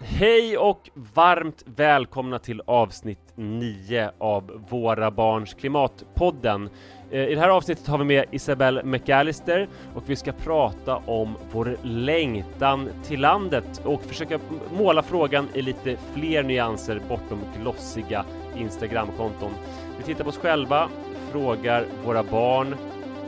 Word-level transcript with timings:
Hej 0.00 0.58
och 0.58 0.90
varmt 0.94 1.62
välkomna 1.66 2.38
till 2.38 2.62
avsnitt 2.66 3.32
9 3.34 4.10
av 4.18 4.64
Våra 4.68 5.10
Barns 5.10 5.54
Klimatpodden. 5.54 6.70
Eh, 7.10 7.20
I 7.20 7.34
det 7.34 7.40
här 7.40 7.48
avsnittet 7.48 7.86
har 7.86 7.98
vi 7.98 8.04
med 8.04 8.24
Isabelle 8.30 8.82
McAllister 8.82 9.68
och 9.94 10.02
vi 10.06 10.16
ska 10.16 10.32
prata 10.32 10.96
om 10.96 11.36
vår 11.52 11.76
längtan 11.82 12.88
till 13.04 13.20
landet 13.20 13.82
och 13.84 14.02
försöka 14.02 14.38
måla 14.78 15.02
frågan 15.02 15.48
i 15.54 15.62
lite 15.62 15.96
fler 16.14 16.42
nyanser 16.42 17.00
bortom 17.08 17.40
glossiga 17.60 18.24
Instagramkonton. 18.56 19.50
Vi 19.98 20.04
tittar 20.04 20.24
på 20.24 20.30
oss 20.30 20.38
själva, 20.38 20.88
frågar 21.32 21.86
våra 22.04 22.22
barn, 22.22 22.76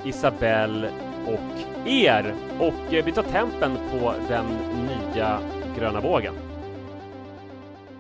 Isabelle 0.04 0.90
och 1.28 1.88
er 1.88 2.34
och 2.58 2.94
eh, 2.94 3.04
vi 3.04 3.12
tar 3.12 3.22
tempen 3.22 3.76
på 3.90 4.14
den 4.28 4.46
nya 4.86 5.40
gröna 5.78 6.00
vågen. 6.00 6.34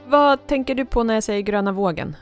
Vad 0.06 0.46
tänker 0.46 0.74
du 0.74 0.84
på 0.84 1.02
när 1.02 1.14
jag 1.14 1.22
säger 1.22 1.42
gröna 1.42 1.72
vågen? 1.72 2.16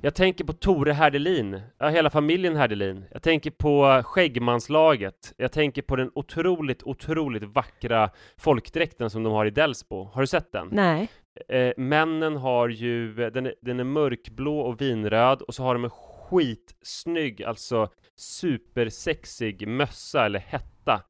Jag 0.00 0.14
tänker 0.14 0.44
på 0.44 0.52
Tore 0.52 0.92
Herdelin, 0.92 1.60
ja, 1.78 1.88
hela 1.88 2.10
familjen 2.10 2.56
Herdelin. 2.56 3.04
Jag 3.12 3.22
tänker 3.22 3.50
på 3.50 4.02
Skäggmanslaget. 4.04 5.34
Jag 5.36 5.52
tänker 5.52 5.82
på 5.82 5.96
den 5.96 6.10
otroligt, 6.14 6.82
otroligt 6.82 7.42
vackra 7.42 8.10
folkdräkten 8.36 9.10
som 9.10 9.22
de 9.22 9.32
har 9.32 9.46
i 9.46 9.50
Delsbo. 9.50 10.04
Har 10.04 10.20
du 10.20 10.26
sett 10.26 10.52
den? 10.52 10.68
Nej. 10.72 11.08
Eh, 11.48 11.72
männen 11.76 12.36
har 12.36 12.68
ju, 12.68 13.14
den 13.14 13.46
är, 13.46 13.54
den 13.60 13.80
är 13.80 13.84
mörkblå 13.84 14.60
och 14.60 14.80
vinröd 14.80 15.42
och 15.42 15.54
så 15.54 15.62
har 15.62 15.74
de 15.74 15.84
en 15.84 15.90
skitsnygg, 15.90 17.42
alltså 17.42 17.88
supersexig 18.20 19.68
mössa 19.68 20.26
eller 20.26 20.38
hetta. 20.38 21.02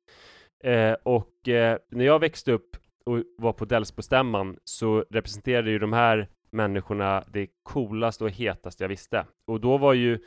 Eh, 0.65 0.93
och 1.03 1.48
eh, 1.48 1.79
när 1.91 2.05
jag 2.05 2.19
växte 2.19 2.53
upp 2.53 2.77
och 3.07 3.23
var 3.39 3.53
på 3.53 3.65
Delsbostämman 3.65 4.59
så 4.65 5.05
representerade 5.11 5.71
ju 5.71 5.79
de 5.79 5.92
här 5.92 6.28
människorna 6.50 7.25
det 7.33 7.48
coolaste 7.62 8.25
och 8.25 8.31
hetaste 8.31 8.84
jag 8.84 8.89
visste. 8.89 9.27
Och 9.47 9.61
då 9.61 9.78
var 9.78 9.92
ju, 9.92 10.19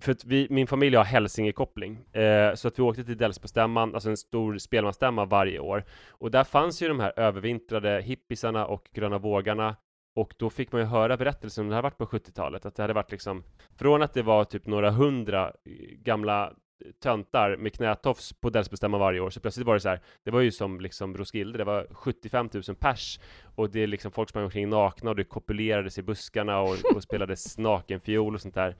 för 0.00 0.12
att 0.12 0.24
vi, 0.24 0.46
min 0.50 0.66
familj 0.66 0.96
har 0.96 1.04
Hälsingekoppling, 1.04 2.12
eh, 2.12 2.54
så 2.54 2.68
att 2.68 2.78
vi 2.78 2.82
åkte 2.82 3.04
till 3.04 3.16
Delsbostämman, 3.16 3.94
alltså 3.94 4.10
en 4.10 4.16
stor 4.16 4.58
spelmansstämma 4.58 5.24
varje 5.24 5.58
år. 5.58 5.84
Och 6.08 6.30
där 6.30 6.44
fanns 6.44 6.82
ju 6.82 6.88
de 6.88 7.00
här 7.00 7.12
övervintrade 7.16 8.00
hippisarna 8.00 8.66
och 8.66 8.88
gröna 8.92 9.18
vågarna 9.18 9.76
och 10.16 10.34
då 10.38 10.50
fick 10.50 10.72
man 10.72 10.80
ju 10.80 10.86
höra 10.86 11.16
berättelser 11.16 11.62
om 11.62 11.68
det 11.68 11.74
här 11.74 11.82
varit 11.82 11.98
på 11.98 12.06
70-talet, 12.06 12.66
att 12.66 12.74
det 12.74 12.82
hade 12.82 12.94
varit 12.94 13.10
liksom 13.10 13.44
från 13.76 14.02
att 14.02 14.14
det 14.14 14.22
var 14.22 14.44
typ 14.44 14.66
några 14.66 14.90
hundra 14.90 15.48
eh, 15.48 15.96
gamla 15.98 16.46
eh, 16.84 16.90
töntar 17.02 17.56
med 17.56 17.72
knätofs 17.72 18.32
på 18.32 18.50
Delsbostämman 18.50 19.00
varje 19.00 19.20
år, 19.20 19.30
så 19.30 19.40
plötsligt 19.40 19.66
var 19.66 19.74
det 19.74 19.80
så 19.80 19.88
här, 19.88 20.00
det 20.24 20.30
var 20.30 20.40
ju 20.40 20.50
som 20.50 20.80
liksom 20.80 21.16
Roskilde, 21.16 21.58
det 21.58 21.64
var 21.64 21.86
75 21.90 22.48
000 22.52 22.62
pers 22.62 23.20
och 23.54 23.70
det 23.70 23.80
är 23.80 23.86
liksom 23.86 24.12
folk 24.12 24.28
sprang 24.28 24.44
omkring 24.44 24.68
nakna 24.68 25.10
och 25.10 25.16
det 25.16 25.24
kopulerades 25.24 25.98
i 25.98 26.02
buskarna 26.02 26.60
och, 26.60 26.76
och 26.94 27.02
spelades 27.02 27.58
nakenfiol 27.58 28.34
och 28.34 28.40
sånt 28.40 28.54
där. 28.54 28.76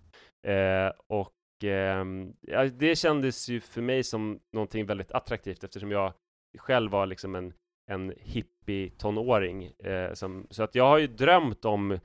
Eh, 0.47 0.93
och 1.07 1.65
eh, 1.65 2.05
ja, 2.41 2.65
det 2.65 2.97
kändes 2.97 3.49
ju 3.49 3.61
för 3.61 3.83
mig 3.83 4.03
som 4.03 4.41
någonting 4.53 4.87
väldigt 4.87 5.13
attraktivt 5.13 5.65
eftersom 5.65 5.91
jag 5.91 6.13
själv 6.59 6.91
var 6.91 7.07
liksom 7.07 7.35
en, 7.35 7.53
en 7.91 8.13
hippie-tonåring. 8.21 9.71
Eh, 9.85 10.13
som, 10.13 10.47
så 10.51 10.63
att 10.63 10.75
jag 10.75 10.85
har 10.85 10.99
ju 10.99 11.07
drömt 11.07 11.65
om 11.65 11.99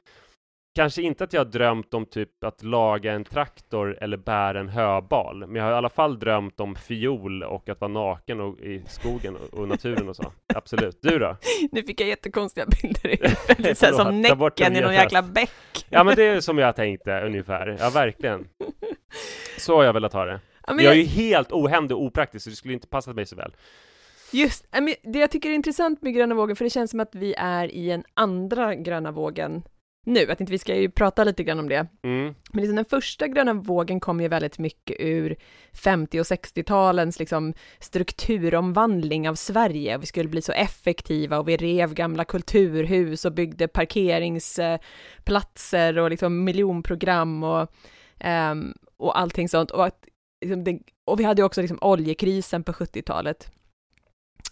Kanske 0.75 1.02
inte 1.02 1.23
att 1.23 1.33
jag 1.33 1.39
har 1.39 1.52
drömt 1.52 1.94
om 1.94 2.05
typ 2.05 2.44
att 2.44 2.63
laga 2.63 3.13
en 3.13 3.23
traktor 3.23 3.97
eller 4.02 4.17
bära 4.17 4.59
en 4.59 4.69
höbal, 4.69 5.47
men 5.47 5.55
jag 5.55 5.63
har 5.63 5.72
i 5.72 5.75
alla 5.75 5.89
fall 5.89 6.19
drömt 6.19 6.59
om 6.59 6.75
fiol 6.75 7.44
och 7.44 7.69
att 7.69 7.81
vara 7.81 7.91
naken 7.91 8.39
och, 8.39 8.59
i 8.59 8.83
skogen 8.88 9.35
och, 9.35 9.59
och 9.59 9.67
naturen 9.67 10.09
och 10.09 10.16
så. 10.16 10.33
Absolut. 10.55 11.00
Du 11.02 11.19
då? 11.19 11.38
Nu 11.72 11.83
fick 11.83 12.02
jag 12.02 12.09
jättekonstiga 12.09 12.66
bilder 12.66 13.07
i 13.07 13.17
huvudet, 13.47 13.77
som 13.77 14.22
Näcken 14.22 14.75
i 14.75 14.81
någon 14.81 14.94
jäkla 14.94 15.22
bäck. 15.22 15.85
Ja, 15.89 16.03
men 16.03 16.16
det 16.16 16.23
är 16.23 16.41
som 16.41 16.57
jag 16.57 16.75
tänkte 16.75 17.22
ungefär. 17.22 17.77
Ja, 17.80 17.89
verkligen. 17.89 18.47
Så 19.57 19.75
har 19.75 19.84
jag 19.84 19.94
velat 19.94 20.13
ha 20.13 20.25
det. 20.25 20.39
Ja, 20.68 20.81
jag 20.81 20.94
är 20.94 20.97
ju 20.97 21.03
helt 21.03 21.51
ohändig 21.51 21.97
och 21.97 22.03
opraktisk, 22.03 22.44
så 22.44 22.50
det 22.50 22.56
skulle 22.56 22.73
inte 22.73 22.88
passat 22.88 23.16
mig 23.16 23.25
så 23.25 23.35
väl. 23.35 23.51
Just, 24.31 24.67
det 25.03 25.19
jag 25.19 25.31
tycker 25.31 25.50
är 25.50 25.53
intressant 25.53 26.01
med 26.01 26.13
gröna 26.13 26.35
vågen, 26.35 26.56
för 26.56 26.63
det 26.63 26.69
känns 26.69 26.91
som 26.91 27.00
att 27.00 27.16
vi 27.16 27.34
är 27.38 27.72
i 27.72 27.91
en 27.91 28.03
andra 28.13 28.75
gröna 28.75 29.12
vågen 29.12 29.63
nu, 30.06 30.31
att 30.31 30.41
inte 30.41 30.51
vi 30.51 30.57
ska 30.57 30.75
ju 30.75 30.90
prata 30.90 31.23
lite 31.23 31.44
grann 31.44 31.59
om 31.59 31.69
det. 31.69 31.88
Mm. 32.03 32.35
Men 32.51 32.62
liksom 32.62 32.75
den 32.75 32.85
första 32.85 33.28
gröna 33.28 33.53
vågen 33.53 34.00
kom 34.00 34.22
ju 34.22 34.28
väldigt 34.28 34.59
mycket 34.59 34.95
ur 35.00 35.35
50 35.73 36.19
och 36.19 36.23
60-talens 36.23 37.19
liksom 37.19 37.53
strukturomvandling 37.79 39.29
av 39.29 39.35
Sverige. 39.35 39.97
Vi 39.97 40.06
skulle 40.06 40.29
bli 40.29 40.41
så 40.41 40.51
effektiva 40.51 41.39
och 41.39 41.47
vi 41.47 41.57
rev 41.57 41.94
gamla 41.94 42.25
kulturhus 42.25 43.25
och 43.25 43.34
byggde 43.34 43.68
parkeringsplatser 43.68 45.97
och 45.97 46.09
liksom 46.09 46.44
miljonprogram 46.44 47.44
och, 47.44 47.73
um, 48.51 48.73
och 48.97 49.19
allting 49.19 49.50
sånt. 49.50 49.72
Och, 49.72 49.85
att, 49.85 50.06
liksom 50.41 50.63
det, 50.63 50.79
och 51.06 51.19
vi 51.19 51.23
hade 51.23 51.41
ju 51.41 51.45
också 51.45 51.62
liksom 51.62 51.79
oljekrisen 51.81 52.63
på 52.63 52.72
70-talet. 52.72 53.51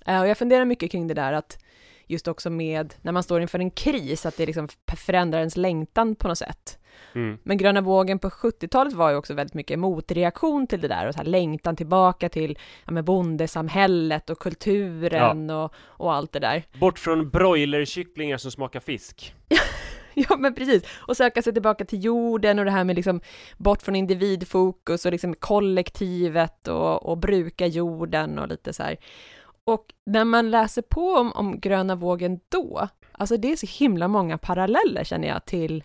Uh, 0.10 0.20
och 0.20 0.28
jag 0.28 0.38
funderar 0.38 0.66
mycket 0.66 0.92
kring 0.92 1.08
det 1.08 1.14
där 1.14 1.34
att 1.34 1.64
just 2.08 2.28
också 2.28 2.50
med 2.50 2.94
när 3.02 3.12
man 3.12 3.24
står 3.24 3.42
inför 3.42 3.60
en 3.60 3.72
kris, 3.72 4.26
att 4.26 4.38
det 4.38 4.46
liksom 4.46 4.68
förändrar 4.98 5.40
ens 5.40 5.58
längtan 5.58 6.16
på 6.16 6.28
något 6.28 6.38
sätt. 6.38 6.80
Mm. 7.16 7.38
Men 7.44 7.58
gröna 7.58 7.82
vågen 7.82 8.20
på 8.20 8.30
70-talet 8.30 8.94
var 8.94 9.10
ju 9.10 9.16
också 9.16 9.34
väldigt 9.34 9.54
mycket 9.54 9.80
motreaktion 9.80 10.68
till 10.68 10.82
det 10.82 10.88
där 10.88 11.08
och 11.08 11.14
så 11.14 11.18
här 11.18 11.26
längtan 11.26 11.76
tillbaka 11.76 12.30
till 12.30 12.58
ja, 12.86 12.92
med 12.92 13.04
bondesamhället 13.04 14.30
och 14.30 14.40
kulturen 14.40 15.50
ja. 15.50 15.64
och, 15.64 15.74
och 15.78 16.14
allt 16.14 16.32
det 16.32 16.40
där. 16.40 16.64
Bort 16.80 17.00
från 17.00 17.30
broilerkycklingar 17.30 18.38
som 18.38 18.52
smakar 18.52 18.80
fisk. 18.80 19.34
ja, 20.14 20.38
men 20.38 20.56
precis. 20.56 20.84
Och 20.96 21.18
söka 21.18 21.42
sig 21.42 21.54
tillbaka 21.54 21.86
till 21.86 22.04
jorden 22.04 22.60
och 22.60 22.66
det 22.66 22.72
här 22.72 22.84
med 22.84 22.96
liksom 22.96 23.22
bort 23.58 23.82
från 23.82 23.96
individfokus 23.96 25.06
och 25.06 25.12
liksom 25.12 25.34
kollektivet 25.34 26.68
och, 26.68 27.06
och 27.06 27.18
bruka 27.18 27.68
jorden 27.68 28.40
och 28.40 28.48
lite 28.48 28.74
så 28.74 28.84
här. 28.84 28.98
Och 29.68 29.94
när 30.06 30.26
man 30.26 30.52
läser 30.52 30.82
på 30.82 31.14
om, 31.14 31.32
om 31.32 31.60
gröna 31.60 31.96
vågen 31.96 32.40
då, 32.50 32.88
alltså 33.12 33.38
det 33.38 33.52
är 33.52 33.56
så 33.56 33.68
himla 33.84 34.08
många 34.08 34.38
paralleller 34.38 35.04
känner 35.04 35.28
jag 35.28 35.46
till 35.46 35.84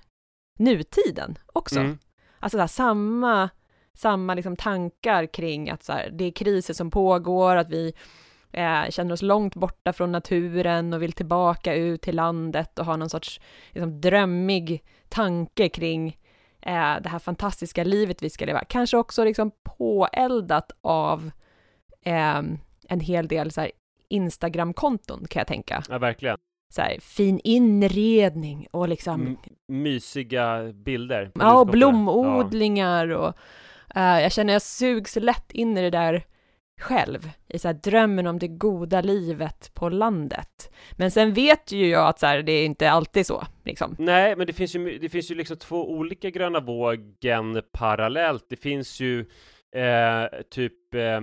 nutiden 0.59 1.38
också. 1.53 1.81
Mm. 1.81 1.98
Alltså 2.38 2.59
där, 2.59 2.66
samma, 2.66 3.48
samma 3.94 4.34
liksom 4.34 4.56
tankar 4.56 5.26
kring 5.26 5.70
att 5.70 5.84
så 5.84 5.93
här, 5.93 6.10
det 6.12 6.25
är 6.25 6.31
kriser 6.31 6.75
som 6.75 6.91
pågår, 6.91 7.56
att 7.56 7.70
vi 7.70 7.94
eh, 8.53 8.91
känner 8.91 9.12
oss 9.12 9.22
långt 9.22 9.54
borta 9.54 9.93
från 9.93 10.12
naturen 10.12 10.93
och 10.93 11.03
vill 11.03 11.12
tillbaka 11.12 11.75
ut 11.75 12.03
till 12.03 12.16
landet 12.16 12.78
och 12.78 12.87
ha 12.87 12.97
någon 12.97 13.10
sorts 13.10 13.41
liksom, 13.70 14.00
drömmig 14.00 14.84
tanke 15.09 15.69
kring 15.69 16.19
eh, 16.60 17.00
det 17.03 17.09
här 17.09 17.19
fantastiska 17.19 17.84
livet 17.84 18.22
vi 18.22 18.31
ska 18.31 18.44
leva. 18.44 18.64
Kanske 18.64 18.97
också 18.97 19.25
liksom 19.25 19.50
påeldat 19.62 20.72
av 20.81 21.31
eh, 22.04 22.43
en 22.88 23.00
hel 23.00 23.28
del 23.28 23.50
så 23.50 23.60
här 23.60 23.70
Instagram-konton 24.09 25.26
kan 25.31 25.41
jag 25.41 25.47
tänka. 25.47 25.82
Ja, 25.88 25.98
verkligen. 25.98 26.38
Så 26.69 26.82
här, 26.82 26.98
fin 27.00 27.41
inredning 27.44 28.66
och 28.70 28.88
liksom... 28.88 29.26
M 29.26 29.37
mysiga 29.69 30.72
bilder. 30.72 31.31
Ja, 31.34 31.60
och 31.60 31.66
blomodlingar 31.66 33.09
ja. 33.09 33.16
och 33.19 33.37
uh, 33.97 34.22
jag 34.22 34.32
känner 34.32 34.53
jag 34.53 34.62
sugs 34.62 35.16
lätt 35.16 35.53
in 35.53 35.78
i 35.78 35.82
det 35.82 35.91
där 35.91 36.25
själv, 36.81 37.31
i 37.48 37.59
så 37.59 37.69
här, 37.69 37.75
drömmen 37.75 38.26
om 38.26 38.38
det 38.38 38.48
goda 38.48 39.00
livet 39.00 39.70
på 39.75 39.88
landet. 39.88 40.72
Men 40.93 41.10
sen 41.10 41.32
vet 41.32 41.72
ju 41.72 41.88
jag 41.88 42.09
att 42.09 42.19
så 42.19 42.26
här, 42.26 42.43
det 42.43 42.53
är 42.53 42.64
inte 42.66 42.91
alltid 42.91 43.26
så, 43.26 43.47
liksom. 43.64 43.97
Nej, 43.99 44.37
men 44.37 44.47
det 44.47 44.53
finns 44.53 44.75
ju, 44.75 44.99
det 44.99 45.09
finns 45.09 45.31
ju 45.31 45.34
liksom 45.34 45.56
två 45.56 45.91
olika 45.91 46.31
gröna 46.31 46.60
vågen 46.60 47.62
parallellt. 47.72 48.47
Det 48.49 48.56
finns 48.56 49.00
ju 49.00 49.20
eh, 49.76 50.41
typ 50.50 50.94
eh, 50.94 51.20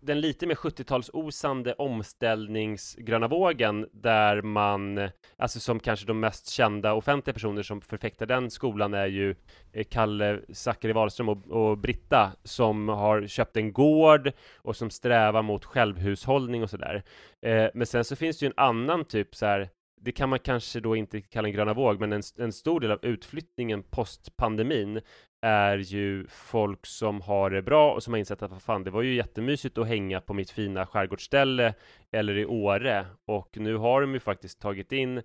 den 0.00 0.20
lite 0.20 0.46
mer 0.46 0.54
70-talsosande 0.54 1.74
omställningsgröna 1.78 3.28
vågen 3.28 3.86
där 3.92 4.42
man, 4.42 5.10
alltså 5.38 5.60
som 5.60 5.80
kanske 5.80 6.06
de 6.06 6.20
mest 6.20 6.48
kända 6.48 6.92
offentliga 6.92 7.34
personer 7.34 7.62
som 7.62 7.80
förfäktar 7.80 8.26
den 8.26 8.50
skolan 8.50 8.94
är 8.94 9.06
ju 9.06 9.34
eh, 9.72 9.84
Kalle 9.84 10.40
Zackari 10.52 10.92
Wahlström 10.92 11.28
och, 11.28 11.46
och, 11.46 11.78
Britta 11.78 12.32
som 12.44 12.88
har 12.88 13.26
köpt 13.26 13.56
en 13.56 13.72
gård 13.72 14.32
och 14.56 14.76
som 14.76 14.90
strävar 14.90 15.42
mot 15.42 15.64
självhushållning 15.64 16.62
och 16.62 16.70
sådär. 16.70 17.02
Eh, 17.46 17.66
men 17.74 17.86
sen 17.86 18.04
så 18.04 18.16
finns 18.16 18.38
det 18.38 18.46
ju 18.46 18.46
en 18.46 18.64
annan 18.64 19.04
typ 19.04 19.34
så 19.34 19.46
här 19.46 19.68
det 20.02 20.12
kan 20.12 20.28
man 20.28 20.38
kanske 20.38 20.80
då 20.80 20.96
inte 20.96 21.20
kalla 21.20 21.48
en 21.48 21.54
gröna 21.54 21.74
våg, 21.74 22.00
men 22.00 22.12
en, 22.12 22.22
en 22.38 22.52
stor 22.52 22.80
del 22.80 22.90
av 22.90 22.98
utflyttningen 23.02 23.82
post 23.82 24.36
pandemin 24.36 25.00
är 25.42 25.78
ju 25.78 26.26
folk 26.28 26.86
som 26.86 27.20
har 27.20 27.50
det 27.50 27.62
bra 27.62 27.92
och 27.92 28.02
som 28.02 28.12
har 28.12 28.18
insett 28.18 28.42
att 28.42 28.50
vad 28.50 28.62
fan, 28.62 28.84
det 28.84 28.90
var 28.90 29.02
ju 29.02 29.14
jättemysigt 29.14 29.78
att 29.78 29.88
hänga 29.88 30.20
på 30.20 30.34
mitt 30.34 30.50
fina 30.50 30.86
skärgårdsställe 30.86 31.74
eller 32.12 32.38
i 32.38 32.46
Åre. 32.46 33.06
Och 33.26 33.56
nu 33.58 33.76
har 33.76 34.00
de 34.00 34.14
ju 34.14 34.20
faktiskt 34.20 34.60
tagit 34.60 34.92
in 34.92 35.18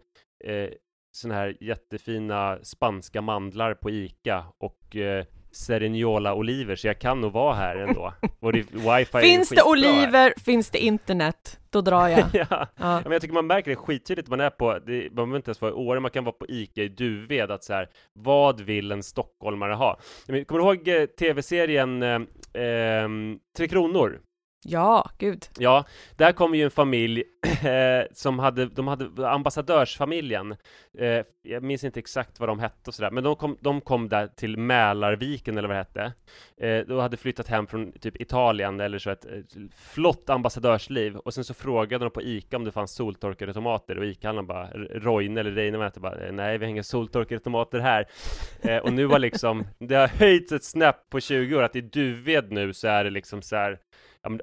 eh, 0.43 0.69
såna 1.11 1.33
här 1.33 1.57
jättefina 1.59 2.59
spanska 2.63 3.21
mandlar 3.21 3.73
på 3.73 3.89
Ica 3.89 4.45
och 4.57 4.95
eh, 4.95 5.25
Serignola-oliver, 5.51 6.75
så 6.75 6.87
jag 6.87 6.99
kan 6.99 7.21
nog 7.21 7.31
vara 7.31 7.55
här 7.55 7.75
ändå. 7.75 8.13
Och 8.39 8.53
det, 8.53 8.59
wifi 8.71 9.19
finns 9.21 9.49
det 9.49 9.63
oliver, 9.63 10.33
finns 10.45 10.69
det 10.69 10.79
internet, 10.79 11.59
då 11.75 11.81
drar 11.81 12.07
jag. 12.07 12.23
ja. 12.33 12.67
ja. 12.75 13.01
men 13.03 13.11
jag 13.11 13.21
tycker 13.21 13.33
man 13.33 13.47
märker 13.47 13.71
det 13.71 13.75
skittydligt 13.75 14.29
man 14.29 14.39
är 14.39 14.49
på, 14.49 14.79
det, 14.79 15.03
man 15.03 15.15
behöver 15.15 15.35
inte 15.35 15.49
ens 15.49 15.61
vara 15.61 15.71
i 15.71 15.73
Åre, 15.73 15.99
man 15.99 16.11
kan 16.11 16.23
vara 16.23 16.35
på 16.39 16.45
ICA 16.49 16.83
i 16.83 16.87
Duved, 16.87 17.51
att 17.51 17.63
så 17.63 17.73
här, 17.73 17.89
vad 18.13 18.61
vill 18.61 18.91
en 18.91 19.03
stockholmare 19.03 19.73
ha? 19.73 19.99
Kommer 20.27 20.59
du 20.59 20.63
ihåg 20.63 20.87
eh, 20.87 21.05
tv-serien 21.05 22.03
eh, 22.03 22.15
eh, 22.63 23.09
Tre 23.57 23.67
Kronor? 23.67 24.21
Ja, 24.67 25.09
gud. 25.17 25.45
Ja, 25.57 25.85
där 26.15 26.31
kom 26.31 26.55
ju 26.55 26.63
en 26.63 26.71
familj 26.71 27.23
eh, 27.63 28.07
som 28.13 28.39
hade, 28.39 28.65
de 28.65 28.87
hade 28.87 29.29
ambassadörsfamiljen. 29.29 30.55
Eh, 30.97 31.25
jag 31.43 31.63
minns 31.63 31.83
inte 31.83 31.99
exakt 31.99 32.39
vad 32.39 32.49
de 32.49 32.59
hette 32.59 32.89
och 32.89 32.93
sådär, 32.93 33.11
men 33.11 33.23
de 33.23 33.35
kom, 33.35 33.57
de 33.61 33.81
kom 33.81 34.09
där 34.09 34.27
till 34.27 34.57
Mälarviken 34.57 35.57
eller 35.57 35.67
vad 35.67 35.77
det 35.77 35.81
hette. 35.81 36.13
Eh, 36.57 36.87
de 36.87 36.99
hade 36.99 37.17
flyttat 37.17 37.47
hem 37.47 37.67
från 37.67 37.91
typ 37.91 38.21
Italien 38.21 38.79
eller 38.79 38.99
så 38.99 39.09
ett, 39.09 39.25
ett 39.25 39.53
flott 39.75 40.29
ambassadörsliv 40.29 41.17
och 41.17 41.33
sen 41.33 41.43
så 41.43 41.53
frågade 41.53 42.05
de 42.05 42.11
på 42.11 42.21
ICA 42.21 42.57
om 42.57 42.63
det 42.63 42.71
fanns 42.71 42.91
soltorkade 42.95 43.53
tomater 43.53 43.97
och 43.97 44.05
ICA-handlaren 44.05 44.47
bara, 44.47 44.67
Roine 44.99 45.37
eller 45.37 45.51
Reine 45.51 45.77
var 45.77 45.91
bara, 45.99 46.25
eh, 46.25 46.31
nej 46.31 46.57
vi 46.57 46.65
har 46.65 46.69
inga 46.69 46.83
soltorkade 46.83 47.39
tomater 47.39 47.79
här. 47.79 48.05
Eh, 48.61 48.77
och 48.77 48.93
nu 48.93 49.05
var 49.05 49.19
liksom, 49.19 49.63
det 49.79 49.95
har 49.95 50.07
höjts 50.07 50.51
ett 50.51 50.63
snäpp 50.63 51.09
på 51.09 51.19
20 51.19 51.55
år, 51.55 51.63
att 51.63 51.75
i 51.75 51.81
Duved 51.81 52.51
nu 52.51 52.73
så 52.73 52.87
är 52.87 53.03
det 53.03 53.09
liksom 53.09 53.41
så 53.41 53.55
här 53.55 53.79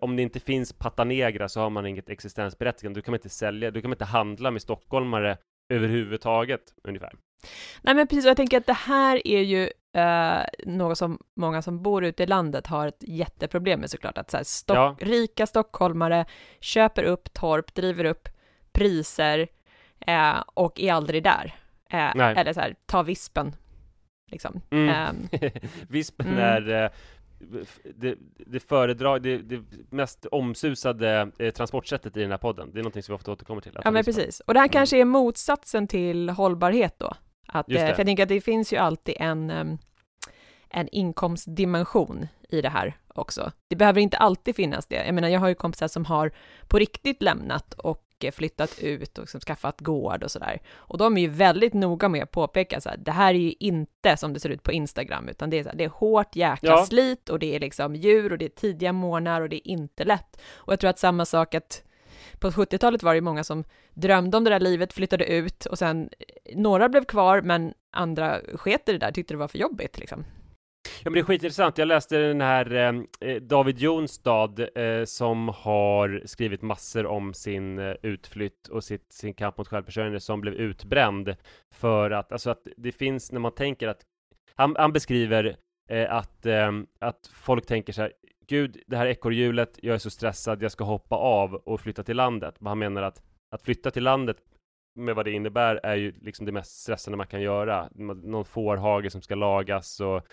om 0.00 0.16
det 0.16 0.22
inte 0.22 0.40
finns 0.40 0.72
Pata 0.72 1.04
Negra 1.04 1.48
så 1.48 1.60
har 1.60 1.70
man 1.70 1.86
inget 1.86 2.08
existensberättigande. 2.08 2.98
Du 2.98 3.02
kan 3.02 3.14
inte 3.14 3.28
sälja, 3.28 3.70
du 3.70 3.82
kan 3.82 3.90
inte 3.90 4.04
handla 4.04 4.50
med 4.50 4.62
stockholmare 4.62 5.36
överhuvudtaget, 5.68 6.74
ungefär. 6.84 7.12
Nej 7.82 7.94
men 7.94 8.06
precis, 8.06 8.24
jag 8.24 8.36
tänker 8.36 8.56
att 8.58 8.66
det 8.66 8.72
här 8.72 9.26
är 9.26 9.40
ju 9.42 9.70
eh, 10.00 10.44
något 10.66 10.98
som 10.98 11.18
många 11.36 11.62
som 11.62 11.82
bor 11.82 12.04
ute 12.04 12.22
i 12.22 12.26
landet 12.26 12.66
har 12.66 12.86
ett 12.86 13.02
jätteproblem 13.06 13.80
med 13.80 13.90
såklart, 13.90 14.18
att 14.18 14.30
så 14.30 14.36
här, 14.36 14.44
stock, 14.44 14.76
ja. 14.76 14.96
rika 15.00 15.46
stockholmare 15.46 16.24
köper 16.60 17.04
upp 17.04 17.32
torp, 17.32 17.74
driver 17.74 18.04
upp 18.04 18.28
priser 18.72 19.48
eh, 20.06 20.42
och 20.54 20.80
är 20.80 20.92
aldrig 20.92 21.22
där. 21.22 21.54
Eh, 21.90 22.16
eller 22.16 22.52
så 22.52 22.60
här, 22.60 22.74
ta 22.86 23.02
vispen. 23.02 23.56
Liksom. 24.30 24.60
Mm. 24.70 24.88
Ehm. 24.88 25.28
vispen 25.88 26.26
mm. 26.26 26.38
är 26.38 26.84
eh, 26.84 26.90
det, 27.94 28.18
det 28.46 28.60
föredrag, 28.60 29.22
det, 29.22 29.38
det 29.38 29.62
mest 29.90 30.26
omsusade 30.26 31.30
eh, 31.38 31.50
transportsättet 31.52 32.16
i 32.16 32.20
den 32.20 32.30
här 32.30 32.38
podden. 32.38 32.70
Det 32.72 32.78
är 32.78 32.82
någonting 32.82 33.02
som 33.02 33.12
vi 33.12 33.16
ofta 33.16 33.32
återkommer 33.32 33.60
till. 33.60 33.78
Ja, 33.84 33.90
men 33.90 34.04
precis. 34.04 34.40
Och 34.40 34.54
det 34.54 34.60
här 34.60 34.66
mm. 34.66 34.72
kanske 34.72 35.00
är 35.00 35.04
motsatsen 35.04 35.88
till 35.88 36.30
hållbarhet 36.30 36.98
då. 36.98 37.14
Att, 37.48 37.70
eh, 37.70 37.76
för 37.76 37.86
jag 37.86 37.96
tänker 37.96 38.22
att 38.22 38.28
det 38.28 38.40
finns 38.40 38.72
ju 38.72 38.76
alltid 38.76 39.14
en, 39.18 39.50
en 40.70 40.88
inkomstdimension 40.88 42.26
i 42.48 42.60
det 42.60 42.68
här 42.68 42.96
också. 43.14 43.52
Det 43.68 43.76
behöver 43.76 44.00
inte 44.00 44.16
alltid 44.16 44.56
finnas 44.56 44.86
det. 44.86 45.06
Jag 45.06 45.14
menar, 45.14 45.28
jag 45.28 45.40
har 45.40 45.48
ju 45.48 45.54
kompisar 45.54 45.88
som 45.88 46.04
har 46.04 46.32
på 46.68 46.78
riktigt 46.78 47.22
lämnat 47.22 47.74
och 47.74 48.04
flyttat 48.30 48.78
ut 48.78 49.18
och 49.18 49.22
liksom 49.22 49.40
skaffat 49.40 49.80
gård 49.80 50.24
och 50.24 50.30
sådär. 50.30 50.60
Och 50.74 50.98
de 50.98 51.16
är 51.16 51.20
ju 51.20 51.28
väldigt 51.28 51.74
noga 51.74 52.08
med 52.08 52.22
att 52.22 52.30
påpeka 52.30 52.80
så 52.80 52.88
här, 52.88 52.96
det 52.96 53.12
här 53.12 53.34
är 53.34 53.38
ju 53.38 53.54
inte 53.58 54.16
som 54.16 54.32
det 54.32 54.40
ser 54.40 54.48
ut 54.48 54.62
på 54.62 54.72
Instagram, 54.72 55.28
utan 55.28 55.50
det 55.50 55.58
är, 55.58 55.62
så 55.62 55.68
här, 55.68 55.76
det 55.76 55.84
är 55.84 55.88
hårt 55.88 56.36
jäkla 56.36 56.70
ja. 56.70 56.86
slit 56.86 57.28
och 57.28 57.38
det 57.38 57.56
är 57.56 57.60
liksom 57.60 57.96
djur 57.96 58.32
och 58.32 58.38
det 58.38 58.44
är 58.44 58.48
tidiga 58.48 58.92
morgnar 58.92 59.40
och 59.40 59.48
det 59.48 59.56
är 59.56 59.70
inte 59.70 60.04
lätt. 60.04 60.40
Och 60.54 60.72
jag 60.72 60.80
tror 60.80 60.90
att 60.90 60.98
samma 60.98 61.24
sak 61.24 61.54
att 61.54 61.82
på 62.38 62.50
70-talet 62.50 63.02
var 63.02 63.14
det 63.14 63.20
många 63.20 63.44
som 63.44 63.64
drömde 63.94 64.36
om 64.36 64.44
det 64.44 64.50
där 64.50 64.60
livet, 64.60 64.92
flyttade 64.92 65.24
ut 65.24 65.66
och 65.66 65.78
sen 65.78 66.10
några 66.54 66.88
blev 66.88 67.04
kvar, 67.04 67.40
men 67.40 67.74
andra 67.90 68.40
sket 68.54 68.88
i 68.88 68.92
det 68.92 68.98
där, 68.98 69.12
tyckte 69.12 69.34
det 69.34 69.38
var 69.38 69.48
för 69.48 69.58
jobbigt 69.58 69.98
liksom. 69.98 70.24
Ja 70.84 71.10
men 71.10 71.12
det 71.12 71.18
är 71.20 71.24
skitintressant, 71.24 71.78
jag 71.78 71.88
läste 71.88 72.18
den 72.18 72.40
här 72.40 72.74
eh, 72.74 73.30
eh, 73.30 73.42
David 73.42 73.78
Jonstad 73.78 74.68
eh, 74.74 75.04
som 75.04 75.48
har 75.48 76.22
skrivit 76.24 76.62
massor 76.62 77.06
om 77.06 77.34
sin 77.34 77.78
eh, 77.78 77.94
utflytt 78.02 78.68
och 78.68 78.84
sitt, 78.84 79.12
sin 79.12 79.34
kamp 79.34 79.58
mot 79.58 79.68
självförsörjande 79.68 80.20
som 80.20 80.40
blev 80.40 80.54
utbränd 80.54 81.36
för 81.74 82.10
att, 82.10 82.32
alltså 82.32 82.50
att 82.50 82.66
det 82.76 82.92
finns 82.92 83.32
när 83.32 83.40
man 83.40 83.54
tänker 83.54 83.88
att 83.88 84.02
han, 84.54 84.76
han 84.78 84.92
beskriver 84.92 85.56
eh, 85.90 86.14
att, 86.14 86.46
eh, 86.46 86.72
att 87.00 87.30
folk 87.32 87.66
tänker 87.66 87.92
så 87.92 88.02
här 88.02 88.12
Gud, 88.46 88.82
det 88.86 88.96
här 88.96 89.06
ekorrhjulet, 89.06 89.78
jag 89.82 89.94
är 89.94 89.98
så 89.98 90.10
stressad, 90.10 90.62
jag 90.62 90.72
ska 90.72 90.84
hoppa 90.84 91.16
av 91.16 91.54
och 91.54 91.80
flytta 91.80 92.02
till 92.02 92.16
landet. 92.16 92.54
Men 92.60 92.66
han 92.66 92.78
menar 92.78 93.02
att 93.02 93.22
att 93.52 93.62
flytta 93.62 93.90
till 93.90 94.02
landet 94.02 94.36
med 94.94 95.14
vad 95.14 95.24
det 95.24 95.30
innebär 95.30 95.80
är 95.82 95.96
ju 95.96 96.12
liksom 96.20 96.46
det 96.46 96.52
mest 96.52 96.82
stressande 96.82 97.16
man 97.16 97.26
kan 97.26 97.40
göra. 97.40 97.88
Någon 97.94 98.44
fårhage 98.44 99.12
som 99.12 99.22
ska 99.22 99.34
lagas 99.34 100.00
och 100.00 100.26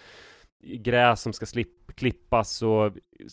gräs 0.61 1.21
som 1.21 1.33
ska 1.33 1.45
slip, 1.45 1.95
klippas 1.95 2.61
och 2.61 2.91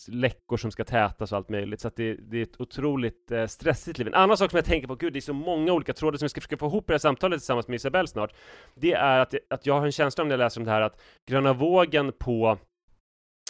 läckor 0.09 0.57
som 0.57 0.71
ska 0.71 0.85
tätas 0.85 1.33
och 1.33 1.39
allt 1.39 1.49
möjligt. 1.49 1.81
Så 1.81 1.89
att 1.89 1.97
det, 1.97 2.15
det 2.15 2.39
är 2.39 2.43
ett 2.43 2.61
otroligt 2.61 3.31
eh, 3.31 3.47
stressigt 3.47 3.99
liv. 3.99 4.07
En 4.07 4.15
annan 4.15 4.37
sak 4.37 4.51
som 4.51 4.57
jag 4.57 4.65
tänker 4.65 4.89
på, 4.89 4.95
gud 4.95 5.13
det 5.13 5.19
är 5.19 5.21
så 5.21 5.33
många 5.33 5.73
olika 5.73 5.93
trådar 5.93 6.19
som 6.19 6.25
vi 6.25 6.29
ska 6.29 6.41
försöka 6.41 6.57
få 6.57 6.67
ihop 6.67 6.85
i 6.85 6.87
det 6.87 6.95
här 6.95 6.99
samtalet 6.99 7.41
tillsammans 7.41 7.69
med 7.69 7.77
Isabelle 7.77 8.09
snart. 8.09 8.35
Det 8.75 8.93
är 8.93 9.21
att, 9.21 9.35
att 9.51 9.67
jag 9.67 9.79
har 9.79 9.87
en 9.87 9.93
känsla 9.93 10.23
om 10.23 10.29
när 10.29 10.33
jag 10.33 10.39
läser 10.39 10.61
om 10.61 10.65
det 10.65 10.71
här 10.71 10.81
att 10.81 11.01
gröna 11.27 11.53
vågen 11.53 12.13
på 12.19 12.59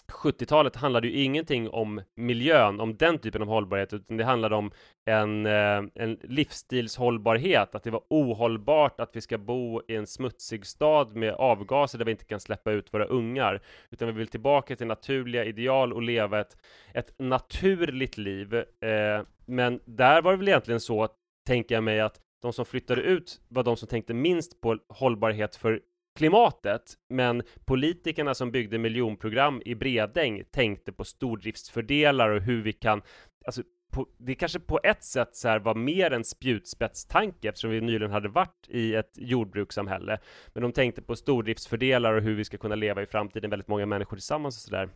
70-talet 0.08 0.76
handlade 0.76 1.08
ju 1.08 1.23
ingenting 1.23 1.70
om 1.70 2.03
miljön, 2.14 2.81
om 2.81 2.97
den 2.97 3.19
typen 3.19 3.43
av 3.43 3.49
hållbarhet, 3.49 3.93
utan 3.93 4.17
det 4.17 4.25
handlade 4.25 4.55
om 4.56 4.70
en, 5.05 5.47
eh, 5.47 5.82
en 5.94 6.19
livsstilshållbarhet, 6.23 7.75
att 7.75 7.82
det 7.82 7.91
var 7.91 8.03
ohållbart 8.11 9.00
att 9.00 9.17
vi 9.17 9.20
ska 9.20 9.38
bo 9.38 9.82
i 9.88 9.97
en 9.97 10.06
smutsig 10.06 10.67
stad 10.67 11.17
med 11.17 11.35
avgaser 11.35 11.99
där 11.99 12.05
vi 12.05 12.11
inte 12.11 12.25
kan 12.25 12.41
släppa 12.41 12.73
ut 12.73 12.94
våra 12.94 13.05
ungar, 13.05 13.62
utan 13.91 14.08
vi 14.08 14.14
vill 14.14 14.29
tillbaka 14.29 14.76
till 14.76 14.87
naturliga 14.87 15.44
ideal 15.44 15.93
och 15.93 16.03
leva 16.03 16.41
ett, 16.41 16.56
ett 16.94 17.14
naturligt 17.19 18.19
liv. 18.19 18.55
Eh, 18.55 19.23
men 19.47 19.81
där 19.85 20.23
var 20.23 20.31
det 20.32 20.38
väl 20.38 20.49
egentligen 20.49 20.81
så, 20.81 21.09
tänker 21.47 21.75
jag 21.75 21.85
mig, 21.85 22.00
att 22.00 22.20
de 22.43 22.52
som 22.52 22.64
flyttade 22.64 23.02
ut 23.02 23.41
var 23.49 23.62
de 23.62 23.76
som 23.76 23.88
tänkte 23.88 24.14
minst 24.14 24.61
på 24.61 24.79
hållbarhet 24.88 25.56
för 25.56 25.81
klimatet, 26.17 26.95
men 27.09 27.43
politikerna 27.65 28.35
som 28.35 28.51
byggde 28.51 28.79
miljonprogram 28.79 29.63
i 29.65 29.75
Bredäng 29.75 30.43
tänkte 30.51 30.93
på 30.93 31.05
stordriftsfördelar 31.05 32.31
och 32.31 32.43
hur 32.43 32.63
vi 32.63 32.73
kan, 32.73 33.03
alltså 33.47 33.63
på, 33.93 34.07
det 34.19 34.35
kanske 34.35 34.61
på 34.61 34.81
ett 34.83 35.05
sätt 35.05 35.37
så 35.37 35.49
här 35.49 35.59
var 35.59 35.75
mer 35.75 36.11
en 36.11 36.25
spjutspetstanke 36.25 37.49
eftersom 37.49 37.71
vi 37.71 37.81
nyligen 37.81 38.11
hade 38.13 38.29
varit 38.29 38.69
i 38.69 38.95
ett 38.95 39.13
jordbrukssamhälle. 39.15 40.19
Men 40.47 40.63
de 40.63 40.73
tänkte 40.73 41.03
på 41.03 41.17
stordriftsfördelar 41.17 42.13
och 42.15 42.23
hur 42.23 42.35
vi 42.35 42.45
ska 42.45 42.57
kunna 42.59 42.75
leva 42.75 43.03
i 43.03 43.07
framtiden, 43.07 43.51
väldigt 43.51 43.69
många 43.69 43.87
människor 43.87 44.17
tillsammans 44.17 44.57
och 44.57 44.62
sådär. 44.62 44.89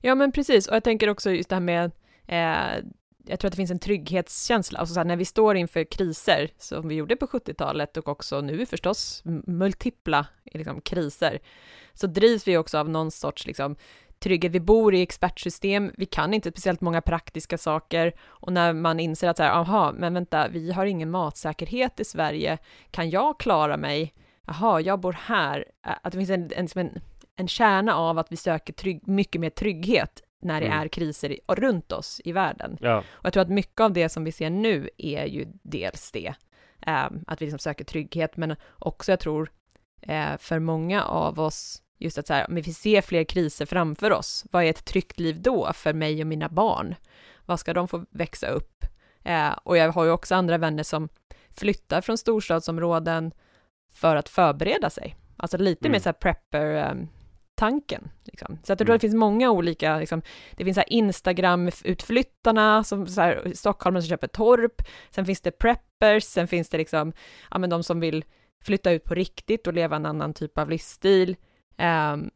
Ja, 0.00 0.14
men 0.14 0.32
precis, 0.32 0.68
och 0.68 0.76
jag 0.76 0.84
tänker 0.84 1.08
också 1.08 1.30
just 1.30 1.48
det 1.48 1.54
här 1.54 1.60
med 1.60 1.90
eh, 2.26 2.84
jag 3.26 3.40
tror 3.40 3.48
att 3.48 3.52
det 3.52 3.56
finns 3.56 3.70
en 3.70 3.78
trygghetskänsla, 3.78 4.78
alltså 4.78 4.94
så 4.94 5.00
här, 5.00 5.04
när 5.04 5.16
vi 5.16 5.24
står 5.24 5.56
inför 5.56 5.84
kriser, 5.84 6.50
som 6.58 6.88
vi 6.88 6.94
gjorde 6.94 7.16
på 7.16 7.26
70-talet 7.26 7.96
och 7.96 8.08
också 8.08 8.40
nu 8.40 8.66
förstås 8.66 9.22
multipla 9.46 10.26
liksom, 10.44 10.80
kriser, 10.80 11.40
så 11.94 12.06
drivs 12.06 12.48
vi 12.48 12.56
också 12.56 12.78
av 12.78 12.88
någon 12.88 13.10
sorts 13.10 13.46
liksom, 13.46 13.76
trygghet. 14.18 14.52
Vi 14.52 14.60
bor 14.60 14.94
i 14.94 15.02
expertsystem, 15.02 15.92
vi 15.96 16.06
kan 16.06 16.34
inte 16.34 16.50
speciellt 16.50 16.80
många 16.80 17.00
praktiska 17.00 17.58
saker 17.58 18.14
och 18.22 18.52
när 18.52 18.72
man 18.72 19.00
inser 19.00 19.28
att 19.28 19.36
så 19.36 19.42
här, 19.42 19.50
aha, 19.50 19.92
men 19.92 20.14
vänta, 20.14 20.48
vi 20.48 20.72
har 20.72 20.86
ingen 20.86 21.10
matsäkerhet 21.10 22.00
i 22.00 22.04
Sverige, 22.04 22.58
kan 22.90 23.10
jag 23.10 23.40
klara 23.40 23.76
mig? 23.76 24.14
Jaha, 24.46 24.80
jag 24.80 25.00
bor 25.00 25.12
här. 25.12 25.64
Att 25.80 26.12
det 26.12 26.18
finns 26.18 26.30
en, 26.30 26.50
en, 26.52 26.68
en, 26.74 27.00
en 27.36 27.48
kärna 27.48 27.94
av 27.94 28.18
att 28.18 28.32
vi 28.32 28.36
söker 28.36 28.72
trygg, 28.72 29.08
mycket 29.08 29.40
mer 29.40 29.50
trygghet 29.50 30.22
när 30.42 30.60
det 30.60 30.66
mm. 30.66 30.78
är 30.78 30.88
kriser 30.88 31.38
runt 31.48 31.92
oss 31.92 32.20
i 32.24 32.32
världen. 32.32 32.78
Ja. 32.80 32.98
Och 32.98 33.26
jag 33.26 33.32
tror 33.32 33.42
att 33.42 33.48
mycket 33.48 33.80
av 33.80 33.92
det 33.92 34.08
som 34.08 34.24
vi 34.24 34.32
ser 34.32 34.50
nu 34.50 34.90
är 34.98 35.24
ju 35.24 35.46
dels 35.62 36.12
det, 36.12 36.34
eh, 36.86 37.06
att 37.26 37.42
vi 37.42 37.46
liksom 37.46 37.58
söker 37.58 37.84
trygghet, 37.84 38.36
men 38.36 38.56
också 38.78 39.12
jag 39.12 39.20
tror 39.20 39.50
eh, 40.00 40.36
för 40.38 40.58
många 40.58 41.04
av 41.04 41.40
oss, 41.40 41.82
just 41.98 42.18
att 42.18 42.26
så 42.26 42.34
här, 42.34 42.46
men 42.48 42.62
vi 42.62 42.74
ser 42.74 43.00
fler 43.00 43.24
kriser 43.24 43.66
framför 43.66 44.12
oss, 44.12 44.46
vad 44.50 44.64
är 44.64 44.70
ett 44.70 44.84
tryggt 44.84 45.20
liv 45.20 45.42
då 45.42 45.72
för 45.74 45.92
mig 45.92 46.20
och 46.20 46.26
mina 46.26 46.48
barn? 46.48 46.94
Vad 47.46 47.60
ska 47.60 47.74
de 47.74 47.88
få 47.88 48.04
växa 48.10 48.46
upp? 48.46 48.84
Eh, 49.24 49.52
och 49.62 49.76
jag 49.76 49.92
har 49.92 50.04
ju 50.04 50.10
också 50.10 50.34
andra 50.34 50.58
vänner 50.58 50.82
som 50.82 51.08
flyttar 51.50 52.00
från 52.00 52.18
storstadsområden 52.18 53.32
för 53.92 54.16
att 54.16 54.28
förbereda 54.28 54.90
sig. 54.90 55.16
Alltså 55.36 55.58
lite 55.58 55.86
mm. 55.86 55.92
mer 55.92 55.98
så 55.98 56.08
här 56.08 56.12
prepper, 56.12 56.90
um, 56.90 57.08
tanken. 57.62 58.10
Liksom. 58.24 58.58
Så 58.62 58.72
att 58.72 58.80
jag 58.80 58.86
tror 58.86 58.88
mm. 58.88 58.96
det 58.96 59.00
finns 59.00 59.14
många 59.14 59.50
olika, 59.50 59.98
liksom, 59.98 60.22
det 60.56 60.64
finns 60.64 60.78
Instagram-utflyttarna, 60.86 62.84
som 62.84 63.06
så 63.06 63.20
här, 63.20 63.52
stockholmare 63.54 64.02
som 64.02 64.08
köper 64.08 64.26
torp, 64.26 64.82
sen 65.10 65.26
finns 65.26 65.40
det 65.40 65.50
preppers, 65.50 66.24
sen 66.24 66.48
finns 66.48 66.68
det 66.68 66.78
liksom, 66.78 67.12
ja 67.50 67.58
men 67.58 67.70
de 67.70 67.82
som 67.82 68.00
vill 68.00 68.24
flytta 68.64 68.90
ut 68.90 69.04
på 69.04 69.14
riktigt 69.14 69.66
och 69.66 69.72
leva 69.72 69.96
en 69.96 70.06
annan 70.06 70.34
typ 70.34 70.58
av 70.58 70.70
livsstil. 70.70 71.36
Um, 72.12 72.30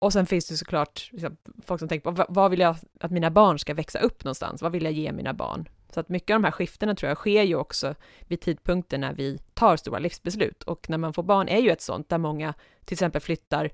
och 0.00 0.12
sen 0.12 0.26
finns 0.26 0.48
det 0.48 0.56
såklart 0.56 1.08
liksom, 1.12 1.36
folk 1.62 1.78
som 1.78 1.88
tänker 1.88 2.12
på, 2.12 2.24
vad 2.28 2.50
vill 2.50 2.60
jag 2.60 2.76
att 3.00 3.10
mina 3.10 3.30
barn 3.30 3.58
ska 3.58 3.74
växa 3.74 3.98
upp 3.98 4.24
någonstans? 4.24 4.62
Vad 4.62 4.72
vill 4.72 4.84
jag 4.84 4.92
ge 4.92 5.12
mina 5.12 5.34
barn? 5.34 5.68
Så 5.92 6.00
att 6.00 6.08
mycket 6.08 6.34
av 6.34 6.40
de 6.40 6.44
här 6.44 6.52
skiftena 6.52 6.94
tror 6.94 7.08
jag 7.08 7.18
sker 7.18 7.42
ju 7.42 7.54
också 7.54 7.94
vid 8.20 8.40
tidpunkter 8.40 8.98
när 8.98 9.14
vi 9.14 9.38
tar 9.54 9.76
stora 9.76 9.98
livsbeslut. 9.98 10.62
Och 10.62 10.90
när 10.90 10.98
man 10.98 11.12
får 11.12 11.22
barn 11.22 11.48
är 11.48 11.58
ju 11.58 11.70
ett 11.70 11.82
sånt, 11.82 12.08
där 12.08 12.18
många 12.18 12.54
till 12.84 12.94
exempel 12.94 13.20
flyttar 13.20 13.70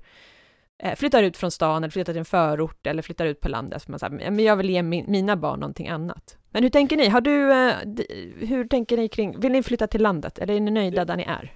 flyttar 0.95 1.23
ut 1.23 1.37
från 1.37 1.51
stan 1.51 1.83
eller 1.83 1.91
flyttar 1.91 2.13
till 2.13 2.19
en 2.19 2.25
förort 2.25 2.87
eller 2.87 3.01
flyttar 3.01 3.25
ut 3.25 3.39
på 3.39 3.49
landet. 3.49 3.81
Så 3.81 3.91
man 3.91 3.99
säger, 3.99 4.31
men 4.31 4.45
jag 4.45 4.55
vill 4.55 4.69
ge 4.69 4.83
min, 4.83 5.05
mina 5.07 5.35
barn 5.35 5.59
någonting 5.59 5.87
annat. 5.87 6.37
Men 6.49 6.63
hur 6.63 6.69
tänker 6.69 6.97
ni? 6.97 7.07
Har 7.07 7.21
du, 7.21 7.51
eh, 7.51 8.47
hur 8.47 8.67
tänker 8.67 8.97
ni 8.97 9.07
kring, 9.07 9.39
vill 9.39 9.51
ni 9.51 9.63
flytta 9.63 9.87
till 9.87 10.01
landet 10.01 10.39
eller 10.39 10.53
är 10.53 10.59
ni 10.59 10.71
nöjda 10.71 11.05
där 11.05 11.17
ni 11.17 11.23
är? 11.23 11.53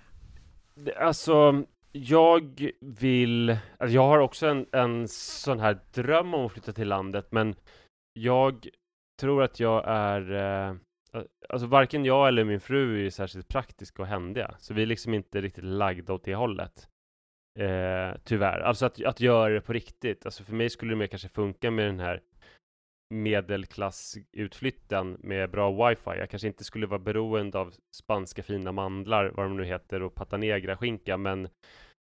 Alltså, 0.98 1.64
jag 1.92 2.72
vill, 2.80 3.50
alltså 3.50 3.96
jag 3.96 4.08
har 4.08 4.20
också 4.20 4.48
en, 4.48 4.66
en 4.72 5.08
sån 5.08 5.60
här 5.60 5.80
dröm 5.94 6.34
om 6.34 6.46
att 6.46 6.52
flytta 6.52 6.74
till 6.74 6.88
landet, 6.88 7.28
men 7.32 7.56
jag 8.14 8.68
tror 9.20 9.44
att 9.44 9.60
jag 9.60 9.84
är 9.88 10.32
eh, 10.32 10.76
Alltså 11.50 11.68
varken 11.68 12.06
jag 12.06 12.28
eller 12.28 12.44
min 12.44 12.60
fru 12.60 13.06
är 13.06 13.10
särskilt 13.10 13.48
praktiska 13.48 14.02
och 14.02 14.08
händiga, 14.08 14.56
så 14.60 14.74
vi 14.74 14.82
är 14.82 14.86
liksom 14.86 15.14
inte 15.14 15.42
riktigt 15.42 15.64
lagda 15.64 16.14
åt 16.14 16.24
det 16.24 16.36
hållet. 16.36 16.88
Eh, 17.60 18.12
tyvärr. 18.24 18.60
Alltså 18.60 18.86
att, 18.86 19.06
att 19.06 19.20
göra 19.20 19.54
det 19.54 19.62
på 19.62 19.74
riktigt. 19.74 20.26
Alltså 20.26 20.44
för 20.44 20.54
mig 20.54 20.70
skulle 20.70 20.92
det 20.92 20.98
mer 20.98 21.08
kanske 21.08 21.30
funka 21.30 21.72
med 21.72 21.86
den 21.86 22.00
här 22.00 22.22
medelklassutflytten 23.14 25.18
med 25.20 25.52
bra 25.52 25.88
wifi. 25.88 26.20
Jag 26.20 26.30
kanske 26.30 26.48
inte 26.48 26.64
skulle 26.64 26.88
vara 26.88 27.00
beroende 27.00 27.60
av 27.60 27.74
spanska 27.96 28.44
fina 28.44 28.72
mandlar, 28.72 29.32
vad 29.36 29.46
de 29.46 29.58
nu 29.58 29.66
heter, 29.66 30.04
och 30.04 30.16
pata 30.16 30.38
negra-skinka, 30.38 31.18
men 31.18 31.50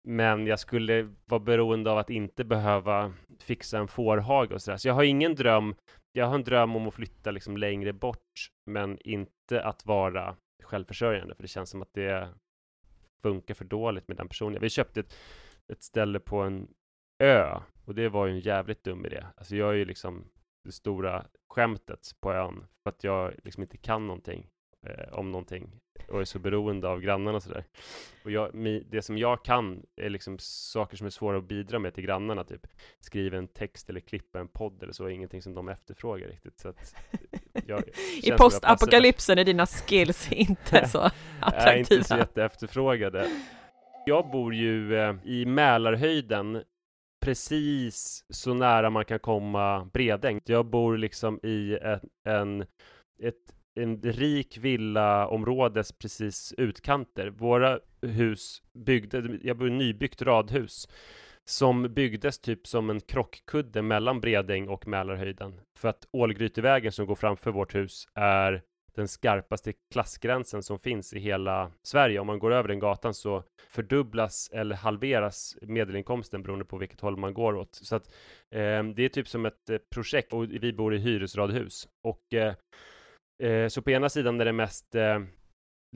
men 0.08 0.46
jag 0.46 0.60
skulle 0.60 1.14
vara 1.24 1.40
beroende 1.40 1.90
av 1.90 1.98
att 1.98 2.10
inte 2.10 2.44
behöva 2.44 3.12
fixa 3.40 3.78
en 3.78 3.88
fårhage 3.88 4.52
och 4.52 4.62
sådär. 4.62 4.78
Så 4.78 4.88
jag 4.88 4.94
har 4.94 5.02
ingen 5.02 5.34
dröm. 5.34 5.74
Jag 6.12 6.26
har 6.26 6.34
en 6.34 6.44
dröm 6.44 6.76
om 6.76 6.88
att 6.88 6.94
flytta 6.94 7.30
liksom 7.30 7.56
längre 7.56 7.92
bort, 7.92 8.50
men 8.70 8.98
inte 9.00 9.62
att 9.62 9.86
vara 9.86 10.36
självförsörjande, 10.62 11.34
för 11.34 11.42
det 11.42 11.48
känns 11.48 11.70
som 11.70 11.82
att 11.82 11.94
det 11.94 12.28
funkar 13.26 13.54
för 13.54 13.64
dåligt 13.64 14.08
med 14.08 14.16
den 14.16 14.28
personen. 14.28 14.60
Vi 14.60 14.70
köpte 14.70 15.00
ett, 15.00 15.16
ett 15.72 15.82
ställe 15.82 16.20
på 16.20 16.40
en 16.40 16.68
ö 17.22 17.60
och 17.84 17.94
det 17.94 18.08
var 18.08 18.26
ju 18.26 18.32
en 18.32 18.40
jävligt 18.40 18.84
dum 18.84 19.06
idé. 19.06 19.24
Alltså 19.36 19.56
jag 19.56 19.68
är 19.70 19.74
ju 19.74 19.84
liksom 19.84 20.24
det 20.64 20.72
stora 20.72 21.26
skämtet 21.48 22.10
på 22.20 22.32
ön 22.32 22.64
för 22.82 22.90
att 22.90 23.04
jag 23.04 23.34
liksom 23.44 23.62
inte 23.62 23.76
kan 23.76 24.06
någonting 24.06 24.50
eh, 24.86 25.18
om 25.18 25.32
någonting 25.32 25.70
och 26.08 26.20
är 26.20 26.24
så 26.24 26.38
beroende 26.38 26.88
av 26.88 27.00
grannarna 27.00 27.36
och 27.36 27.42
sådär. 27.42 27.64
Och 28.24 28.30
jag, 28.30 28.50
det 28.90 29.02
som 29.02 29.18
jag 29.18 29.44
kan 29.44 29.82
är 29.96 30.10
liksom 30.10 30.38
saker 30.38 30.96
som 30.96 31.06
är 31.06 31.10
svåra 31.10 31.38
att 31.38 31.48
bidra 31.48 31.78
med 31.78 31.94
till 31.94 32.04
grannarna, 32.04 32.44
typ 32.44 32.66
skriva 33.00 33.38
en 33.38 33.48
text 33.48 33.90
eller 33.90 34.00
klippa 34.00 34.40
en 34.40 34.48
podd 34.48 34.82
eller 34.82 34.92
så, 34.92 35.04
är 35.04 35.08
ingenting 35.08 35.42
som 35.42 35.54
de 35.54 35.68
efterfrågar 35.68 36.28
riktigt. 36.28 36.60
Så 36.60 36.68
att 36.68 36.94
jag, 37.66 37.82
I 38.22 38.30
postapokalypsen 38.30 39.38
är 39.38 39.44
dina 39.44 39.66
skills 39.66 40.28
inte 40.32 40.88
så 40.88 41.10
attraktiva. 41.40 41.72
är 41.72 41.76
inte 41.78 42.04
så 42.04 42.16
jätteefterfrågade. 42.16 43.30
Jag 44.06 44.30
bor 44.30 44.54
ju 44.54 44.96
eh, 44.96 45.14
i 45.24 45.46
Mälarhöjden 45.46 46.62
precis 47.20 48.24
så 48.28 48.54
nära 48.54 48.90
man 48.90 49.04
kan 49.04 49.18
komma 49.18 49.90
Bredäng. 49.92 50.40
Jag 50.44 50.66
bor 50.66 50.96
liksom 50.96 51.40
i 51.42 51.78
en, 51.82 52.00
en 52.24 52.66
ett 53.18 53.55
en 53.76 54.02
rik 54.02 54.58
villaområdes 54.58 55.92
precis 55.92 56.54
utkanter. 56.58 57.30
Våra 57.30 57.80
hus 58.02 58.62
byggde, 58.72 59.38
jag 59.42 59.56
bor 59.56 59.68
i 59.68 59.70
nybyggt 59.70 60.22
radhus 60.22 60.88
som 61.44 61.94
byggdes 61.94 62.38
typ 62.38 62.66
som 62.66 62.90
en 62.90 63.00
krockkudde 63.00 63.82
mellan 63.82 64.20
Bredäng 64.20 64.68
och 64.68 64.88
Mälarhöjden. 64.88 65.60
För 65.78 65.88
att 65.88 66.08
Ålgrytevägen 66.12 66.92
som 66.92 67.06
går 67.06 67.14
framför 67.14 67.50
vårt 67.50 67.74
hus 67.74 68.08
är 68.14 68.62
den 68.94 69.08
skarpaste 69.08 69.72
klassgränsen 69.92 70.62
som 70.62 70.78
finns 70.78 71.12
i 71.12 71.18
hela 71.18 71.70
Sverige. 71.82 72.20
Om 72.20 72.26
man 72.26 72.38
går 72.38 72.52
över 72.52 72.68
den 72.68 72.78
gatan 72.78 73.14
så 73.14 73.42
fördubblas 73.68 74.50
eller 74.52 74.76
halveras 74.76 75.56
medelinkomsten 75.62 76.42
beroende 76.42 76.64
på 76.64 76.78
vilket 76.78 77.00
håll 77.00 77.16
man 77.16 77.34
går 77.34 77.56
åt. 77.56 77.74
Så 77.74 77.96
att 77.96 78.06
eh, 78.50 78.84
det 78.84 79.04
är 79.04 79.08
typ 79.08 79.28
som 79.28 79.46
ett 79.46 79.70
eh, 79.70 79.78
projekt 79.94 80.32
och 80.32 80.44
vi 80.44 80.72
bor 80.72 80.94
i 80.94 80.98
hyresradhus. 80.98 81.88
Och 82.04 82.34
eh, 82.34 82.54
eh, 83.42 83.68
så 83.68 83.82
på 83.82 83.90
ena 83.90 84.08
sidan 84.08 84.40
är 84.40 84.44
det 84.44 84.52
mest 84.52 84.94
eh, 84.94 85.18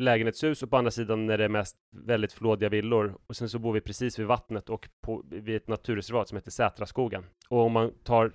lägenhetshus 0.01 0.63
och 0.63 0.71
på 0.71 0.77
andra 0.77 0.91
sidan 0.91 1.31
är 1.31 1.39
det 1.39 1.49
mest 1.49 1.77
väldigt 1.97 2.33
flådiga 2.33 2.69
villor. 2.69 3.19
Och 3.27 3.37
sen 3.37 3.49
så 3.49 3.59
bor 3.59 3.73
vi 3.73 3.81
precis 3.81 4.19
vid 4.19 4.27
vattnet 4.27 4.71
och 4.71 4.89
på, 5.01 5.23
vid 5.31 5.57
ett 5.57 5.69
naturreservat 5.69 6.29
som 6.29 6.37
heter 6.37 6.51
Sätraskogen. 6.51 7.25
Och 7.49 7.61
om 7.61 7.73
man 7.73 7.93
tar 8.05 8.33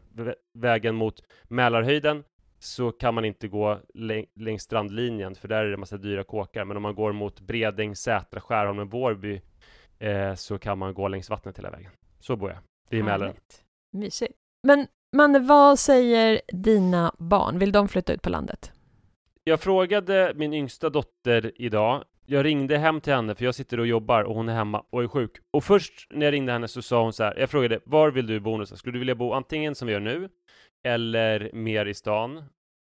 vägen 0.54 0.96
mot 0.96 1.24
Mälarhöjden 1.44 2.24
så 2.60 2.92
kan 2.92 3.14
man 3.14 3.26
inte 3.26 3.48
gå 3.48 3.80
längs 4.36 4.64
strandlinjen 4.64 5.36
för 5.36 5.48
där 5.48 5.66
är 5.66 5.72
det 5.72 5.78
massa 5.78 5.98
dyra 5.98 6.24
kåkar. 6.24 6.66
Men 6.66 6.78
om 6.78 6.84
man 6.84 6.96
går 6.96 7.12
mot 7.12 7.40
Bredäng, 7.40 7.96
Sätra, 7.96 8.42
Skärholmen, 8.42 8.90
Vårby 8.90 9.42
eh, 10.00 10.34
så 10.34 10.58
kan 10.58 10.78
man 10.78 10.94
gå 10.94 11.08
längs 11.08 11.30
vattnet 11.30 11.58
hela 11.58 11.72
vägen. 11.72 11.92
Så 12.20 12.36
bor 12.36 12.50
jag, 12.50 12.60
vid 12.90 13.06
Mälaren. 13.06 13.36
Mysigt. 13.94 14.34
Men 14.64 14.88
Manne, 15.16 15.40
vad 15.40 15.80
säger 15.80 16.42
dina 16.48 17.16
barn? 17.18 17.60
Vill 17.60 17.72
de 17.72 17.88
flytta 17.88 18.14
ut 18.14 18.22
på 18.22 18.30
landet? 18.30 18.72
Jag 19.48 19.60
frågade 19.60 20.34
min 20.36 20.54
yngsta 20.54 20.90
dotter 20.90 21.52
idag. 21.56 22.04
Jag 22.25 22.46
ringde 22.46 22.78
hem 22.78 23.02
till 23.02 23.14
henne 23.14 23.36
för 23.36 23.46
jag 23.46 23.56
sitter 23.56 23.80
och 23.80 23.88
jobbar 23.88 24.24
och 24.24 24.36
hon 24.36 24.50
är 24.50 24.54
hemma 24.54 24.86
och 24.90 25.04
är 25.04 25.08
sjuk. 25.08 25.32
Och 25.52 25.64
först 25.64 26.08
när 26.10 26.25
jag 26.25 26.34
ringde 26.34 26.52
henne 26.52 26.68
så 26.68 26.82
sa 26.82 27.04
hon 27.04 27.14
så 27.14 27.24
här. 27.24 27.40
Jag 27.40 27.50
frågade 27.50 27.80
var 27.86 28.12
vill 28.12 28.28
du 28.28 28.40
bo 28.40 28.52
någonstans? 28.52 28.80
Skulle 28.80 28.94
du 28.94 29.00
vilja 29.00 29.16
bo 29.16 29.34
antingen 29.34 29.75
som 29.75 29.88
vi 29.88 29.94
gör 29.94 30.00
nu 30.00 30.30
eller 30.86 31.50
mer 31.54 31.86
i 31.86 31.94
stan 31.94 32.44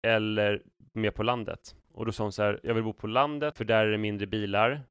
eller 0.06 0.62
mer 0.92 1.10
på 1.10 1.22
landet? 1.22 1.74
Och 1.92 2.06
då 2.06 2.12
sa 2.12 2.22
hon 2.22 2.32
så 2.32 2.42
här. 2.42 2.60
Jag 2.62 2.74
vill 2.74 2.84
bo 2.84 2.92
på 2.92 3.06
landet 3.06 3.56
för 3.56 3.64
där 3.64 3.86
är 3.86 3.90
det 3.90 3.98
mindre 3.98 4.26
bilar. 4.26 4.82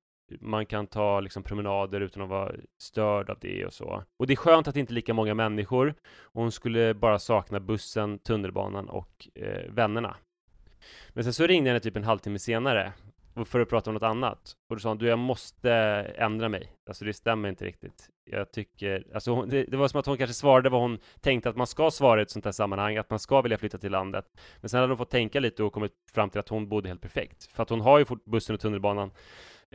Man 0.42 0.66
kan 0.66 0.88
ta 0.88 1.20
liksom 1.20 1.44
promenader 1.44 2.02
utan 2.02 2.24
att 2.24 2.30
vara 2.30 2.56
störd 2.82 3.30
av 3.30 3.38
det 3.42 3.66
och 3.66 3.74
så. 3.74 4.04
Och 4.18 4.28
det 4.28 4.34
är 4.34 4.38
skönt 4.38 4.68
att 4.68 4.74
det 4.74 4.80
inte 4.80 4.94
är 4.94 4.96
lika 4.96 5.14
många 5.14 5.34
människor. 5.34 5.96
Och 6.20 6.42
hon 6.42 6.52
skulle 6.52 6.94
bara 6.94 7.20
sakna 7.20 7.60
bussen, 7.60 8.20
tunnelbanan 8.20 8.90
och 8.90 9.28
eh, 9.36 9.72
vännerna. 9.72 10.16
Men 11.10 11.24
sen 11.24 11.34
så 11.34 11.48
ringde 11.48 11.70
jag 11.70 11.74
henne 11.74 11.80
typ 11.80 11.96
en 11.96 12.04
halvtimme 12.04 12.40
senare 12.40 12.94
för 13.46 13.60
att 13.60 13.70
prata 13.70 13.90
om 13.90 13.94
något 13.94 14.04
annat. 14.04 14.56
Och 14.70 14.76
då 14.76 14.80
sa 14.80 14.90
hon, 14.90 14.98
du 14.98 15.08
jag 15.08 15.20
måste 15.20 15.72
ändra 16.18 16.50
mig. 16.50 16.72
Alltså 16.88 17.06
det 17.06 17.14
stämmer 17.14 17.50
inte 17.50 17.66
riktigt. 17.66 18.10
Jag 18.26 18.52
tycker, 18.52 19.04
alltså 19.14 19.42
det, 19.42 19.64
det, 19.64 19.78
var 19.78 19.88
som 19.88 20.00
att 20.00 20.06
hon 20.06 20.18
kanske 20.18 20.34
svarade 20.34 20.70
vad 20.70 20.82
hon 20.82 21.00
tänkte 21.22 21.50
att 21.50 21.56
man 21.56 21.68
ska 21.68 21.92
svara 21.92 22.20
i 22.20 22.24
ett 22.24 22.32
sånt 22.32 22.46
här 22.46 22.52
sammanhang, 22.52 22.98
att 22.98 23.10
man 23.10 23.20
ska 23.20 23.42
vilja 23.42 23.58
flytta 23.58 23.78
till 23.78 23.92
landet. 23.92 24.26
Men 24.62 24.70
sen 24.70 24.80
hade 24.80 24.92
hon 24.92 24.98
fått 24.98 25.10
tänka 25.10 25.40
lite 25.40 25.64
och 25.64 25.74
kommit 25.74 25.92
fram 26.14 26.30
till 26.30 26.40
att 26.40 26.50
hon 26.50 26.70
bodde 26.70 26.88
helt 26.88 27.02
perfekt. 27.02 27.52
För 27.52 27.64
att 27.64 27.70
hon 27.70 27.82
har 27.82 28.00
ju 28.00 28.06
fort 28.06 28.26
bussen 28.26 28.54
och 28.54 28.60
tunnelbanan. 28.60 29.12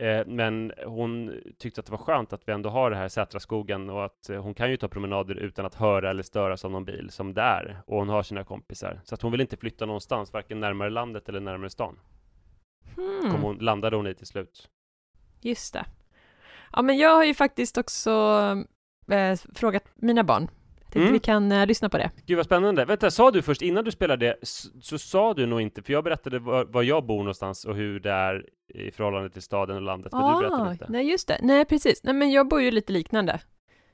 Eh, 0.01 0.25
men 0.25 0.71
hon 0.85 1.41
tyckte 1.57 1.79
att 1.79 1.85
det 1.85 1.91
var 1.91 1.97
skönt 1.97 2.33
att 2.33 2.47
vi 2.47 2.51
ändå 2.51 2.69
har 2.69 2.89
det 2.89 2.95
här 2.95 3.09
Sätraskogen 3.09 3.89
och 3.89 4.05
att 4.05 4.29
eh, 4.29 4.41
hon 4.41 4.53
kan 4.53 4.71
ju 4.71 4.77
ta 4.77 4.87
promenader 4.87 5.35
utan 5.35 5.65
att 5.65 5.75
höra 5.75 6.09
eller 6.09 6.23
störas 6.23 6.65
av 6.65 6.71
någon 6.71 6.85
bil 6.85 7.09
som 7.09 7.33
där. 7.33 7.81
Och 7.85 7.97
hon 7.97 8.09
har 8.09 8.23
sina 8.23 8.43
kompisar. 8.43 9.01
Så 9.03 9.15
att 9.15 9.21
hon 9.21 9.31
vill 9.31 9.41
inte 9.41 9.57
flytta 9.57 9.85
någonstans, 9.85 10.33
varken 10.33 10.59
närmare 10.59 10.89
landet 10.89 11.29
eller 11.29 11.39
närmare 11.39 11.69
stan. 11.69 11.99
Hmm. 12.95 13.31
Kom 13.31 13.41
hon, 13.41 13.57
landade 13.57 13.95
hon 13.95 14.07
i 14.07 14.15
till 14.15 14.27
slut. 14.27 14.69
Just 15.41 15.73
det. 15.73 15.85
Ja, 16.71 16.81
men 16.81 16.97
jag 16.97 17.15
har 17.15 17.23
ju 17.23 17.33
faktiskt 17.33 17.77
också 17.77 18.11
eh, 19.11 19.37
frågat 19.55 19.83
mina 19.95 20.23
barn. 20.23 20.47
Tänkte 20.91 20.99
mm. 20.99 21.13
vi 21.13 21.19
kan 21.19 21.51
eh, 21.51 21.67
lyssna 21.67 21.89
på 21.89 21.97
det. 21.97 22.11
Gud 22.25 22.37
vad 22.37 22.45
spännande. 22.45 22.85
Vänta, 22.85 23.11
sa 23.11 23.31
du 23.31 23.41
först 23.41 23.61
innan 23.61 23.83
du 23.83 23.91
spelade, 23.91 24.37
så, 24.41 24.69
så 24.81 24.97
sa 24.97 25.33
du 25.33 25.45
nog 25.45 25.61
inte, 25.61 25.81
för 25.81 25.93
jag 25.93 26.03
berättade 26.03 26.39
var, 26.39 26.65
var, 26.65 26.83
jag 26.83 27.05
bor 27.05 27.17
någonstans 27.17 27.65
och 27.65 27.75
hur 27.75 27.99
det 27.99 28.11
är 28.11 28.45
i 28.73 28.91
förhållande 28.91 29.29
till 29.29 29.41
staden 29.41 29.75
och 29.75 29.81
landet, 29.81 30.11
men 30.11 30.21
ah, 30.21 30.35
du 30.35 30.47
berättade 30.47 30.71
inte. 30.71 30.85
Nej, 30.89 31.09
just 31.09 31.27
det. 31.27 31.37
Nej, 31.41 31.65
precis. 31.65 32.03
Nej, 32.03 32.13
men 32.13 32.31
jag 32.31 32.47
bor 32.47 32.61
ju 32.61 32.71
lite 32.71 32.93
liknande. 32.93 33.39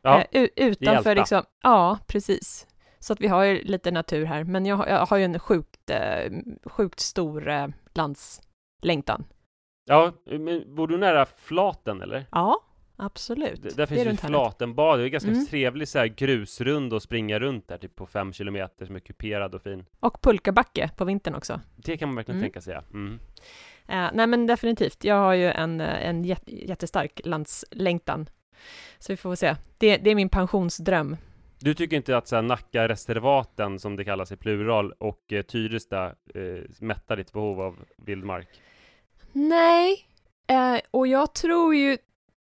Ja, 0.01 0.23
eh, 0.31 0.47
utanför 0.55 1.15
liksom, 1.15 1.43
ja, 1.63 1.99
precis. 2.07 2.67
Så 2.99 3.13
att 3.13 3.21
vi 3.21 3.27
har 3.27 3.43
ju 3.43 3.63
lite 3.63 3.91
natur 3.91 4.25
här, 4.25 4.43
men 4.43 4.65
jag 4.65 4.75
har, 4.75 4.87
jag 4.87 5.05
har 5.05 5.17
ju 5.17 5.23
en 5.23 5.39
sjukt, 5.39 5.89
eh, 5.89 6.31
sjukt 6.65 6.99
stor 6.99 7.73
landslängtan. 7.93 9.23
Ja, 9.85 10.11
men 10.25 10.75
bor 10.75 10.87
du 10.87 10.97
nära 10.97 11.25
Flaten 11.25 12.01
eller? 12.01 12.25
Ja, 12.31 12.59
absolut. 12.97 13.63
D 13.63 13.69
där 13.75 13.85
finns 13.85 14.05
ju 14.05 14.17
Flatenbad, 14.17 14.99
det 14.99 15.05
är 15.05 15.09
ganska 15.09 15.31
mm. 15.31 15.45
trevlig 15.45 15.87
så 15.87 15.99
här 15.99 16.07
grusrund 16.07 16.93
att 16.93 17.03
springa 17.03 17.39
runt 17.39 17.67
där, 17.67 17.77
typ 17.77 17.95
på 17.95 18.05
fem 18.05 18.33
kilometer, 18.33 18.85
som 18.85 18.95
är 18.95 18.99
kuperad 18.99 19.55
och 19.55 19.61
fin. 19.61 19.85
Och 19.99 20.21
pulkabacke 20.21 20.89
på 20.97 21.05
vintern 21.05 21.35
också. 21.35 21.61
Det 21.75 21.97
kan 21.97 22.09
man 22.09 22.15
verkligen 22.15 22.37
mm. 22.37 22.45
tänka 22.45 22.61
sig, 22.61 22.73
ja. 22.73 22.83
Mm. 22.93 23.19
Uh, 23.89 24.09
nej 24.13 24.27
men 24.27 24.47
definitivt, 24.47 25.03
jag 25.03 25.15
har 25.15 25.33
ju 25.33 25.51
en, 25.51 25.81
en 25.81 26.23
jättestark 26.45 27.21
landslängtan. 27.23 28.29
Så 28.99 29.13
vi 29.13 29.17
får 29.17 29.35
se. 29.35 29.55
Det, 29.77 29.97
det 29.97 30.09
är 30.09 30.15
min 30.15 30.29
pensionsdröm. 30.29 31.17
Du 31.59 31.73
tycker 31.73 31.97
inte 31.97 32.17
att 32.17 32.27
så 32.27 32.35
här, 32.35 32.43
Nacka 32.43 32.87
reservaten, 32.87 33.79
som 33.79 33.95
det 33.95 34.03
kallas 34.03 34.31
i 34.31 34.37
plural, 34.37 34.91
och 34.91 35.33
eh, 35.33 35.41
Tyresta 35.41 36.05
eh, 36.05 36.63
mättar 36.79 37.17
ditt 37.17 37.33
behov 37.33 37.61
av 37.61 37.79
vildmark? 37.97 38.47
Nej, 39.31 40.07
eh, 40.47 40.79
och 40.91 41.07
jag 41.07 41.35
tror 41.35 41.75
ju 41.75 41.97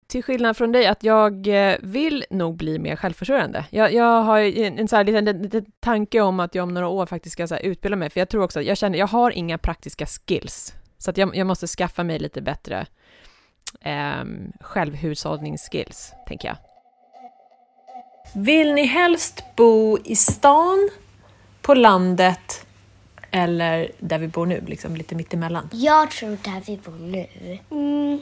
till 0.07 0.23
skillnad 0.23 0.57
från 0.57 0.73
dig 0.73 0.87
att 0.87 1.05
jag 1.05 1.47
eh, 1.47 1.77
vill 1.83 2.25
nog 2.31 2.57
bli 2.57 2.79
mer 2.79 2.97
självförsörjande. 2.97 3.65
Jag, 3.71 3.93
jag 3.93 4.23
har 4.23 4.41
en, 4.41 4.79
en 4.79 4.89
så 4.89 4.97
här 4.97 5.05
liten, 5.05 5.43
liten 5.43 5.65
tanke 5.81 6.21
om 6.21 6.41
att 6.41 6.55
jag 6.55 6.63
om 6.63 6.75
några 6.75 6.89
år 6.89 7.07
faktiskt 7.07 7.33
ska 7.33 7.47
så 7.47 7.57
utbilda 7.57 7.97
mig, 7.97 8.11
för 8.11 8.21
jag 8.21 8.29
tror 8.29 8.43
också, 8.43 8.63
jag 8.63 8.77
känner, 8.77 8.99
jag 8.99 9.07
har 9.07 9.31
inga 9.31 9.59
praktiska 9.59 10.07
skills, 10.07 10.75
så 10.99 11.11
att 11.11 11.17
jag, 11.17 11.37
jag 11.37 11.47
måste 11.47 11.67
skaffa 11.67 12.05
mig 12.05 12.19
lite 12.19 12.43
bättre 12.43 12.87
eh, 13.81 14.25
självhushållningsskills, 14.61 16.13
tänker 16.27 16.49
jag. 16.49 16.57
Vill 18.35 18.75
ni 18.75 18.87
helst 18.87 19.45
bo 19.57 19.99
i 20.05 20.17
stan, 20.17 20.91
på 21.63 21.75
landet 21.75 22.67
eller 23.31 23.91
där 23.99 24.19
vi 24.19 24.29
bor 24.29 24.47
nu, 24.47 24.61
liksom 24.67 24.97
lite 24.97 25.15
mittemellan? 25.15 25.69
Jag 25.73 26.11
tror 26.11 26.31
där 26.31 26.63
vi 26.67 26.77
bor 26.77 26.99
nu. 26.99 27.27
Mm, 27.71 28.21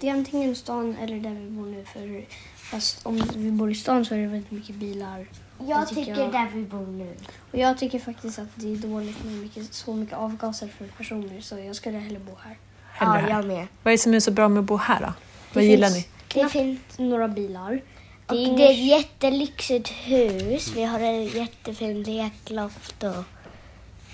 det 0.00 0.08
är 0.08 0.12
antingen 0.12 0.56
stan 0.56 0.96
eller 1.00 1.16
där 1.16 1.30
vi 1.30 1.50
bor 1.50 1.66
nu. 1.66 1.84
För 1.84 2.24
fast 2.56 3.06
om 3.06 3.22
vi 3.34 3.50
bor 3.50 3.70
i 3.70 3.74
stan 3.74 4.04
så 4.04 4.14
är 4.14 4.18
det 4.18 4.26
väldigt 4.26 4.50
mycket 4.50 4.76
bilar. 4.76 5.26
Jag 5.58 5.82
Det 5.82 5.86
tycker 5.86 6.04
tycker 6.04 6.20
jag. 6.20 6.32
där 6.32 6.50
vi 6.54 6.62
bor 6.62 6.86
nu. 6.86 7.14
Och 7.52 7.58
jag 7.58 7.78
tycker 7.78 7.98
faktiskt 7.98 8.38
att 8.38 8.48
det 8.54 8.72
är 8.72 8.76
dåligt 8.76 9.24
med 9.24 9.32
mycket, 9.34 9.74
så 9.74 9.94
mycket 9.94 10.16
avgaser 10.16 10.68
för 10.68 10.86
personer. 10.86 11.40
Så 11.40 11.58
jag 11.58 11.76
skulle 11.76 11.98
hellre 11.98 12.18
bo 12.18 12.32
här. 12.44 12.58
Hellre 12.92 13.20
ja, 13.20 13.26
här. 13.26 13.30
jag 13.30 13.46
med. 13.46 13.66
Vad 13.82 13.92
är 13.92 13.96
det 13.96 14.02
som 14.02 14.14
är 14.14 14.20
så 14.20 14.30
bra 14.30 14.48
med 14.48 14.60
att 14.60 14.64
bo 14.66 14.76
här 14.76 15.00
då? 15.00 15.06
Det 15.06 15.14
Vad 15.52 15.64
gillar 15.64 15.90
ni? 15.90 16.00
Det 16.00 16.06
knappt 16.40 16.52
finns 16.52 16.80
några 16.96 17.28
bilar. 17.28 17.80
Det 18.26 18.34
är, 18.44 18.56
det 18.56 18.66
är 18.66 18.70
ett 18.70 18.78
jättelyxigt 18.78 19.88
hus. 19.88 20.72
Vi 20.76 20.84
har 20.84 21.00
en 21.00 21.26
jättefin 21.26 22.02
lekloft 22.02 23.02
och 23.02 23.24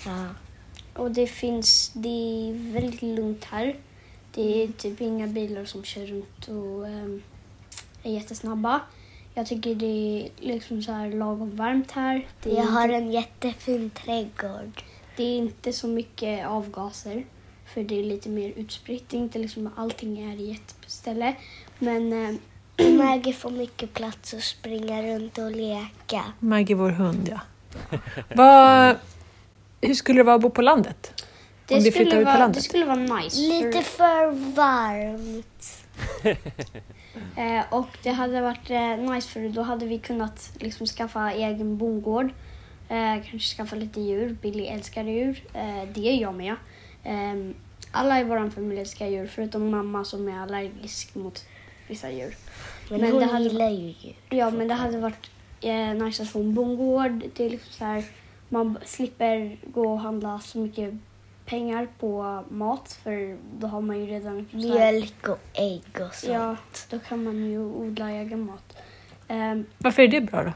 ja. 0.05 0.25
och 0.93 1.11
det 1.11 1.27
finns, 1.27 1.91
det 1.93 2.09
är 2.09 2.73
väldigt 2.73 3.01
lugnt 3.01 3.43
här. 3.43 3.75
Det 4.33 4.63
är 4.63 4.67
typ 4.67 5.01
inga 5.01 5.27
bilar 5.27 5.65
som 5.65 5.83
kör 5.83 6.05
runt 6.05 6.47
och 6.47 6.87
ehm, 6.87 7.21
är 8.03 8.11
jättesnabba. 8.11 8.79
Jag 9.33 9.47
tycker 9.47 9.75
det 9.75 9.85
är 9.85 10.29
liksom 10.47 10.83
så 10.83 10.91
här 10.91 11.09
lagom 11.11 11.55
varmt 11.55 11.91
här. 11.91 12.27
Det 12.43 12.49
är 12.51 12.55
Vi 12.55 12.61
har 12.71 12.83
inte- 12.83 12.95
en 12.95 13.11
jättefin 13.11 13.89
trädgård. 13.89 14.83
Det 15.17 15.23
är 15.23 15.37
inte 15.37 15.73
så 15.73 15.87
mycket 15.87 16.47
avgaser 16.47 17.25
för 17.73 17.83
det 17.83 17.99
är 17.99 18.03
lite 18.03 18.29
mer 18.29 18.49
utspritt. 18.55 19.09
Det 19.09 19.17
är 19.17 19.21
inte 19.21 19.39
liksom 19.39 19.67
att 19.67 19.73
allting 19.77 20.31
är 20.31 20.35
i 20.41 20.51
ett 20.51 20.75
ställe. 20.87 21.35
Men 21.79 22.13
eh, 22.77 22.89
Maggie 22.91 23.33
får 23.33 23.51
mycket 23.51 23.93
plats 23.93 24.33
att 24.33 24.43
springa 24.43 25.03
runt 25.03 25.37
och 25.37 25.51
leka. 25.51 26.23
Maggie, 26.39 26.75
vår 26.75 26.89
hund, 26.89 27.29
ja. 27.31 27.39
Vad, 28.35 28.95
hur 29.81 29.93
skulle 29.93 30.19
det 30.19 30.23
vara 30.23 30.35
att 30.35 30.41
bo 30.41 30.49
på 30.49 30.61
landet? 30.61 31.23
Det, 31.71 31.77
Om 31.77 31.83
vi 31.83 31.91
flyttar 31.91 32.09
skulle 32.09 32.21
ut 32.21 32.25
på 32.25 32.31
vara, 32.31 32.39
landet? 32.39 32.55
det 32.57 32.61
skulle 32.69 32.85
vara 32.85 32.95
nice. 33.19 33.37
Lite 33.41 33.81
för 33.81 34.31
varmt. 34.55 35.85
Eh, 37.35 37.63
och 37.73 37.87
det 38.03 38.09
hade 38.11 38.41
varit 38.41 38.69
eh, 38.69 38.97
nice 38.97 39.29
för 39.29 39.49
då 39.49 39.61
hade 39.61 39.85
vi 39.85 39.97
kunnat 39.99 40.51
liksom 40.59 40.87
skaffa 40.87 41.31
egen 41.31 41.77
bondgård. 41.77 42.25
Eh, 42.89 43.13
kanske 43.29 43.55
skaffa 43.57 43.75
lite 43.75 44.01
djur. 44.01 44.37
Billy 44.41 44.65
älskar 44.65 45.03
djur. 45.03 45.43
Eh, 45.53 45.83
det 45.93 46.09
är 46.09 46.21
jag 46.21 46.33
med. 46.35 46.55
Eh, 47.03 47.33
alla 47.91 48.19
i 48.19 48.23
vår 48.23 48.49
familj 48.49 48.79
älskar 48.79 49.07
djur 49.07 49.27
förutom 49.27 49.69
mamma 49.71 50.03
som 50.05 50.27
är 50.27 50.39
allergisk 50.39 51.15
mot 51.15 51.45
vissa 51.87 52.11
djur. 52.11 52.35
Men, 52.89 53.01
Men 53.01 53.11
hon 53.11 53.19
det 53.19 53.25
hade- 53.25 53.43
gillar 53.43 53.69
ju 53.69 53.77
djur. 54.01 54.15
Ja, 54.29 54.49
men 54.49 54.67
det 54.67 54.73
hade 54.73 54.97
varit 54.97 55.29
eh, 55.61 55.93
nice 55.93 56.23
att 56.23 56.29
få 56.29 56.39
en 56.39 56.53
bondgård. 56.53 57.23
Det 57.35 57.45
är 57.45 57.49
liksom 57.49 57.73
så 57.73 57.85
här, 57.85 58.03
man 58.49 58.77
slipper 58.85 59.57
gå 59.73 59.91
och 59.93 59.99
handla 59.99 60.39
så 60.39 60.57
mycket 60.57 60.93
pengar 61.45 61.87
på 61.99 62.43
mat 62.49 62.99
för 63.03 63.37
då 63.59 63.67
har 63.67 63.81
man 63.81 63.99
ju 63.99 64.05
redan... 64.05 64.47
Mjölk 64.51 65.27
och 65.27 65.39
ägg 65.53 66.01
och 66.07 66.13
så. 66.15 66.31
Ja, 66.31 66.55
då 66.89 66.99
kan 66.99 67.23
man 67.23 67.45
ju 67.45 67.59
odla 67.59 68.11
egen 68.11 68.45
mat. 68.45 68.77
Ehm, 69.27 69.65
Varför 69.77 70.01
är 70.01 70.07
det 70.07 70.21
bra 70.21 70.43
då? 70.43 70.51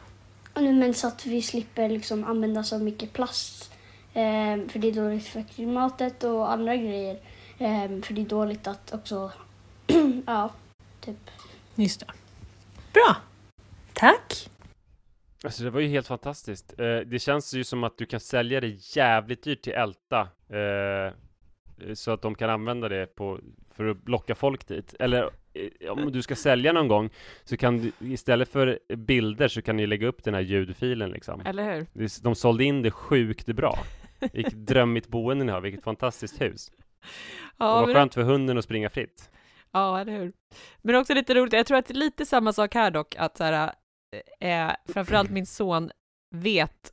men 0.62 0.94
så 0.94 1.08
att 1.08 1.26
vi 1.26 1.42
slipper 1.42 1.90
liksom 1.90 2.24
använda 2.24 2.64
så 2.64 2.80
mycket 2.80 3.14
plast. 3.14 3.72
Ehm, 4.14 4.70
för 4.70 4.80
det 4.80 4.88
är 4.88 4.92
dåligt 4.92 5.28
för 5.28 5.44
klimatet 5.44 6.24
och 6.24 6.52
andra 6.52 6.76
grejer. 6.76 7.20
Ehm, 7.58 8.02
för 8.02 8.14
det 8.14 8.22
är 8.22 8.26
dåligt 8.26 8.68
att 8.68 8.94
också... 8.94 9.32
ja, 10.26 10.54
typ. 11.02 11.30
Just 11.76 12.00
det. 12.00 12.06
Bra. 12.94 13.16
Tack. 13.94 14.50
Alltså 15.44 15.64
det 15.64 15.70
var 15.70 15.80
ju 15.80 15.88
helt 15.88 16.08
fantastiskt. 16.08 16.80
Eh, 16.80 16.98
det 16.98 17.20
känns 17.20 17.54
ju 17.54 17.64
som 17.64 17.84
att 17.84 17.98
du 17.98 18.06
kan 18.06 18.20
sälja 18.20 18.62
det 18.62 18.96
jävligt 18.96 19.44
dyrt 19.44 19.62
till 19.62 19.74
Älta. 19.74 20.28
Eh, 20.50 21.14
så 21.94 22.12
att 22.12 22.22
de 22.22 22.36
kan 22.36 22.50
använda 22.50 22.90
det 22.90 23.16
på, 23.16 23.40
för 23.76 23.86
att 23.86 24.10
locka 24.10 24.36
folk 24.36 24.68
dit. 24.68 24.96
Eller 25.00 25.30
eh, 25.54 25.92
om 25.92 26.12
du 26.12 26.22
ska 26.22 26.36
sälja 26.36 26.74
någon 26.74 26.88
gång 26.88 27.10
så 27.44 27.58
kan 27.58 27.78
du 27.78 27.92
istället 28.00 28.50
för 28.50 28.80
bilder 28.96 29.48
så 29.48 29.62
kan 29.62 29.78
du 29.78 29.88
lägga 29.88 30.08
upp 30.08 30.24
den 30.24 30.34
här 30.34 30.42
ljudfilen 30.42 31.10
liksom. 31.10 31.42
Eller 31.46 31.76
hur? 31.76 32.22
De 32.24 32.36
sålde 32.36 32.64
in 32.64 32.82
det 32.82 32.92
sjukt 32.92 33.46
bra. 33.48 33.78
Vilket 34.34 34.54
drömmigt 34.68 35.08
boende 35.08 35.46
ni 35.46 35.52
har, 35.52 35.62
vilket 35.62 35.84
fantastiskt 35.84 36.42
hus. 36.42 36.70
och 36.70 36.76
Ja, 37.58 37.76
vad 37.76 37.86
men, 37.86 37.96
skönt 37.96 38.14
för 38.14 38.22
hunden 38.22 38.58
att 38.58 38.64
springa 38.64 38.90
fritt. 38.90 39.30
ja, 39.72 40.00
eller 40.00 40.12
hur? 40.12 40.34
Men 40.82 40.96
också 40.96 41.14
lite 41.14 41.34
roligt, 41.34 41.54
jag 41.54 41.66
tror 41.66 41.78
att 41.78 41.86
det 41.86 41.94
är 41.94 41.96
lite 41.96 42.26
samma 42.26 42.54
sak 42.54 42.74
här 42.74 42.92
dock, 42.92 43.16
att 43.18 43.38
så 43.38 43.44
här, 43.44 43.74
eh, 44.40 44.72
framförallt 44.94 45.30
min 45.30 45.46
son 45.46 45.92
vet 46.32 46.92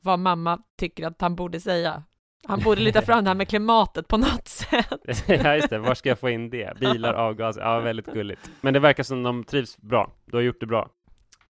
vad 0.00 0.18
mamma 0.18 0.62
tycker 0.78 1.06
att 1.06 1.20
han 1.20 1.36
borde 1.36 1.60
säga. 1.60 2.02
Han 2.46 2.60
borde 2.60 2.80
lyfta 2.80 3.02
fram 3.06 3.24
det 3.24 3.30
här 3.30 3.34
med 3.34 3.48
klimatet 3.48 4.08
på 4.08 4.16
något 4.16 4.48
sätt. 4.48 5.24
ja 5.28 5.54
just 5.54 5.70
det, 5.70 5.78
var 5.78 5.94
ska 5.94 6.08
jag 6.08 6.18
få 6.18 6.30
in 6.30 6.50
det? 6.50 6.78
Bilar, 6.80 7.14
avgaser, 7.14 7.60
ja 7.60 7.80
väldigt 7.80 8.06
gulligt. 8.06 8.50
Men 8.60 8.74
det 8.74 8.80
verkar 8.80 9.02
som 9.02 9.22
de 9.22 9.44
trivs 9.44 9.76
bra. 9.78 10.12
Du 10.24 10.36
har 10.36 10.42
gjort 10.42 10.60
det 10.60 10.66
bra. 10.66 10.90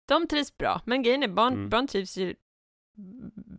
De 0.08 0.28
trivs 0.28 0.58
bra, 0.58 0.82
men 0.86 1.04
grejen 1.04 1.24
är 1.24 1.28
barn, 1.28 1.54
Mm. 1.54 1.69
barn 1.69 1.88
trivs 1.88 2.17
ju 2.17 2.36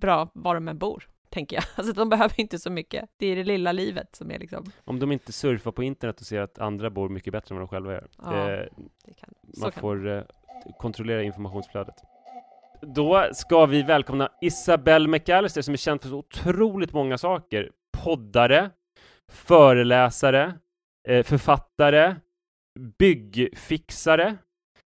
bra 0.01 0.31
var 0.35 0.55
de 0.55 0.69
än 0.69 0.79
bor, 0.79 1.09
tänker 1.31 1.57
jag. 1.57 1.65
Alltså 1.77 1.93
de 1.93 2.09
behöver 2.09 2.41
inte 2.41 2.59
så 2.59 2.71
mycket. 2.71 3.05
Det 3.17 3.27
är 3.27 3.37
det 3.37 3.45
lilla 3.45 3.73
livet 3.73 4.17
som 4.17 4.31
är 4.31 4.39
liksom, 4.39 4.65
Om 4.85 4.99
de 4.99 5.13
inte 5.13 5.33
surfar 5.33 5.73
på 5.73 5.83
internet 5.83 6.21
och 6.21 6.27
ser 6.27 6.41
att 6.41 6.59
andra 6.59 6.91
bor 6.91 7.09
mycket 7.09 7.33
bättre 7.33 7.55
än 7.55 7.61
vad 7.61 7.69
de 7.69 7.71
själva 7.71 7.93
gör. 7.93 8.09
Ja, 8.23 8.31
det, 8.31 8.69
det 9.05 9.15
kan, 9.15 9.29
så 9.55 9.61
man 9.61 9.73
får 9.73 10.09
eh, 10.09 10.23
kontrollera 10.79 11.23
informationsflödet. 11.23 11.95
Då 12.81 13.29
ska 13.33 13.67
vi 13.67 13.83
välkomna 13.83 14.29
Isabelle 14.41 15.09
McAllister 15.09 15.63
som 15.63 15.73
är 15.73 15.79
känd 15.79 16.03
för 16.03 16.09
så 16.09 16.19
otroligt 16.19 16.93
många 16.93 17.19
saker. 17.19 17.71
Poddare, 18.05 18.71
föreläsare, 19.33 20.55
eh, 21.09 21.23
författare, 21.23 22.15
byggfixare 22.99 24.37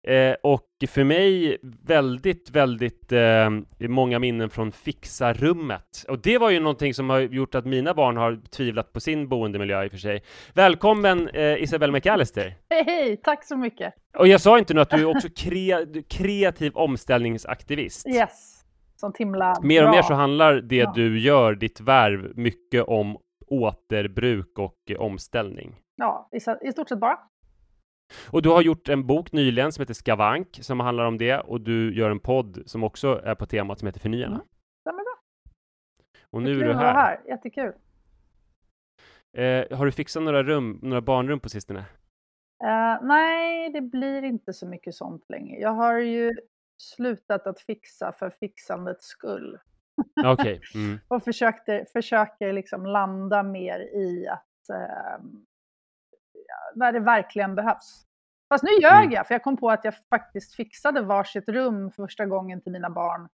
eh, 0.08 0.34
och 0.42 0.66
för 0.88 1.04
mig 1.04 1.58
väldigt, 1.86 2.50
väldigt 2.50 3.12
eh, 3.12 3.50
många 3.88 4.18
minnen 4.18 4.50
från 4.50 4.72
fixarummet. 4.72 6.04
Och 6.08 6.18
det 6.22 6.38
var 6.38 6.50
ju 6.50 6.60
någonting 6.60 6.94
som 6.94 7.10
har 7.10 7.20
gjort 7.20 7.54
att 7.54 7.66
mina 7.66 7.94
barn 7.94 8.16
har 8.16 8.36
tvivlat 8.50 8.92
på 8.92 9.00
sin 9.00 9.28
boendemiljö 9.28 9.84
i 9.84 9.86
och 9.86 9.90
för 9.90 9.98
sig. 9.98 10.22
Välkommen 10.54 11.28
eh, 11.28 11.62
Isabelle 11.62 11.92
McAllister! 11.92 12.54
Hej, 12.70 12.84
hej, 12.86 13.16
tack 13.16 13.44
så 13.44 13.56
mycket. 13.56 13.94
Och 14.18 14.28
jag 14.28 14.40
sa 14.40 14.58
inte 14.58 14.74
nu 14.74 14.80
att 14.80 14.90
du 14.90 15.00
är 15.00 15.16
också 15.16 15.28
kre 15.36 15.84
du 15.84 15.98
är 15.98 16.02
kreativ 16.10 16.72
omställningsaktivist. 16.74 18.06
Yes, 18.08 18.64
sånt 18.96 19.16
himla 19.16 19.54
Mer 19.62 19.82
och 19.82 19.88
bra. 19.90 19.96
mer 19.96 20.02
så 20.02 20.14
handlar 20.14 20.54
det 20.54 20.76
Ja. 20.76 20.92
du 20.94 21.18
gör, 21.20 21.54
ditt 21.54 21.80
värv, 21.80 22.32
mycket 22.36 22.84
om 22.84 23.16
återbruk 23.46 24.58
och 24.58 24.78
eh, 24.90 25.00
omställning. 25.00 25.76
Ja, 25.96 26.28
i, 26.32 26.68
i 26.68 26.72
stort 26.72 26.88
sett 26.88 26.98
bara. 27.00 27.18
Och 28.30 28.42
du 28.42 28.48
har 28.48 28.62
gjort 28.62 28.88
en 28.88 29.06
bok 29.06 29.32
nyligen 29.32 29.72
som 29.72 29.82
heter 29.82 29.94
Skavank, 29.94 30.58
som 30.62 30.80
handlar 30.80 31.04
om 31.04 31.18
det, 31.18 31.38
och 31.38 31.60
du 31.60 31.94
gör 31.94 32.10
en 32.10 32.20
podd 32.20 32.62
som 32.66 32.84
också 32.84 33.20
är 33.24 33.34
på 33.34 33.46
temat 33.46 33.78
som 33.78 33.86
heter 33.86 34.00
Förnyarna. 34.00 34.34
Mm. 34.34 34.46
Stämmer 34.80 35.02
bra. 35.02 35.22
Och 36.30 36.42
nu 36.42 36.60
är 36.60 36.64
du 36.64 36.74
här. 36.74 36.94
här. 36.94 37.20
Jättekul. 37.26 37.72
Eh, 39.36 39.78
har 39.78 39.86
du 39.86 39.92
fixat 39.92 40.22
några 40.22 40.42
rum, 40.42 40.78
några 40.82 41.00
barnrum 41.00 41.40
på 41.40 41.48
sistone? 41.48 41.84
Eh, 42.64 42.98
nej, 43.02 43.70
det 43.70 43.80
blir 43.80 44.22
inte 44.22 44.52
så 44.52 44.66
mycket 44.66 44.94
sånt 44.94 45.24
längre. 45.28 45.60
Jag 45.60 45.70
har 45.70 45.98
ju 45.98 46.32
slutat 46.82 47.46
att 47.46 47.60
fixa 47.60 48.12
för 48.12 48.30
fixandets 48.30 49.06
skull. 49.06 49.58
Okej. 50.24 50.60
Mm. 50.74 50.98
Och 51.08 51.24
försökte, 51.24 51.84
försöker 51.92 52.52
liksom 52.52 52.86
landa 52.86 53.42
mer 53.42 53.80
i 53.80 54.28
att 54.28 54.70
eh, 54.70 55.24
när 56.74 56.92
det 56.92 57.00
verkligen 57.00 57.54
behövs. 57.54 58.04
Fast 58.48 58.64
nu 58.64 58.70
ljög 58.70 58.92
Mm. 59.04 59.10
jag, 59.12 59.26
för 59.26 59.34
jag 59.34 59.42
kom 59.42 59.56
på 59.56 59.70
att 59.70 59.84
jag 59.84 59.94
faktiskt 60.10 60.54
fixade 60.54 61.00
varsitt 61.02 61.48
rum 61.48 61.90
för 61.90 62.02
första 62.02 62.26
gången 62.26 62.60
till 62.60 62.72
mina 62.72 62.90
barn. 62.90 63.28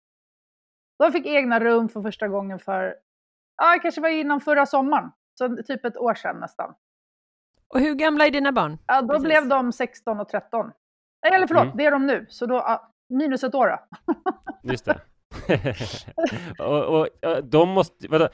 De 0.99 1.11
fick 1.11 1.25
egna 1.25 1.59
rum 1.59 1.89
för 1.89 2.01
första 2.01 2.27
gången 2.27 2.59
för, 2.59 2.95
ja, 3.57 3.73
det 3.73 3.79
kanske 3.79 4.01
var 4.01 4.09
innan 4.09 4.41
förra 4.41 4.65
sommaren. 4.65 5.11
Så 5.33 5.55
typ 5.63 5.85
ett 5.85 5.97
år 5.97 6.13
sedan 6.13 6.39
nästan. 6.39 6.73
Och 7.67 7.79
hur 7.79 7.95
gamla 7.95 8.25
är 8.27 8.31
dina 8.31 8.51
barn? 8.51 8.77
Ja, 8.87 9.01
då 9.01 9.07
Precis. 9.07 9.23
blev 9.23 9.47
de 9.47 9.71
16 9.71 10.19
och 10.19 10.29
13. 10.29 10.71
Nej, 11.23 11.33
Eller 11.35 11.47
förlåt, 11.47 11.63
Mm. 11.63 11.77
det 11.77 11.85
är 11.85 11.91
de 11.91 12.07
nu. 12.07 12.25
Så 12.29 12.45
då, 12.45 12.55
ja, 12.55 12.91
minus 13.09 13.43
ett 13.43 13.55
år 13.55 13.67
då. 13.67 13.79
Just 14.71 14.85
det. 14.85 14.99
och, 16.59 16.83
och 17.01 17.07
och 17.23 17.43
de 17.43 17.69
måste, 17.69 18.07
vadå? 18.07 18.27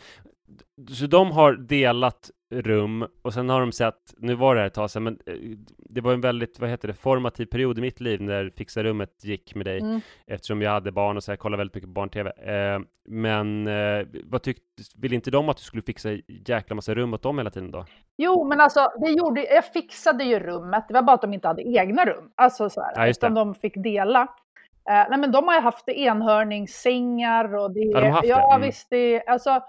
Så 0.89 1.05
de 1.07 1.31
har 1.31 1.53
delat 1.53 2.31
rum 2.51 3.07
och 3.21 3.33
sen 3.33 3.49
har 3.49 3.59
de 3.59 3.71
sett, 3.71 4.13
nu 4.17 4.35
var 4.35 4.55
det 4.55 4.61
här 4.61 4.67
ett 4.67 4.73
tag 4.73 4.91
sedan, 4.91 5.03
men 5.03 5.19
eh, 5.25 5.33
det 5.77 6.01
var 6.01 6.13
en 6.13 6.21
väldigt, 6.21 6.59
vad 6.59 6.69
heter 6.69 6.87
det, 6.87 6.93
formativ 6.93 7.45
period 7.45 7.77
i 7.77 7.81
mitt 7.81 7.99
liv 8.01 8.21
när 8.21 8.49
Fixa-rummet 8.57 9.23
gick 9.23 9.55
med 9.55 9.65
dig 9.65 9.79
Mm. 9.81 10.01
eftersom 10.27 10.61
jag 10.61 10.71
hade 10.71 10.91
barn 10.91 11.17
och 11.17 11.23
så 11.23 11.31
jag 11.31 11.39
kollade 11.39 11.57
väldigt 11.61 11.75
mycket 11.75 11.87
på 11.89 11.93
barn-tv. 11.93 12.29
Eh, 12.29 12.79
men 13.05 13.67
eh, 13.67 14.05
vad 14.23 14.41
tyckte, 14.41 14.63
vill 15.01 15.13
inte 15.13 15.31
de 15.31 15.49
att 15.49 15.57
du 15.57 15.63
skulle 15.63 15.83
fixa 15.83 16.09
jäkla 16.47 16.75
massa 16.75 16.93
rum 16.93 17.13
åt 17.13 17.21
dem 17.23 17.37
hela 17.37 17.49
tiden 17.49 17.71
då? 17.71 17.85
Jo, 18.17 18.43
men 18.43 18.61
alltså, 18.61 18.87
det 19.05 19.11
gjorde, 19.11 19.43
jag 19.43 19.65
fixade 19.65 20.23
ju 20.23 20.39
rummet. 20.39 20.85
Det 20.87 20.93
var 20.93 21.01
bara 21.01 21.13
att 21.13 21.21
de 21.21 21.33
inte 21.33 21.47
hade 21.47 21.61
egna 21.77 22.05
rum. 22.05 22.31
Alltså 22.35 22.69
så 22.69 22.81
här, 22.81 22.93
Ja, 22.95 23.07
utan 23.07 23.33
de 23.33 23.55
fick 23.55 23.73
dela. 23.83 24.21
Eh, 24.89 25.09
nej 25.09 25.19
men 25.19 25.31
de 25.31 25.47
har 25.47 25.55
ju 25.55 25.61
haft 25.61 25.89
enhörningssängar 25.89 27.55
och 27.55 27.71
det 27.71 27.79
Ja, 27.79 27.99
de 27.99 28.05
har 28.05 28.11
haft 28.11 28.21
det? 28.21 28.27
ja 28.27 28.55
Mm. 28.55 28.67
visst, 28.67 28.87
det 28.89 29.23
alltså 29.27 29.61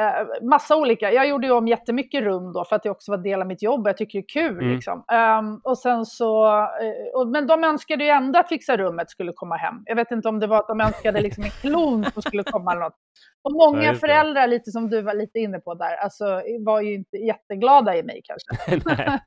eh, 0.00 0.48
massa 0.48 0.76
olika. 0.76 1.12
Jag 1.12 1.28
gjorde 1.28 1.46
ju 1.46 1.52
om 1.52 1.68
jättemycket 1.68 2.22
rum 2.22 2.52
då 2.52 2.64
för 2.64 2.76
att 2.76 2.82
det 2.82 2.90
också 2.90 3.10
var 3.12 3.18
del 3.18 3.40
av 3.40 3.46
mitt 3.46 3.62
jobb. 3.62 3.86
Jag 3.88 3.96
tycker 3.96 4.18
det 4.18 4.24
är 4.24 4.42
kul 4.48 4.58
Mm. 4.58 4.74
liksom. 4.74 5.04
Ehm, 5.12 5.60
och 5.64 5.78
sen 5.78 6.06
så, 6.06 6.46
eh, 6.58 7.20
och, 7.20 7.28
men 7.28 7.46
de 7.46 7.64
önskade 7.64 8.04
ju 8.04 8.10
ändå 8.10 8.38
att 8.38 8.48
Fixa 8.48 8.76
rummet 8.76 9.10
skulle 9.10 9.32
komma 9.34 9.56
hem. 9.56 9.74
Jag 9.84 9.96
vet 9.96 10.10
inte 10.10 10.28
om 10.28 10.40
det 10.40 10.46
var 10.46 10.58
att 10.58 10.68
de 10.68 10.80
önskade 10.80 11.20
liksom 11.20 11.44
en 11.44 11.50
klon 11.50 12.04
som 12.04 12.22
skulle 12.22 12.42
komma 12.44 12.72
eller 12.72 12.82
något. 12.82 12.96
Och 13.42 13.52
Ja, 13.54 13.70
många 13.70 13.92
det. 13.92 13.98
föräldrar, 13.98 14.46
lite 14.46 14.70
som 14.70 14.90
du 14.90 15.02
var 15.02 15.14
lite 15.14 15.38
inne 15.38 15.58
på 15.58 15.74
där, 15.74 15.96
alltså 15.96 16.42
var 16.66 16.80
ju 16.80 16.94
inte 16.94 17.16
jätteglada 17.16 17.96
i 17.96 18.02
mig 18.02 18.20
kanske. 18.24 18.80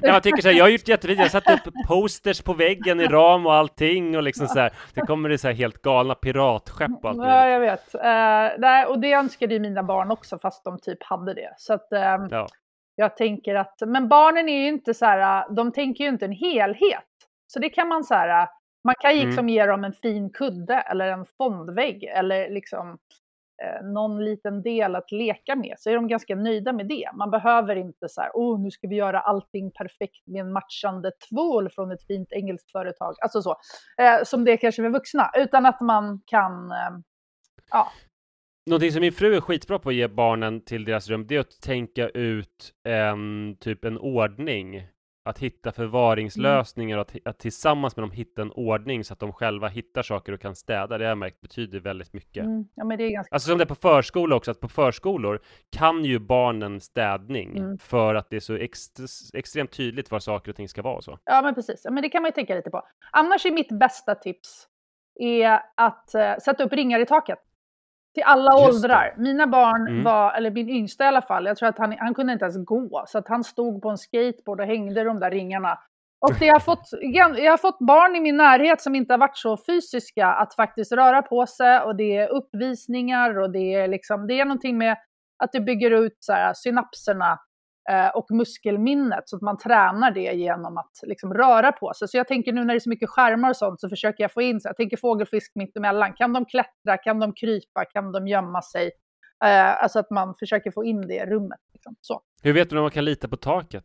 Jag 0.02 0.22
tycker 0.22 0.42
så 0.42 0.48
här, 0.48 0.56
jag 0.56 0.64
har 0.64 0.68
gjort 0.70 0.88
jättefint, 0.88 1.18
jag 1.18 1.24
har 1.24 1.40
satt 1.40 1.66
upp 1.66 1.74
posters 1.88 2.42
på 2.42 2.52
väggen 2.52 3.00
i 3.00 3.06
ram 3.06 3.46
och 3.46 3.54
allting 3.54 4.16
och 4.16 4.22
liksom 4.22 4.46
så 4.46 4.58
här, 4.58 4.72
det 4.94 5.00
kommer 5.00 5.28
det 5.28 5.38
så 5.38 5.46
här 5.48 5.54
helt 5.54 5.82
galna 5.82 6.14
piratskepp 6.14 6.90
och 7.02 7.10
allt 7.10 7.18
Ja, 7.18 7.48
jag 7.48 7.60
vet. 7.60 7.94
Uh, 7.94 8.00
nej, 8.60 8.86
och 8.86 8.98
det 9.00 9.12
önskade 9.12 9.54
ju 9.54 9.60
mina 9.60 9.82
barn 9.82 10.10
också, 10.10 10.38
fast 10.38 10.64
de 10.64 10.78
typ 10.80 11.02
hade 11.02 11.34
det. 11.34 11.54
Så 11.56 11.72
att 11.74 11.92
ehm, 11.92 12.28
Ja. 12.30 12.46
jag 12.96 13.16
tänker 13.16 13.54
att, 13.54 13.74
men 13.86 14.08
barnen 14.08 14.48
är 14.48 14.58
ju 14.58 14.68
inte 14.68 14.94
så 14.94 15.04
här, 15.06 15.54
de 15.56 15.72
tänker 15.72 16.04
ju 16.04 16.10
inte 16.10 16.24
en 16.24 16.32
helhet. 16.32 17.04
Så 17.46 17.58
det 17.58 17.68
kan 17.68 17.88
man 17.88 18.04
så 18.04 18.14
här, 18.14 18.48
man 18.86 18.94
kan 19.00 19.10
Mm. 19.10 19.26
liksom 19.26 19.48
ge 19.48 19.66
dem 19.66 19.84
en 19.84 19.92
fin 19.92 20.30
kudde 20.30 20.74
eller 20.74 21.08
en 21.08 21.26
fondvägg 21.38 22.04
eller 22.04 22.50
liksom 22.50 22.98
eh, 23.62 23.86
någon 23.86 24.24
liten 24.24 24.62
del 24.62 24.96
att 24.96 25.12
leka 25.12 25.56
med, 25.56 25.74
så 25.78 25.90
är 25.90 25.94
de 25.94 26.08
ganska 26.08 26.34
nöjda 26.36 26.72
med 26.72 26.88
det. 26.88 27.10
Man 27.14 27.30
behöver 27.30 27.76
inte 27.76 28.08
så 28.08 28.20
här, 28.20 28.30
åh, 28.34 28.60
nu 28.60 28.70
ska 28.70 28.88
vi 28.88 28.96
göra 28.96 29.20
allting 29.20 29.70
perfekt 29.70 30.26
med 30.26 30.40
en 30.40 30.52
matchande 30.52 31.10
tvål 31.30 31.70
från 31.70 31.90
ett 31.90 32.06
fint 32.06 32.32
engelskt 32.32 32.70
företag, 32.72 33.14
alltså 33.20 33.42
så, 33.42 33.50
eh, 33.98 34.24
som 34.24 34.44
det 34.44 34.56
kanske 34.56 34.82
för 34.82 34.90
vuxna, 34.90 35.30
utan 35.36 35.66
att 35.66 35.80
man 35.80 36.20
kan, 36.26 36.70
eh, 36.70 36.90
ja, 37.70 37.88
Någonting 38.70 38.92
som 38.92 39.00
min 39.00 39.12
fru 39.12 39.36
är 39.36 39.40
skitbra 39.40 39.78
på 39.78 39.88
att 39.88 39.94
ge 39.94 40.08
barnen 40.08 40.64
till 40.64 40.84
deras 40.84 41.08
rum, 41.08 41.26
det 41.26 41.36
är 41.36 41.40
att 41.40 41.60
tänka 41.60 42.08
ut 42.08 42.72
en 42.84 43.56
typ 43.60 43.84
en 43.84 43.98
ordning. 43.98 44.88
Att 45.26 45.38
hitta 45.38 45.72
förvaringslösningar 45.72 46.98
och 46.98 47.02
att, 47.02 47.16
att 47.24 47.38
tillsammans 47.38 47.96
med 47.96 48.02
dem 48.02 48.10
hitta 48.10 48.42
en 48.42 48.52
ordning 48.52 49.04
så 49.04 49.12
att 49.12 49.18
de 49.20 49.32
själva 49.32 49.68
hittar 49.68 50.02
saker 50.02 50.32
och 50.32 50.40
kan 50.40 50.54
städa. 50.54 50.98
Det 50.98 51.04
har 51.04 51.08
jag 51.08 51.18
märkt 51.18 51.40
betyder 51.40 51.80
väldigt 51.80 52.12
mycket. 52.12 52.44
mm, 52.44 52.68
ja 52.74 52.84
men 52.84 52.98
det 52.98 53.04
är 53.04 53.10
ganska 53.10 53.34
Alltså 53.34 53.48
som 53.48 53.58
det 53.58 53.64
är 53.64 53.66
på 53.66 53.74
förskola 53.74 54.36
också, 54.36 54.50
att 54.50 54.60
på 54.60 54.68
förskolor 54.68 55.40
kan 55.76 56.04
ju 56.04 56.18
barnen 56.18 56.80
städning 56.80 57.56
Mm. 57.58 57.78
för 57.78 58.14
att 58.14 58.30
det 58.30 58.36
är 58.36 58.40
så 58.40 58.54
ex 58.56 58.78
extremt 59.34 59.72
tydligt 59.72 60.10
var 60.10 60.18
saker 60.18 60.50
och 60.52 60.56
ting 60.56 60.68
ska 60.68 60.82
vara 60.82 60.96
och 60.96 61.04
så. 61.04 61.18
Ja, 61.24 61.42
men 61.42 61.54
precis. 61.54 61.80
Ja, 61.84 61.90
men 61.90 62.02
det 62.02 62.08
kan 62.08 62.22
man 62.22 62.28
ju 62.28 62.32
tänka 62.32 62.54
lite 62.54 62.70
på. 62.70 62.82
Annars 63.12 63.46
är 63.46 63.50
mitt 63.52 63.78
bästa 63.78 64.14
tips 64.14 64.66
är 65.20 65.60
att 65.74 66.14
eh, 66.14 66.36
sätta 66.44 66.64
upp 66.64 66.72
ringar 66.72 67.00
i 67.00 67.06
taket. 67.06 67.38
Till 68.16 68.24
alla 68.26 68.66
Just 68.66 68.84
åldrar. 68.84 69.14
Mina 69.16 69.46
barn 69.46 69.88
Mm. 69.88 70.04
var, 70.04 70.32
eller 70.32 70.50
min 70.50 70.68
yngsta 70.68 71.04
i 71.04 71.06
alla 71.06 71.22
fall, 71.22 71.46
jag 71.46 71.56
tror 71.56 71.68
att 71.68 71.78
han, 71.78 71.94
han 71.98 72.14
kunde 72.14 72.32
inte 72.32 72.44
ens 72.44 72.64
gå. 72.64 73.04
Så 73.06 73.18
att 73.18 73.28
han 73.28 73.44
stod 73.44 73.82
på 73.82 73.88
en 73.88 73.98
skateboard 73.98 74.60
och 74.60 74.66
hängde 74.66 75.04
de 75.04 75.20
där 75.20 75.30
ringarna. 75.30 75.78
Och 76.20 76.32
det 76.40 76.48
har 76.48 76.60
fått, 76.60 76.88
jag 77.36 77.50
har 77.50 77.56
fått 77.56 77.78
barn 77.78 78.16
i 78.16 78.20
min 78.20 78.36
närhet 78.36 78.80
som 78.80 78.94
inte 78.94 79.12
har 79.12 79.18
varit 79.18 79.36
så 79.36 79.56
fysiska 79.66 80.26
att 80.26 80.54
faktiskt 80.54 80.92
röra 80.92 81.22
på 81.22 81.46
sig 81.46 81.80
och 81.80 81.96
det 81.96 82.16
är 82.16 82.28
uppvisningar 82.28 83.38
och 83.38 83.50
det 83.50 83.74
är 83.74 83.88
liksom, 83.88 84.26
det 84.26 84.40
är 84.40 84.44
någonting 84.44 84.78
med 84.78 84.96
att 85.44 85.52
det 85.52 85.60
bygger 85.60 85.90
ut 85.90 86.16
så 86.20 86.32
här, 86.32 86.52
synapserna 86.54 87.38
och 88.14 88.30
muskelminnet 88.30 89.28
så 89.28 89.36
att 89.36 89.42
man 89.42 89.58
tränar 89.58 90.10
det 90.10 90.32
genom 90.32 90.78
att 90.78 91.00
liksom 91.02 91.34
röra 91.34 91.72
på 91.72 91.92
sig. 91.94 92.08
Så 92.08 92.16
jag 92.16 92.28
tänker 92.28 92.52
nu 92.52 92.64
när 92.64 92.74
det 92.74 92.78
är 92.78 92.80
så 92.80 92.88
mycket 92.88 93.08
skärmar 93.10 93.50
och 93.50 93.56
sånt 93.56 93.80
så 93.80 93.88
försöker 93.88 94.24
jag 94.24 94.32
få 94.32 94.42
in, 94.42 94.60
så 94.60 94.68
jag 94.68 94.76
tänker 94.76 94.96
fågelfisk 94.96 95.52
mitt 95.54 95.76
emellan. 95.76 96.12
Kan 96.12 96.32
de 96.32 96.44
klättra? 96.44 96.96
Kan 96.96 97.20
de 97.20 97.32
krypa? 97.32 97.84
Kan 97.84 98.12
de 98.12 98.28
gömma 98.28 98.62
sig? 98.62 98.90
Eh, 99.44 99.82
alltså 99.82 99.98
att 99.98 100.10
man 100.10 100.34
försöker 100.34 100.70
få 100.70 100.84
in 100.84 101.08
det 101.08 101.14
i 101.14 101.26
rummet. 101.26 101.60
Liksom. 101.72 101.96
Så. 102.00 102.20
Hur 102.42 102.52
vet 102.52 102.70
du 102.70 102.74
när 102.74 102.82
man 102.82 102.90
kan 102.90 103.04
lita 103.04 103.28
på 103.28 103.36
taket? 103.36 103.84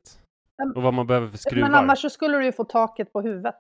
Och 0.76 0.84
vad 0.84 0.94
man 0.94 1.08
behöver 1.08 1.28
för 1.28 1.38
skruvar? 1.38 1.70
Men 1.70 1.80
annars 1.80 2.00
så 2.00 2.10
skulle 2.10 2.38
du 2.38 2.46
ju 2.46 2.52
få 2.52 2.64
taket 2.64 3.14
på 3.14 3.22
huvudet. 3.22 3.56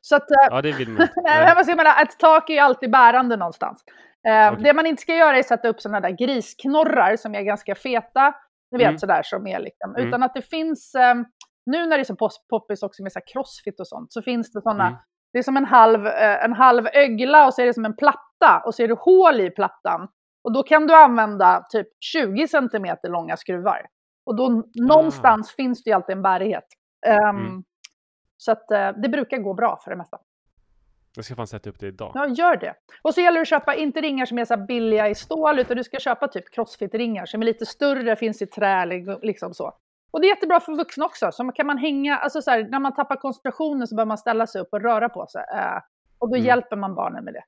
Så 0.00 0.16
att, 0.16 0.30
eh, 0.30 0.36
Ja, 0.50 0.62
det 0.62 0.72
vill 0.72 0.88
man 0.88 1.02
inte. 1.18 1.30
Alltså, 1.30 1.76
menar, 1.76 2.02
ett 2.02 2.18
tak 2.18 2.50
är 2.50 2.54
ju 2.54 2.60
alltid 2.60 2.90
bärande 2.90 3.36
någonstans. 3.36 3.84
Eh, 4.28 4.52
Okej. 4.52 4.64
Det 4.64 4.72
man 4.72 4.86
inte 4.86 5.02
ska 5.02 5.14
göra 5.14 5.36
är 5.36 5.40
att 5.40 5.46
sätta 5.46 5.68
upp 5.68 5.80
sådana 5.80 6.00
där 6.00 6.10
grisknorrar 6.10 7.16
som 7.16 7.34
är 7.34 7.42
ganska 7.42 7.74
feta, 7.74 8.34
ni 8.74 8.78
vet 8.78 8.88
Mm. 8.88 8.98
sådär 8.98 9.22
som 9.24 9.46
är 9.46 9.58
liksom, 9.60 9.94
Mm. 9.96 10.08
utan 10.08 10.22
att 10.22 10.34
det 10.34 10.42
finns, 10.42 10.94
eh, 10.94 11.14
nu 11.66 11.86
när 11.86 11.98
det 11.98 12.02
är 12.02 12.04
så 12.04 12.16
poppis 12.50 12.82
också 12.82 13.02
med 13.02 13.12
så 13.12 13.20
crossfit 13.32 13.80
och 13.80 13.88
sånt, 13.88 14.12
så 14.12 14.22
finns 14.22 14.52
det 14.52 14.60
sådana, 14.62 14.86
Mm. 14.86 14.98
det 15.32 15.38
är 15.38 15.42
som 15.42 15.56
en 15.56 15.64
halv, 15.64 16.06
eh, 16.06 16.44
en 16.44 16.52
halv 16.52 16.86
ögla 16.86 17.46
och 17.46 17.54
så 17.54 17.62
är 17.62 17.66
det 17.66 17.74
som 17.74 17.84
en 17.84 17.96
platta 17.96 18.62
och 18.66 18.74
så 18.74 18.82
är 18.82 18.88
det 18.88 18.94
hål 18.98 19.40
i 19.40 19.50
plattan. 19.50 20.08
Och 20.44 20.52
då 20.52 20.62
kan 20.62 20.86
du 20.86 20.94
använda 20.94 21.66
typ 21.70 21.86
20 22.00 22.48
centimeter 22.48 23.08
långa 23.08 23.36
skruvar. 23.36 23.86
Och 24.26 24.36
då 24.36 24.62
någonstans 24.74 25.50
finns 25.56 25.84
det 25.84 25.90
ju 25.90 25.94
alltid 25.94 26.16
en 26.16 26.22
bärighet. 26.22 26.64
Ah. 27.06 27.28
Mm. 27.28 27.64
Så 28.36 28.52
att 28.52 28.70
eh, 28.70 28.90
det 29.02 29.08
brukar 29.08 29.38
gå 29.38 29.54
bra 29.54 29.78
för 29.84 29.90
det 29.90 29.96
mesta. 29.96 30.18
Jag 31.16 31.24
ska 31.24 31.34
fan 31.34 31.46
sätta 31.46 31.70
upp 31.70 31.78
det 31.80 31.86
idag. 31.86 32.12
Ja, 32.14 32.26
gör 32.28 32.56
det. 32.56 32.74
Och 33.02 33.14
så 33.14 33.20
gäller 33.20 33.38
det 33.38 33.42
att 33.42 33.48
köpa, 33.48 33.74
inte 33.74 34.00
ringar 34.00 34.26
som 34.26 34.38
är 34.38 34.44
så 34.44 34.56
billiga 34.56 35.08
i 35.08 35.14
stål, 35.14 35.58
utan 35.58 35.76
du 35.76 35.84
ska 35.84 35.98
köpa 35.98 36.28
typ 36.28 36.44
crossfit-ringar 36.54 37.26
som 37.26 37.40
är 37.42 37.46
lite 37.46 37.66
större, 37.66 38.16
finns 38.16 38.42
i 38.42 38.46
trä, 38.46 38.86
liksom 39.22 39.54
så. 39.54 39.72
Och 40.12 40.20
det 40.20 40.26
är 40.26 40.28
jättebra 40.28 40.60
för 40.60 40.72
vuxna 40.76 41.04
också, 41.04 41.32
så 41.32 41.52
kan 41.52 41.66
man 41.66 41.78
hänga, 41.78 42.16
alltså 42.16 42.42
så 42.42 42.50
här, 42.50 42.62
när 42.70 42.78
man 42.80 42.94
tappar 42.94 43.16
koncentrationen 43.16 43.86
så 43.88 43.96
bör 43.96 44.04
man 44.04 44.18
ställa 44.18 44.46
sig 44.46 44.60
upp 44.60 44.68
och 44.72 44.80
röra 44.82 45.08
på 45.08 45.26
sig. 45.26 45.44
Eh, 45.54 45.76
och 46.18 46.28
då 46.28 46.34
Mm. 46.34 46.46
hjälper 46.46 46.76
man 46.76 46.94
barnen 46.94 47.24
med 47.24 47.34
det. 47.34 47.44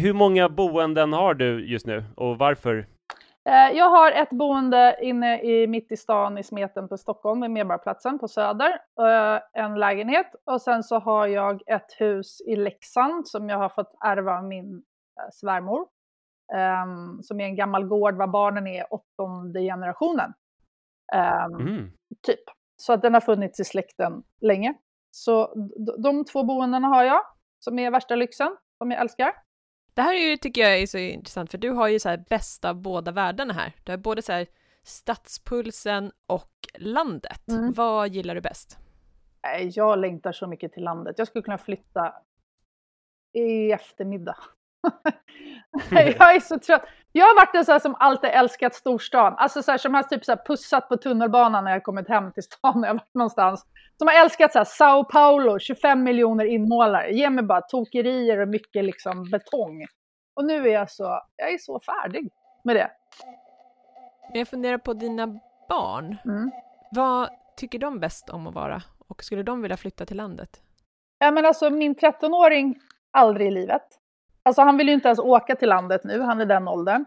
Hur 0.00 0.12
många 0.12 0.48
boenden 0.48 1.12
har 1.12 1.34
du 1.34 1.66
just 1.66 1.86
nu 1.86 2.04
och 2.16 2.38
varför? 2.38 2.86
Eh, 3.44 3.76
jag 3.76 3.90
har 3.90 4.12
ett 4.12 4.30
boende 4.30 4.96
inne 5.02 5.40
i 5.42 5.66
mitt 5.66 5.92
i 5.92 5.96
stan 5.96 6.38
i 6.38 6.42
Smeten 6.42 6.88
på 6.88 6.96
Stockholm, 6.96 7.40
vid 7.40 7.50
Medborgarplatsen 7.50 8.18
på 8.18 8.28
Söder, 8.28 8.80
eh, 9.00 9.40
en 9.52 9.74
lägenhet. 9.80 10.26
Och 10.44 10.62
sen 10.62 10.82
så 10.82 10.98
har 10.98 11.26
jag 11.26 11.62
ett 11.66 11.92
hus 11.98 12.40
i 12.46 12.56
Leksand 12.56 13.28
som 13.28 13.48
jag 13.48 13.58
har 13.58 13.68
fått 13.68 13.94
ärva 14.04 14.38
av 14.38 14.44
min 14.44 14.74
eh, 14.74 15.28
svärmor. 15.32 15.86
Ehm, 16.54 17.22
som 17.22 17.40
är 17.40 17.44
en 17.44 17.56
gammal 17.56 17.84
gård 17.86 18.16
var 18.16 18.26
barnen 18.26 18.66
är 18.66 18.86
åttonde 18.90 19.60
generationen. 19.60 20.32
Ehm, 21.14 21.54
Mm. 21.60 21.90
Typ. 22.26 22.40
Så 22.76 22.92
att 22.92 23.02
den 23.02 23.14
har 23.14 23.20
funnits 23.20 23.60
i 23.60 23.64
släkten 23.64 24.22
länge. 24.40 24.74
Så 25.10 25.54
de 25.98 26.24
två 26.24 26.42
boendena 26.44 26.88
har 26.88 27.04
jag, 27.04 27.20
som 27.58 27.78
är 27.78 27.90
värsta 27.90 28.16
lyxen, 28.16 28.56
som 28.78 28.90
jag 28.90 29.00
älskar. 29.00 29.32
Det 29.98 30.02
här 30.02 30.14
är 30.14 30.30
ju, 30.30 30.36
tycker 30.36 30.60
jag 30.60 30.78
är 30.78 30.86
så 30.86 30.98
intressant, 30.98 31.50
för 31.50 31.58
du 31.58 31.70
har 31.70 31.88
ju 31.88 31.98
så 31.98 32.08
här 32.08 32.24
bästa 32.28 32.70
av 32.70 32.76
båda 32.76 33.12
världarna 33.12 33.54
här. 33.54 33.72
Du 33.84 33.92
har 33.92 33.96
både 33.96 34.22
så 34.22 34.32
här 34.32 34.46
stadspulsen 34.82 36.12
och 36.26 36.52
landet. 36.74 37.48
Mm. 37.48 37.72
Vad 37.72 38.08
gillar 38.08 38.34
du 38.34 38.40
bäst? 38.40 38.78
Jag 39.74 39.98
längtar 39.98 40.32
så 40.32 40.46
mycket 40.46 40.72
till 40.72 40.84
landet. 40.84 41.14
Jag 41.18 41.28
skulle 41.28 41.42
kunna 41.42 41.58
flytta 41.58 42.14
i 43.34 43.72
eftermiddag. 43.72 44.36
jag 45.90 46.34
är 46.34 46.40
så 46.40 46.58
trött. 46.58 46.84
Jag 47.12 47.24
har 47.24 47.34
varit 47.34 47.54
en 47.54 47.64
sån 47.64 47.80
som 47.80 47.94
alltid 47.98 48.30
älskat 48.30 48.74
storstan. 48.74 49.34
Alltså 49.36 49.62
så 49.62 49.70
här, 49.70 49.78
som 49.78 49.94
har 49.94 50.02
typ 50.02 50.24
så 50.24 50.32
här 50.32 50.42
pussat 50.46 50.88
på 50.88 50.96
tunnelbanan 50.96 51.64
när 51.64 51.70
jag 51.70 51.82
kommit 51.84 52.08
hem 52.08 52.32
till 52.32 52.42
stan 52.42 52.80
när 52.80 52.88
jag 52.88 52.94
varit 52.94 53.14
någonstans. 53.14 53.66
Som 53.98 54.08
har 54.08 54.24
älskat 54.24 54.52
så 54.52 54.58
här, 54.58 54.64
Sao 54.64 55.04
Paulo, 55.04 55.58
25 55.58 56.02
miljoner 56.02 56.44
invånare. 56.44 57.10
Ge 57.10 57.30
mig 57.30 57.44
bara 57.44 57.60
tokerier 57.60 58.40
och 58.40 58.48
mycket 58.48 58.84
liksom 58.84 59.30
betong. 59.30 59.86
Och 60.36 60.44
nu 60.44 60.68
är 60.68 60.72
jag 60.72 60.90
så, 60.90 61.20
jag 61.36 61.52
är 61.52 61.58
så 61.58 61.80
färdig 61.80 62.30
med 62.64 62.76
det. 62.76 62.90
Jag 64.32 64.48
funderar 64.48 64.78
på 64.78 64.92
dina 64.92 65.26
barn. 65.68 66.16
Mm. 66.24 66.50
Vad 66.90 67.28
tycker 67.56 67.78
de 67.78 68.00
bäst 68.00 68.30
om 68.30 68.46
att 68.46 68.54
vara? 68.54 68.82
Och 69.08 69.24
skulle 69.24 69.42
de 69.42 69.62
vilja 69.62 69.76
flytta 69.76 70.06
till 70.06 70.16
landet? 70.16 70.62
Ja, 71.18 71.30
men 71.30 71.46
alltså 71.46 71.70
min 71.70 71.94
13-åring, 71.94 72.80
aldrig 73.10 73.48
i 73.48 73.50
livet. 73.50 73.82
Alltså 74.42 74.62
han 74.62 74.76
vill 74.76 74.88
ju 74.88 74.94
inte 74.94 75.08
ens 75.08 75.18
åka 75.18 75.56
till 75.56 75.68
landet 75.68 76.04
nu, 76.04 76.20
han 76.20 76.40
är 76.40 76.46
den 76.46 76.68
åldern. 76.68 77.04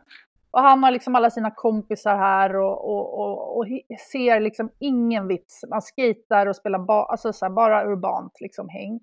Och 0.51 0.61
han 0.61 0.83
har 0.83 0.91
liksom 0.91 1.15
alla 1.15 1.29
sina 1.29 1.51
kompisar 1.51 2.17
här 2.17 2.55
och, 2.55 2.89
och, 2.89 3.19
och, 3.19 3.57
och 3.57 3.65
ser 4.11 4.39
liksom 4.39 4.71
ingen 4.79 5.27
vits. 5.27 5.61
Man 5.69 5.81
skejtar 5.81 6.47
och 6.47 6.55
spelar 6.55 6.79
ba, 6.79 7.03
alltså 7.05 7.33
så 7.33 7.45
här, 7.45 7.51
bara 7.53 7.85
urbant 7.85 8.41
liksom 8.41 8.69
häng. 8.69 8.99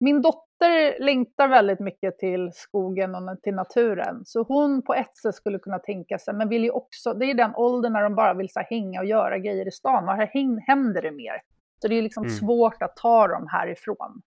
Min 0.00 0.22
dotter 0.22 1.04
längtar 1.04 1.48
väldigt 1.48 1.80
mycket 1.80 2.18
till 2.18 2.50
skogen 2.54 3.14
och 3.14 3.42
till 3.42 3.54
naturen. 3.54 4.22
Så 4.24 4.42
hon 4.42 4.82
på 4.82 4.94
ett 4.94 5.16
sätt 5.16 5.34
skulle 5.34 5.58
kunna 5.58 5.78
tänka 5.78 6.18
sig, 6.18 6.34
men 6.34 6.48
vill 6.48 6.64
ju 6.64 6.70
också, 6.70 7.14
det 7.14 7.24
är 7.26 7.34
den 7.34 7.54
åldern 7.54 7.92
när 7.92 8.02
de 8.02 8.14
bara 8.14 8.34
vill 8.34 8.52
så 8.52 8.58
här, 8.60 8.66
hänga 8.70 9.00
och 9.00 9.06
göra 9.06 9.38
grejer 9.38 9.68
i 9.68 9.70
stan. 9.70 10.08
Och 10.08 10.14
här 10.14 10.30
händer 10.66 11.02
det 11.02 11.12
mer. 11.12 11.42
Så 11.82 11.88
det 11.88 11.94
är 11.94 12.02
liksom 12.02 12.22
Mm. 12.24 12.34
svårt 12.34 12.82
att 12.82 12.96
ta 12.96 13.28
dem 13.28 13.46
härifrån. 13.50 14.22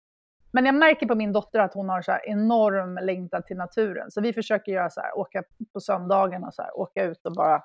Men 0.51 0.65
jag 0.65 0.75
märker 0.75 1.07
på 1.07 1.15
min 1.15 1.33
dotter 1.33 1.59
att 1.59 1.73
hon 1.73 1.89
har 1.89 2.01
så 2.01 2.11
här 2.11 2.29
enorm 2.29 3.05
längtan 3.05 3.43
till 3.43 3.57
naturen. 3.57 4.11
Så 4.11 4.21
vi 4.21 4.33
försöker 4.33 4.71
göra 4.71 4.89
så 4.89 5.01
här, 5.01 5.17
åka 5.17 5.43
på 5.73 5.79
söndagarna, 5.79 6.51
så 6.51 6.61
här, 6.61 6.79
åka 6.79 7.03
ut 7.03 7.25
och 7.25 7.33
bara 7.33 7.63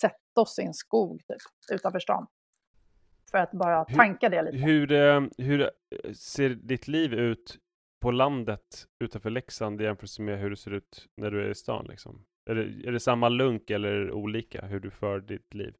sätta 0.00 0.40
oss 0.40 0.58
i 0.58 0.62
en 0.62 0.74
skog 0.74 1.22
typ, 1.26 1.72
utanför 1.72 1.98
stan. 1.98 2.26
För 3.30 3.38
att 3.38 3.50
bara 3.50 3.84
tanka 3.84 4.28
det 4.28 4.42
lite. 4.42 4.56
Hur, 4.56 4.92
eh, 4.92 5.20
hur 5.38 5.60
eh, 5.60 6.12
ser 6.12 6.48
ditt 6.48 6.88
liv 6.88 7.14
ut 7.14 7.58
på 8.00 8.10
landet 8.10 8.86
utanför 9.04 9.30
Leksand 9.30 9.80
i 9.80 9.84
jämförelse 9.84 10.22
med 10.22 10.38
hur 10.38 10.50
det 10.50 10.56
ser 10.56 10.70
ut 10.70 11.06
när 11.16 11.30
du 11.30 11.44
är 11.44 11.50
i 11.50 11.54
stan 11.54 11.86
liksom? 11.88 12.24
Är 12.50 12.54
det, 12.54 12.88
är 12.88 12.92
det 12.92 13.00
samma 13.00 13.28
lunk 13.28 13.70
eller 13.70 14.12
olika 14.12 14.66
hur 14.66 14.80
du 14.80 14.90
för 14.90 15.20
ditt 15.20 15.54
liv? 15.54 15.74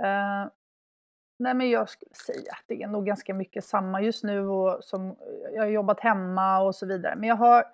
Uh, 0.00 0.50
nej 1.42 1.54
men 1.54 1.70
jag 1.70 1.88
skulle 1.88 2.14
säga 2.14 2.52
att 2.52 2.64
det 2.66 2.82
är 2.82 2.88
nog 2.88 3.06
ganska 3.06 3.34
mycket 3.34 3.64
samma 3.64 4.00
just 4.02 4.24
nu 4.24 4.48
och 4.48 4.84
som 4.84 5.16
jag 5.54 5.62
har 5.62 5.68
jobbat 5.68 6.00
hemma 6.00 6.60
och 6.62 6.74
så 6.74 6.86
vidare. 6.86 7.16
Men 7.16 7.28
jag 7.28 7.36
har 7.36 7.64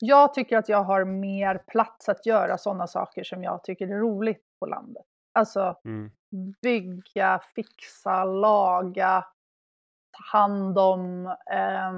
jag 0.00 0.34
tycker 0.34 0.58
att 0.58 0.68
jag 0.68 0.84
har 0.84 1.04
mer 1.04 1.58
plats 1.58 2.08
att 2.08 2.26
göra 2.26 2.58
sådana 2.58 2.86
saker 2.86 3.24
som 3.24 3.42
jag 3.44 3.64
tycker 3.64 3.88
är 3.88 3.98
roligt 3.98 4.44
på 4.60 4.66
landet. 4.66 5.04
Alltså 5.32 5.76
mm. 5.84 6.10
bygga, 6.62 7.40
fixa, 7.54 8.24
laga, 8.24 9.24
ta 10.10 10.38
hand 10.38 10.78
om, 10.78 11.26
eh, 11.26 11.92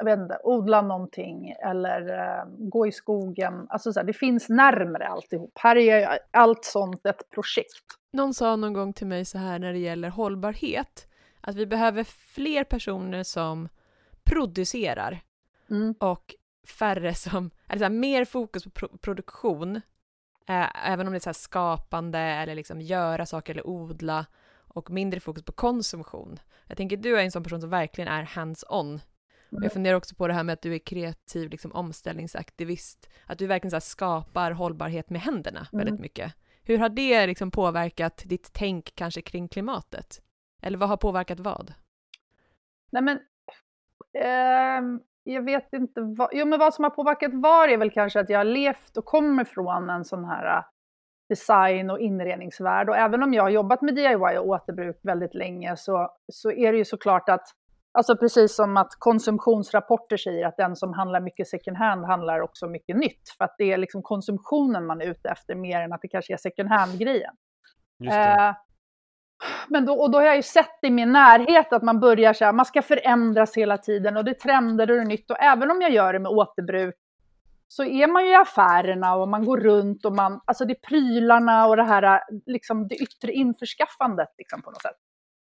jag 0.00 0.04
vet 0.04 0.18
inte, 0.18 0.38
odla 0.42 0.82
någonting 0.82 1.50
eller 1.50 2.18
eh, 2.18 2.44
gå 2.58 2.86
i 2.86 2.92
skogen. 2.92 3.66
Alltså 3.68 3.92
så 3.92 4.00
här, 4.00 4.06
det 4.06 4.12
finns 4.12 4.48
närmre 4.48 5.06
alltihop. 5.06 5.52
Här 5.54 5.76
är 5.76 6.18
allt 6.30 6.64
sånt 6.64 7.06
ett 7.06 7.30
projekt. 7.30 7.84
Någon 8.12 8.34
sa 8.34 8.56
någon 8.56 8.72
gång 8.72 8.92
till 8.92 9.06
mig 9.06 9.24
så 9.24 9.38
här 9.38 9.58
när 9.58 9.72
det 9.72 9.78
gäller 9.78 10.08
hållbarhet, 10.08 11.08
att 11.40 11.54
vi 11.54 11.66
behöver 11.66 12.04
fler 12.04 12.64
personer 12.64 13.22
som 13.22 13.68
producerar 14.24 15.20
mm. 15.70 15.94
och 16.00 16.34
färre 16.78 17.14
som, 17.14 17.50
eller 17.68 17.78
så 17.78 17.84
här, 17.84 17.90
mer 17.90 18.24
fokus 18.24 18.64
på 18.64 18.70
pro 18.70 18.88
produktion, 18.88 19.76
eh, 20.48 20.90
även 20.90 21.06
om 21.06 21.12
det 21.12 21.18
är 21.18 21.32
så 21.32 21.34
skapande 21.34 22.18
eller 22.18 22.54
liksom 22.54 22.80
göra 22.80 23.26
saker 23.26 23.52
eller 23.52 23.66
odla 23.66 24.26
och 24.74 24.90
mindre 24.90 25.20
fokus 25.20 25.44
på 25.44 25.52
konsumtion. 25.52 26.40
Jag 26.66 26.76
tänker 26.76 26.96
du 26.96 27.18
är 27.18 27.24
en 27.24 27.30
sån 27.30 27.42
person 27.42 27.60
som 27.60 27.70
verkligen 27.70 28.08
är 28.08 28.22
hands-on. 28.22 29.00
Och 29.52 29.64
jag 29.64 29.72
funderar 29.72 29.96
också 29.96 30.14
på 30.14 30.28
det 30.28 30.34
här 30.34 30.44
med 30.44 30.52
att 30.52 30.62
du 30.62 30.74
är 30.74 30.78
kreativ 30.78 31.50
liksom, 31.50 31.72
omställningsaktivist, 31.72 33.10
att 33.26 33.38
du 33.38 33.46
verkligen 33.46 33.70
så 33.70 33.80
skapar 33.80 34.50
hållbarhet 34.50 35.10
med 35.10 35.20
händerna 35.20 35.66
mm. 35.72 35.84
väldigt 35.84 36.00
mycket. 36.00 36.34
Hur 36.62 36.78
har 36.78 36.88
det 36.88 37.26
liksom 37.26 37.50
påverkat 37.50 38.22
ditt 38.26 38.50
tänk 38.52 38.94
kanske 38.94 39.22
kring 39.22 39.48
klimatet? 39.48 40.22
Eller 40.62 40.78
vad 40.78 40.88
har 40.88 40.96
påverkat 40.96 41.40
vad? 41.40 41.74
Nej 42.92 43.02
men, 43.02 43.16
eh, 44.14 45.00
jag 45.22 45.42
vet 45.42 45.72
inte 45.72 46.00
vad, 46.00 46.28
jo 46.32 46.46
men 46.46 46.58
vad 46.58 46.74
som 46.74 46.84
har 46.84 46.90
påverkat 46.90 47.30
var 47.34 47.68
är 47.68 47.76
väl 47.76 47.90
kanske 47.90 48.20
att 48.20 48.30
jag 48.30 48.38
har 48.38 48.44
levt 48.44 48.96
och 48.96 49.04
kommer 49.04 49.44
från 49.44 49.90
en 49.90 50.04
sån 50.04 50.24
här 50.24 50.56
äh, 50.56 50.64
design 51.28 51.90
och 51.90 52.00
inredningsvärld. 52.00 52.88
Och 52.88 52.96
även 52.96 53.22
om 53.22 53.34
jag 53.34 53.42
har 53.42 53.50
jobbat 53.50 53.82
med 53.82 53.94
DIY 53.94 54.38
och 54.38 54.46
återbruk 54.46 55.00
väldigt 55.02 55.34
länge 55.34 55.76
så, 55.76 56.16
så 56.32 56.50
är 56.50 56.72
det 56.72 56.78
ju 56.78 56.84
såklart 56.84 57.28
att, 57.28 57.46
alltså 57.92 58.16
precis 58.16 58.54
som 58.56 58.76
att 58.76 58.94
konsumtionsrapporter 58.98 60.16
säger 60.16 60.46
att 60.46 60.56
den 60.56 60.76
som 60.76 60.92
handlar 60.92 61.20
mycket 61.20 61.48
second 61.48 61.76
hand 61.76 62.04
handlar 62.04 62.40
också 62.40 62.66
mycket 62.66 62.96
nytt. 62.96 63.30
För 63.38 63.44
att 63.44 63.54
det 63.58 63.72
är 63.72 63.78
liksom 63.78 64.02
konsumtionen 64.02 64.86
man 64.86 65.00
är 65.00 65.06
ute 65.06 65.28
efter 65.28 65.54
mer 65.54 65.80
än 65.80 65.92
att 65.92 66.02
det 66.02 66.08
kanske 66.08 66.32
är 66.32 66.36
second 66.36 66.68
hand-grejen. 66.68 67.34
Eh, 68.04 68.54
men 69.68 69.86
då, 69.86 69.94
och 69.94 70.10
då 70.10 70.18
har 70.18 70.24
jag 70.24 70.36
ju 70.36 70.42
sett 70.42 70.78
i 70.82 70.90
min 70.90 71.12
närhet 71.12 71.72
att 71.72 71.82
man 71.82 72.00
börjar 72.00 72.32
så 72.32 72.44
här, 72.44 72.52
man 72.52 72.66
ska 72.66 72.82
förändras 72.82 73.56
hela 73.56 73.78
tiden 73.78 74.16
och 74.16 74.24
det 74.24 74.30
är 74.30 74.34
trender 74.34 74.90
och 74.90 74.96
det 74.96 75.02
är 75.02 75.06
nytt. 75.06 75.30
Och 75.30 75.40
även 75.40 75.70
om 75.70 75.82
jag 75.82 75.90
gör 75.90 76.12
det 76.12 76.18
med 76.18 76.30
återbruk 76.32 76.94
så 77.68 77.84
är 77.84 78.06
man 78.06 78.24
ju 78.24 78.30
i 78.30 78.34
affärerna 78.34 79.14
och 79.14 79.28
man 79.28 79.44
går 79.44 79.56
runt 79.56 80.04
och 80.04 80.12
man, 80.12 80.40
alltså 80.44 80.64
det 80.64 80.72
är 80.72 80.88
prylarna 80.88 81.66
och 81.66 81.76
det 81.76 81.82
här, 81.82 82.20
liksom 82.46 82.88
det 82.88 82.94
yttre 82.94 83.32
införskaffandet 83.32 84.28
liksom 84.38 84.62
på 84.62 84.70
något 84.70 84.82
sätt. 84.82 84.96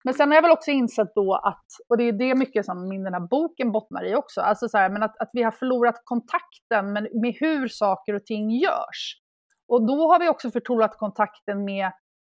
Men 0.06 0.14
sen 0.14 0.30
har 0.30 0.36
jag 0.36 0.42
väl 0.42 0.52
också 0.52 0.72
insett 0.72 1.16
då 1.16 1.36
att, 1.36 1.66
och 1.90 1.98
det 1.98 2.04
är 2.04 2.12
det 2.12 2.36
mycket 2.36 2.66
som 2.66 2.90
min 2.90 3.04
den 3.04 3.14
här 3.14 3.28
boken 3.28 3.72
bottnar 3.72 4.06
i 4.06 4.16
också, 4.16 4.42
alltså 4.42 4.70
så 4.70 4.78
här, 4.78 4.90
men 4.90 5.04
att, 5.04 5.18
att 5.22 5.30
vi 5.34 5.44
har 5.44 5.52
förlorat 5.52 6.02
kontakten 6.04 6.94
med, 6.94 7.08
med 7.14 7.36
hur 7.40 7.68
saker 7.68 8.14
och 8.14 8.26
ting 8.26 8.52
görs. 8.52 9.22
Och 9.68 9.88
då 9.88 10.08
har 10.12 10.20
vi 10.20 10.30
också 10.30 10.52
förlorat 10.52 10.98
kontakten 10.98 11.66
med 11.66 11.92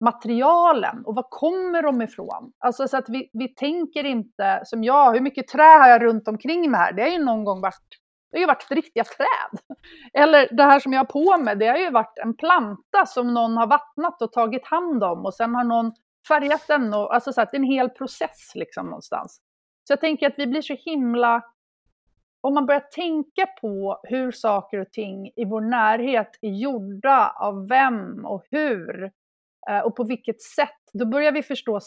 materialen 0.04 1.06
och 1.06 1.16
var 1.16 1.26
kommer 1.30 1.84
de 1.84 2.02
ifrån? 2.02 2.52
Alltså 2.60 2.88
så 2.88 2.98
att 2.98 3.10
vi, 3.10 3.30
vi 3.34 3.48
tänker 3.56 4.04
inte 4.04 4.62
som 4.66 4.84
jag, 4.84 5.14
hur 5.14 5.22
mycket 5.22 5.48
trä 5.48 5.78
har 5.80 5.90
jag 5.90 6.04
runt 6.04 6.28
omkring 6.28 6.72
mig 6.72 6.80
här? 6.80 6.94
Det 6.94 7.02
har 7.02 7.10
ju 7.10 7.24
någon 7.24 7.46
gång 7.46 7.62
varit, 7.62 7.88
det 8.32 8.38
har 8.38 8.42
ju 8.42 8.48
varit 8.48 8.72
riktiga 8.72 9.04
träd. 9.04 9.78
Eller 10.14 10.56
det 10.58 10.64
här 10.64 10.80
som 10.80 10.94
jag 10.94 11.00
har 11.00 11.06
på 11.06 11.44
mig, 11.44 11.56
det 11.56 11.68
har 11.68 11.78
ju 11.78 11.90
varit 11.90 12.18
en 12.24 12.38
planta 12.38 13.06
som 13.06 13.34
någon 13.34 13.58
har 13.58 13.68
vattnat 13.68 14.22
och 14.22 14.32
tagit 14.32 14.68
hand 14.68 15.04
om 15.04 15.26
och 15.26 15.34
sen 15.34 15.56
har 15.56 15.64
någon 15.64 15.92
färgat 16.28 16.68
den 16.68 16.94
och 16.94 17.14
alltså 17.14 17.34
så 17.34 17.42
att 17.42 17.52
det 17.52 17.58
är 17.58 17.60
en 17.60 17.66
hel 17.66 17.90
process 17.90 18.52
liksom 18.56 18.86
någonstans. 18.86 19.42
Så 19.84 19.92
jag 19.92 20.02
tänker 20.02 20.28
att 20.28 20.34
vi 20.38 20.48
blir 20.48 20.62
så 20.62 20.76
himla 20.80 21.44
om 22.42 22.54
man 22.54 22.66
börjar 22.66 22.86
tänka 22.92 23.46
på 23.62 24.00
hur 24.04 24.32
saker 24.32 24.80
och 24.80 24.92
ting 24.92 25.28
i 25.36 25.46
vår 25.46 25.62
närhet 25.62 26.30
är 26.42 26.50
gjorda 26.50 27.34
av 27.40 27.68
vem 27.68 28.26
och 28.26 28.44
hur, 28.52 29.12
eh, 29.70 29.80
och 29.80 29.96
på 29.96 30.04
vilket 30.04 30.42
sätt, 30.42 30.70
då 30.94 31.06
börjar 31.06 31.32
vi 31.32 31.44
förstå 31.44 31.80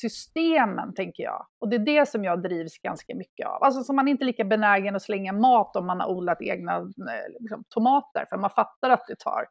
systemen, 0.00 0.94
tänker 0.94 1.22
jag. 1.22 1.46
Och 1.58 1.68
det 1.68 1.76
är 1.76 1.80
det 1.80 2.08
som 2.08 2.24
jag 2.24 2.42
drivs 2.42 2.78
ganska 2.78 3.14
mycket 3.14 3.46
av. 3.46 3.62
Alltså 3.62 3.82
så 3.82 3.92
man 3.92 4.08
är 4.08 4.12
inte 4.12 4.24
lika 4.24 4.44
benägen 4.44 4.96
att 4.96 5.02
slänga 5.02 5.32
mat 5.32 5.76
om 5.76 5.86
man 5.86 6.00
har 6.00 6.08
odlat 6.08 6.42
egna 6.42 6.76
eh, 6.76 7.32
liksom, 7.40 7.64
tomater, 7.68 8.26
för 8.28 8.36
man 8.36 8.50
fattar 8.50 8.90
att 8.90 9.06
det 9.08 9.18
tar 9.18 9.46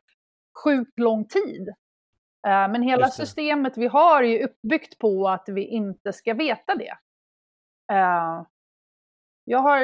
sjukt 0.63 0.99
lång 0.99 1.25
tid. 1.27 1.73
Eh, 2.47 2.71
men 2.71 2.81
hela 2.81 3.07
systemet 3.07 3.77
vi 3.77 3.87
har 3.87 4.23
är 4.23 4.27
ju 4.27 4.43
uppbyggt 4.43 4.99
på 4.99 5.29
att 5.29 5.43
vi 5.47 5.65
inte 5.65 6.13
ska 6.13 6.33
veta 6.33 6.75
det. 6.75 6.97
Jag 9.49 9.59
har, 9.59 9.79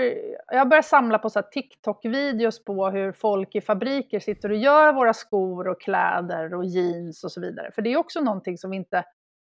jag 0.47 0.58
har 0.58 0.65
börjat 0.65 0.86
samla 0.86 1.19
på 1.19 1.30
TikTok-videos 1.30 2.65
på 2.65 2.89
hur 2.89 3.12
folk 3.12 3.56
i 3.56 3.62
fabriker 3.62 4.19
sitter 4.19 4.49
och 4.49 4.58
gör 4.58 4.93
våra 4.93 5.13
skor 5.13 5.67
och 5.67 5.82
kläder 5.82 6.54
och 6.54 6.65
jeans 6.65 7.23
och 7.23 7.32
så 7.32 7.41
vidare. 7.41 7.71
För 7.71 7.82
det 7.82 7.93
är 7.93 7.97
också 7.97 8.21
någonting 8.21 8.58
som 8.58 8.71
vi 8.71 8.78
inte 8.78 9.04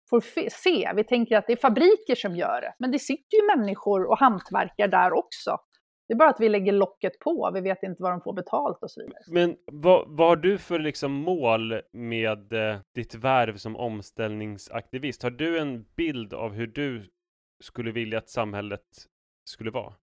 får 0.09 0.49
se. 0.49 0.91
Vi 0.95 1.03
tänker 1.03 1.37
att 1.37 1.47
det 1.47 1.53
är 1.53 1.57
fabriker 1.57 2.15
som 2.15 2.35
gör 2.35 2.61
det. 2.61 2.73
Men 2.79 2.91
det 2.91 2.99
sitter 2.99 3.37
ju 3.37 3.57
människor 3.57 4.09
och 4.09 4.19
hantverkar 4.19 4.87
där 4.87 5.13
också. 5.13 5.57
Det 6.09 6.13
är 6.13 6.17
bara 6.17 6.29
att 6.29 6.39
vi 6.39 6.49
lägger 6.49 6.71
locket 6.71 7.19
på, 7.19 7.51
vi 7.53 7.61
vet 7.61 7.83
inte 7.83 8.03
vad 8.03 8.11
de 8.11 8.21
får 8.21 8.33
betalt 8.33 8.83
och 8.83 8.91
så 8.91 9.01
vidare. 9.01 9.19
Men 9.27 9.57
vad, 9.65 10.05
vad 10.07 10.27
har 10.27 10.35
du 10.35 10.57
för 10.57 10.79
liksom 10.79 11.11
mål 11.11 11.81
med 11.91 12.53
eh, 12.53 12.79
ditt 12.95 13.15
värv 13.15 13.57
som 13.57 13.75
omställningsaktivist? 13.75 15.23
Har 15.23 15.29
du 15.29 15.59
en 15.59 15.85
bild 15.95 16.33
av 16.33 16.53
hur 16.53 16.67
du 16.67 17.09
skulle 17.59 17.91
vilja 17.91 18.17
att 18.17 18.29
samhället 18.29 18.85
skulle 19.43 19.71
vara? 19.71 19.93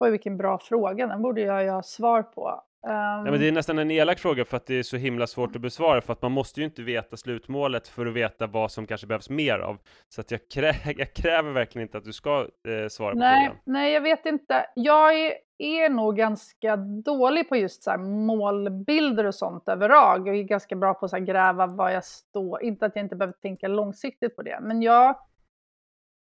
Oj, 0.00 0.10
vilken 0.10 0.36
bra 0.36 0.58
fråga. 0.58 1.06
Den 1.06 1.22
borde 1.22 1.40
jag 1.40 1.62
ju 1.64 1.70
ha 1.70 1.82
svar 1.82 2.22
på. 2.22 2.65
Um... 2.86 2.92
Ja, 2.92 3.30
men 3.30 3.40
det 3.40 3.48
är 3.48 3.52
nästan 3.52 3.78
en 3.78 3.90
elak 3.90 4.18
fråga 4.18 4.44
för 4.44 4.56
att 4.56 4.66
det 4.66 4.74
är 4.74 4.82
så 4.82 4.96
himla 4.96 5.26
svårt 5.26 5.56
att 5.56 5.62
besvara 5.62 6.00
för 6.00 6.12
att 6.12 6.22
man 6.22 6.32
måste 6.32 6.60
ju 6.60 6.66
inte 6.66 6.82
veta 6.82 7.16
slutmålet 7.16 7.88
för 7.88 8.06
att 8.06 8.14
veta 8.14 8.46
vad 8.46 8.72
som 8.72 8.86
kanske 8.86 9.06
behövs 9.06 9.30
mer 9.30 9.58
av. 9.58 9.78
Så 10.08 10.20
att 10.20 10.30
jag, 10.30 10.40
krä 10.54 10.72
jag 10.96 11.14
kräver 11.14 11.52
verkligen 11.52 11.88
inte 11.88 11.98
att 11.98 12.04
du 12.04 12.12
ska 12.12 12.40
eh, 12.40 12.88
svara 12.88 13.12
på 13.12 13.18
nej, 13.18 13.46
frågan. 13.46 13.62
Nej, 13.64 13.92
jag 13.92 14.00
vet 14.00 14.26
inte. 14.26 14.66
Jag 14.74 15.20
är, 15.20 15.32
är 15.58 15.88
nog 15.88 16.16
ganska 16.16 16.76
dålig 16.76 17.48
på 17.48 17.56
just 17.56 17.82
så 17.82 17.90
här 17.90 17.98
målbilder 17.98 19.24
och 19.24 19.34
sånt 19.34 19.68
överlag. 19.68 20.28
Jag 20.28 20.36
är 20.36 20.42
ganska 20.42 20.76
bra 20.76 20.94
på 20.94 21.06
att 21.06 21.22
gräva 21.22 21.66
var 21.66 21.90
jag 21.90 22.04
står. 22.04 22.62
Inte 22.62 22.86
att 22.86 22.96
jag 22.96 23.04
inte 23.04 23.16
behöver 23.16 23.34
tänka 23.42 23.68
långsiktigt 23.68 24.36
på 24.36 24.42
det, 24.42 24.58
men 24.62 24.82
jag 24.82 25.16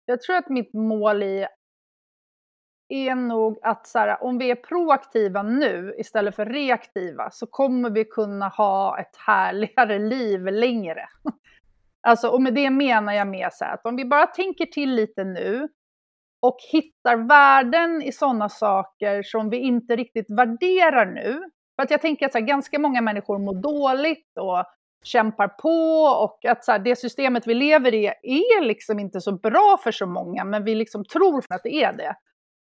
jag 0.10 0.22
tror 0.22 0.36
att 0.36 0.50
mitt 0.50 0.74
mål 0.74 1.24
i 1.24 1.48
är 2.90 3.16
nog 3.16 3.60
att 3.62 3.88
så 3.88 4.00
här, 4.00 4.24
om 4.24 4.38
vi 4.38 4.52
är 4.52 4.56
proaktiva 4.56 5.44
nu 5.44 5.96
istället 5.98 6.36
för 6.36 6.46
reaktiva 6.46 7.30
så 7.32 7.48
kommer 7.48 7.90
vi 7.90 8.06
kunna 8.06 8.48
ha 8.48 9.00
ett 9.00 9.16
härligare 9.28 10.00
liv 10.00 10.46
längre. 10.46 11.10
Alltså, 12.02 12.30
och 12.30 12.42
med 12.42 12.54
det 12.54 12.70
menar 12.70 13.14
jag 13.14 13.28
med 13.28 13.54
så 13.54 13.66
här, 13.66 13.74
att 13.74 13.86
om 13.86 13.96
vi 13.96 14.06
bara 14.06 14.28
tänker 14.28 14.66
till 14.66 14.96
lite 14.96 15.24
nu 15.24 15.68
och 16.42 16.58
hittar 16.72 17.18
värden 17.28 18.02
i 18.02 18.12
sådana 18.12 18.50
saker 18.50 19.24
som 19.24 19.50
vi 19.50 19.58
inte 19.58 19.96
riktigt 19.96 20.30
värderar 20.30 21.06
nu. 21.06 21.44
För 21.76 21.84
att 21.84 21.92
jag 21.92 22.02
tänker 22.02 22.26
att 22.26 22.32
så 22.32 22.38
här, 22.38 22.46
ganska 22.46 22.80
många 22.80 23.02
människor 23.02 23.40
mår 23.40 23.62
dåligt 23.62 24.38
och 24.40 24.66
kämpar 25.04 25.48
på 25.48 26.04
och 26.24 26.46
att 26.46 26.66
så 26.66 26.72
här, 26.72 26.80
det 26.80 26.96
systemet 26.96 27.48
vi 27.48 27.54
lever 27.54 27.94
i 27.94 28.06
är 28.06 28.62
liksom 28.62 29.00
inte 29.00 29.22
så 29.22 29.32
bra 29.32 29.78
för 29.84 29.92
så 29.92 30.06
många, 30.06 30.44
men 30.44 30.64
vi 30.64 30.76
liksom 30.76 31.06
tror 31.06 31.44
att 31.50 31.64
det 31.64 31.76
är 31.76 31.94
det. 31.94 32.16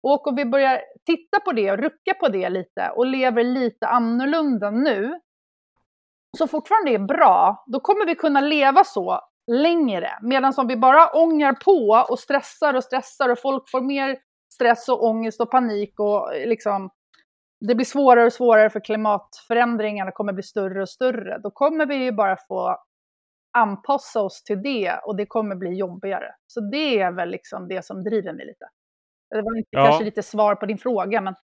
Och 0.06 0.26
om 0.26 0.34
vi 0.36 0.44
börjar 0.44 0.80
titta 1.06 1.40
på 1.40 1.52
det 1.52 1.70
och 1.70 1.78
rucka 1.78 2.14
på 2.20 2.28
det 2.28 2.48
lite 2.48 2.90
och 2.96 3.06
lever 3.06 3.44
lite 3.44 3.86
annorlunda 3.86 4.70
nu, 4.70 5.20
så 6.38 6.46
fortfarande 6.46 6.90
är 6.90 6.98
bra, 6.98 7.64
då 7.66 7.80
kommer 7.80 8.06
vi 8.06 8.14
kunna 8.14 8.40
leva 8.40 8.84
så 8.84 9.20
längre. 9.52 10.10
Medan 10.22 10.52
om 10.56 10.66
vi 10.66 10.76
bara 10.76 11.10
ångar 11.10 11.52
på 11.52 12.04
och 12.10 12.18
stressar 12.18 12.74
och 12.74 12.84
stressar 12.84 13.28
och 13.28 13.38
folk 13.38 13.70
får 13.70 13.80
mer 13.80 14.18
stress 14.54 14.88
och 14.88 15.04
ångest 15.04 15.40
och 15.40 15.50
panik 15.50 16.00
och 16.00 16.34
eh, 16.34 16.48
liksom 16.48 16.90
det 17.60 17.74
blir 17.74 17.86
svårare 17.86 18.26
och 18.26 18.32
svårare 18.32 18.70
för 18.70 18.80
klimatförändringarna 18.80 20.10
kommer 20.10 20.32
bli 20.32 20.42
större 20.42 20.82
och 20.82 20.88
större. 20.88 21.38
Då 21.38 21.50
kommer 21.50 21.86
vi 21.86 21.94
ju 21.94 22.12
bara 22.12 22.36
få 22.48 22.76
anpassa 23.58 24.22
oss 24.22 24.42
till 24.42 24.62
det 24.62 25.00
och 25.04 25.16
det 25.16 25.26
kommer 25.26 25.56
bli 25.56 25.74
jobbigare. 25.74 26.34
Så 26.46 26.60
det 26.60 27.00
är 27.00 27.12
väl 27.12 27.30
liksom 27.30 27.68
det 27.68 27.84
som 27.84 28.04
driver 28.04 28.32
mig 28.32 28.46
lite. 28.46 28.66
Det 29.30 29.42
var 29.42 29.56
inte 29.56 29.68
Ja. 29.70 29.84
kanske 29.84 30.04
lite 30.04 30.22
svar 30.22 30.54
på 30.54 30.66
din 30.66 30.78
fråga, 30.78 31.20
men 31.20 31.34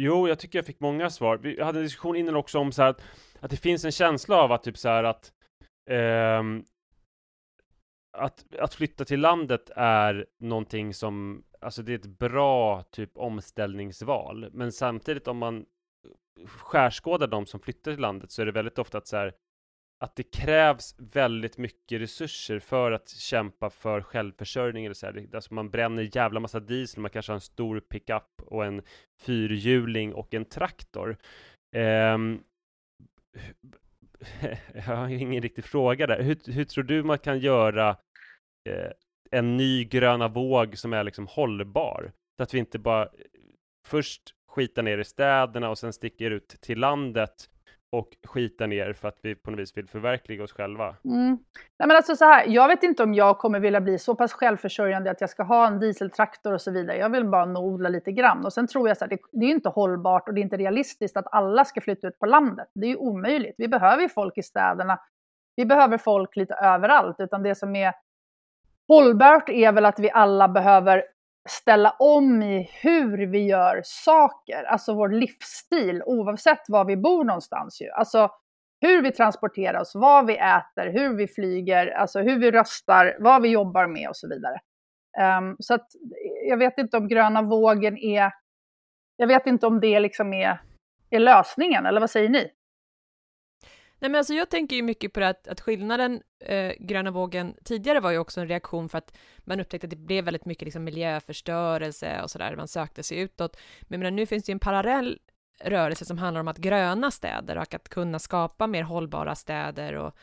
Jo, 0.00 0.28
jag 0.28 0.38
tycker 0.38 0.58
jag 0.58 0.66
fick 0.66 0.80
många 0.80 1.10
svar. 1.10 1.36
Vi 1.36 1.62
hade 1.62 1.78
en 1.78 1.84
diskussion 1.84 2.16
innan 2.16 2.36
också 2.36 2.58
om 2.58 2.72
så 2.72 2.82
här 2.82 2.90
att, 2.90 3.02
att 3.40 3.50
det 3.50 3.56
finns 3.56 3.84
en 3.84 3.92
känsla 3.92 4.36
av 4.36 4.52
att 4.52 4.62
typ 4.62 4.78
så 4.78 4.88
här 4.88 5.04
att 5.04 5.32
ehm, 5.90 6.64
att, 8.18 8.54
att 8.58 8.74
flytta 8.74 9.04
till 9.04 9.20
landet 9.20 9.70
är 9.76 10.26
någonting 10.38 10.94
som, 10.94 11.44
alltså 11.60 11.82
det 11.82 11.92
är 11.92 11.98
ett 11.98 12.18
bra 12.18 12.82
typ 12.82 13.16
omställningsval, 13.16 14.50
men 14.52 14.72
samtidigt 14.72 15.28
om 15.28 15.38
man 15.38 15.66
skärskådar 16.46 17.26
de 17.26 17.46
som 17.46 17.60
flyttar 17.60 17.92
till 17.92 18.00
landet 18.00 18.30
så 18.30 18.42
är 18.42 18.46
det 18.46 18.52
väldigt 18.52 18.78
ofta 18.78 18.98
att 18.98 19.06
så 19.06 19.16
här, 19.16 19.34
att 20.00 20.16
det 20.16 20.22
krävs 20.22 20.94
väldigt 20.98 21.58
mycket 21.58 22.00
resurser 22.00 22.58
för 22.58 22.92
att 22.92 23.08
kämpa 23.08 23.70
för 23.70 24.02
självförsörjning 24.02 24.84
eller 24.84 24.94
så 24.94 25.06
här. 25.06 25.28
Alltså 25.34 25.54
man 25.54 25.70
bränner 25.70 26.16
jävla 26.16 26.40
massa 26.40 26.60
diesel, 26.60 27.00
man 27.00 27.10
kanske 27.10 27.32
har 27.32 27.34
en 27.34 27.40
stor 27.40 27.80
pickup 27.80 28.42
och 28.46 28.64
en 28.64 28.82
fyrhjuling 29.20 30.14
och 30.14 30.34
en 30.34 30.44
traktor. 30.44 31.16
Um, 31.76 32.44
jag 34.74 34.82
har 34.82 35.08
ingen 35.08 35.42
riktig 35.42 35.64
fråga 35.64 36.06
där. 36.06 36.22
Hur, 36.22 36.52
hur 36.52 36.64
tror 36.64 36.84
du 36.84 37.02
man 37.02 37.18
kan 37.18 37.38
göra 37.38 37.96
eh, 38.68 38.90
en 39.30 39.56
ny 39.56 39.84
gröna 39.84 40.28
våg 40.28 40.78
som 40.78 40.92
är 40.92 41.04
liksom 41.04 41.26
hållbar? 41.26 42.12
Så 42.36 42.42
att 42.42 42.54
vi 42.54 42.58
inte 42.58 42.78
bara 42.78 43.02
eh, 43.02 43.10
först 43.86 44.34
skitar 44.48 44.82
ner 44.82 44.98
i 44.98 45.04
städerna 45.04 45.70
och 45.70 45.78
sen 45.78 45.92
sticker 45.92 46.30
ut 46.30 46.48
till 46.48 46.78
landet 46.78 47.50
och 47.90 48.08
skita 48.26 48.66
ner 48.66 48.92
för 48.92 49.08
att 49.08 49.18
vi 49.22 49.34
på 49.34 49.50
något 49.50 49.60
vis 49.60 49.76
vill 49.76 49.88
förverkliga 49.88 50.42
oss 50.44 50.52
själva. 50.52 50.96
Mm. 51.04 51.38
Nej, 51.78 51.88
men 51.88 51.90
alltså 51.90 52.16
så 52.16 52.24
här, 52.24 52.44
jag 52.46 52.68
vet 52.68 52.82
inte 52.82 53.02
om 53.02 53.14
jag 53.14 53.38
kommer 53.38 53.60
vilja 53.60 53.80
bli 53.80 53.98
så 53.98 54.14
pass 54.14 54.32
självförsörjande 54.32 55.10
att 55.10 55.20
jag 55.20 55.30
ska 55.30 55.42
ha 55.42 55.66
en 55.66 55.80
dieseltraktor 55.80 56.52
och 56.52 56.60
så 56.60 56.70
vidare. 56.70 56.96
Jag 56.96 57.10
vill 57.10 57.24
bara 57.24 57.58
odla 57.58 57.88
lite 57.88 58.12
grann. 58.12 58.44
Och 58.44 58.52
sen 58.52 58.66
tror 58.66 58.88
jag 58.88 58.96
så 58.96 59.04
här, 59.04 59.10
det, 59.10 59.18
det 59.32 59.46
är 59.46 59.50
inte 59.50 59.68
hållbart 59.68 60.28
och 60.28 60.34
det 60.34 60.40
är 60.40 60.42
inte 60.42 60.56
realistiskt 60.56 61.16
att 61.16 61.34
alla 61.34 61.64
ska 61.64 61.80
flytta 61.80 62.08
ut 62.08 62.18
på 62.18 62.26
landet. 62.26 62.68
Det 62.74 62.86
är 62.86 62.90
ju 62.90 62.96
omöjligt. 62.96 63.54
Vi 63.58 63.68
behöver 63.68 64.02
ju 64.02 64.08
folk 64.08 64.38
i 64.38 64.42
städerna. 64.42 65.00
Vi 65.56 65.66
behöver 65.66 65.98
folk 65.98 66.36
lite 66.36 66.54
överallt. 66.54 67.16
Utan 67.18 67.42
det 67.42 67.54
som 67.54 67.76
är 67.76 67.92
hållbart 68.88 69.48
är 69.48 69.72
väl 69.72 69.84
att 69.84 69.98
vi 69.98 70.10
alla 70.10 70.48
behöver 70.48 71.04
ställa 71.50 71.90
om 71.98 72.42
i 72.42 72.70
hur 72.82 73.26
vi 73.26 73.46
gör 73.46 73.80
saker. 73.84 74.64
Alltså 74.64 74.94
vår 74.94 75.08
livsstil 75.08 76.02
oavsett 76.06 76.62
var 76.68 76.84
vi 76.84 76.96
bor 76.96 77.24
någonstans 77.24 77.80
ju. 77.80 77.90
Alltså 77.90 78.30
hur 78.80 79.02
vi 79.02 79.12
transporterar 79.12 79.80
oss, 79.80 79.92
vad 79.94 80.26
vi 80.26 80.36
äter, 80.36 80.92
hur 80.92 81.16
vi 81.16 81.28
flyger, 81.28 81.86
alltså 81.86 82.20
hur 82.20 82.38
vi 82.38 82.50
röstar, 82.50 83.16
vad 83.20 83.42
vi 83.42 83.48
jobbar 83.48 83.86
med 83.86 84.08
och 84.08 84.16
så 84.16 84.28
vidare. 84.28 84.60
Um, 85.38 85.56
så 85.58 85.74
att 85.74 85.86
jag 86.48 86.56
vet 86.56 86.78
inte 86.78 86.96
om 86.96 87.08
gröna 87.08 87.42
vågen 87.42 87.98
är, 87.98 88.32
jag 89.16 89.26
vet 89.26 89.46
inte 89.46 89.66
om 89.66 89.80
det 89.80 90.00
liksom 90.00 90.32
är, 90.32 90.60
är 91.10 91.18
lösningen, 91.18 91.86
eller 91.86 92.00
vad 92.00 92.10
säger 92.10 92.28
ni? 92.28 92.50
Nej 93.98 94.10
men 94.10 94.18
alltså 94.18 94.34
jag 94.34 94.50
tänker 94.50 94.76
ju 94.76 94.82
mycket 94.82 95.12
på 95.12 95.20
det 95.20 95.28
att, 95.28 95.48
att 95.48 95.60
skillnaden, 95.60 96.22
eh, 96.40 96.72
gröna 96.78 97.10
vågen, 97.10 97.54
tidigare 97.64 98.00
var 98.00 98.10
ju 98.10 98.18
också 98.18 98.40
en 98.40 98.48
reaktion 98.48 98.88
för 98.88 98.98
att 98.98 99.16
man 99.38 99.60
upptäckte 99.60 99.86
att 99.86 99.90
det 99.90 99.96
blev 99.96 100.24
väldigt 100.24 100.44
mycket 100.44 100.66
liksom 100.66 100.84
miljöförstörelse 100.84 102.22
och 102.22 102.30
sådär, 102.30 102.56
man 102.56 102.68
sökte 102.68 103.02
sig 103.02 103.18
utåt. 103.18 103.56
Men 103.82 104.00
menar, 104.00 104.10
nu 104.10 104.26
finns 104.26 104.44
det 104.44 104.50
ju 104.50 104.54
en 104.54 104.58
parallell 104.58 105.18
rörelse 105.64 106.04
som 106.04 106.18
handlar 106.18 106.40
om 106.40 106.48
att 106.48 106.58
gröna 106.58 107.10
städer 107.10 107.56
och 107.56 107.74
att 107.74 107.88
kunna 107.88 108.18
skapa 108.18 108.66
mer 108.66 108.82
hållbara 108.82 109.34
städer 109.34 109.94
och, 109.94 110.16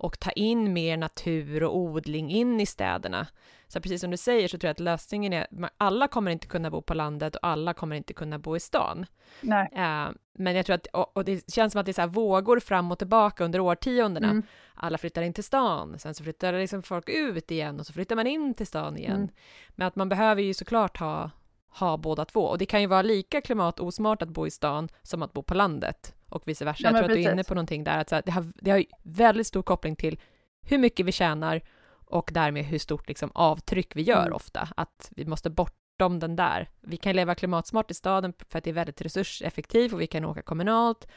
och 0.00 0.20
ta 0.20 0.30
in 0.30 0.72
mer 0.72 0.96
natur 0.96 1.62
och 1.62 1.76
odling 1.76 2.30
in 2.30 2.60
i 2.60 2.66
städerna. 2.66 3.26
Så 3.68 3.80
precis 3.80 4.00
som 4.00 4.10
du 4.10 4.16
säger 4.16 4.48
så 4.48 4.58
tror 4.58 4.68
jag 4.68 4.72
att 4.72 4.80
lösningen 4.80 5.32
är, 5.32 5.46
alla 5.76 6.08
kommer 6.08 6.30
inte 6.30 6.46
kunna 6.46 6.70
bo 6.70 6.82
på 6.82 6.94
landet 6.94 7.36
och 7.36 7.46
alla 7.46 7.74
kommer 7.74 7.96
inte 7.96 8.12
kunna 8.12 8.38
bo 8.38 8.56
i 8.56 8.60
stan. 8.60 9.06
Nej. 9.40 9.68
Eh, 9.72 10.08
men 10.32 10.56
jag 10.56 10.66
tror 10.66 10.74
att, 10.74 10.86
och, 10.86 11.16
och 11.16 11.24
det 11.24 11.52
känns 11.52 11.72
som 11.72 11.80
att 11.80 11.86
det 11.86 11.98
är 11.98 12.06
vågor 12.06 12.60
fram 12.60 12.92
och 12.92 12.98
tillbaka 12.98 13.44
under 13.44 13.60
årtiondena. 13.60 14.30
Mm. 14.30 14.42
Alla 14.74 14.98
flyttar 14.98 15.22
in 15.22 15.32
till 15.32 15.44
stan, 15.44 15.98
sen 15.98 16.14
så 16.14 16.24
flyttar 16.24 16.52
liksom 16.52 16.82
folk 16.82 17.08
ut 17.08 17.50
igen 17.50 17.80
och 17.80 17.86
så 17.86 17.92
flyttar 17.92 18.16
man 18.16 18.26
in 18.26 18.54
till 18.54 18.66
stan 18.66 18.96
igen. 18.96 19.16
Mm. 19.16 19.28
Men 19.68 19.88
att 19.88 19.96
man 19.96 20.08
behöver 20.08 20.42
ju 20.42 20.54
såklart 20.54 20.96
ha, 20.96 21.30
ha 21.68 21.96
båda 21.96 22.24
två. 22.24 22.40
Och 22.40 22.58
det 22.58 22.66
kan 22.66 22.80
ju 22.80 22.86
vara 22.86 23.02
lika 23.02 23.40
klimatosmart 23.40 24.22
att 24.22 24.28
bo 24.28 24.46
i 24.46 24.50
stan 24.50 24.88
som 25.02 25.22
att 25.22 25.32
bo 25.32 25.42
på 25.42 25.54
landet 25.54 26.14
och 26.30 26.42
vice 26.48 26.64
versa. 26.64 26.82
Ja, 26.82 26.90
jag 26.90 26.96
tror 26.96 27.04
att 27.04 27.14
du 27.16 27.20
är 27.20 27.22
inne 27.22 27.36
precis. 27.36 27.48
på 27.48 27.54
någonting 27.54 27.84
där, 27.84 27.98
att 27.98 28.08
så 28.08 28.14
här, 28.14 28.22
det, 28.26 28.30
har, 28.30 28.46
det 28.54 28.70
har 28.70 28.84
väldigt 29.02 29.46
stor 29.46 29.62
koppling 29.62 29.96
till 29.96 30.20
hur 30.62 30.78
mycket 30.78 31.06
vi 31.06 31.12
tjänar 31.12 31.62
och 32.06 32.30
därmed 32.34 32.64
hur 32.64 32.78
stort 32.78 33.08
liksom, 33.08 33.30
avtryck 33.34 33.96
vi 33.96 34.02
gör 34.02 34.22
Mm. 34.22 34.32
ofta. 34.32 34.68
Att 34.76 35.12
vi 35.16 35.24
måste 35.26 35.50
bortom 35.50 36.18
den 36.18 36.36
där. 36.36 36.68
Vi 36.80 36.96
kan 36.96 37.16
leva 37.16 37.34
klimatsmart 37.34 37.90
i 37.90 37.94
staden 37.94 38.32
för 38.48 38.58
att 38.58 38.64
det 38.64 38.70
är 38.70 38.74
väldigt 38.74 39.00
resurseffektivt 39.00 39.92
och 39.92 40.00
vi 40.00 40.06
kan 40.06 40.24
åka 40.24 40.42
kommunalt 40.42 41.08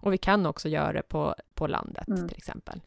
och 0.00 0.12
vi 0.12 0.18
kan 0.18 0.46
också 0.46 0.68
göra 0.68 0.92
det 0.92 1.02
på, 1.02 1.34
på 1.54 1.66
landet 1.66 2.08
Mm. 2.08 2.28
till 2.28 2.36
exempel. 2.36 2.80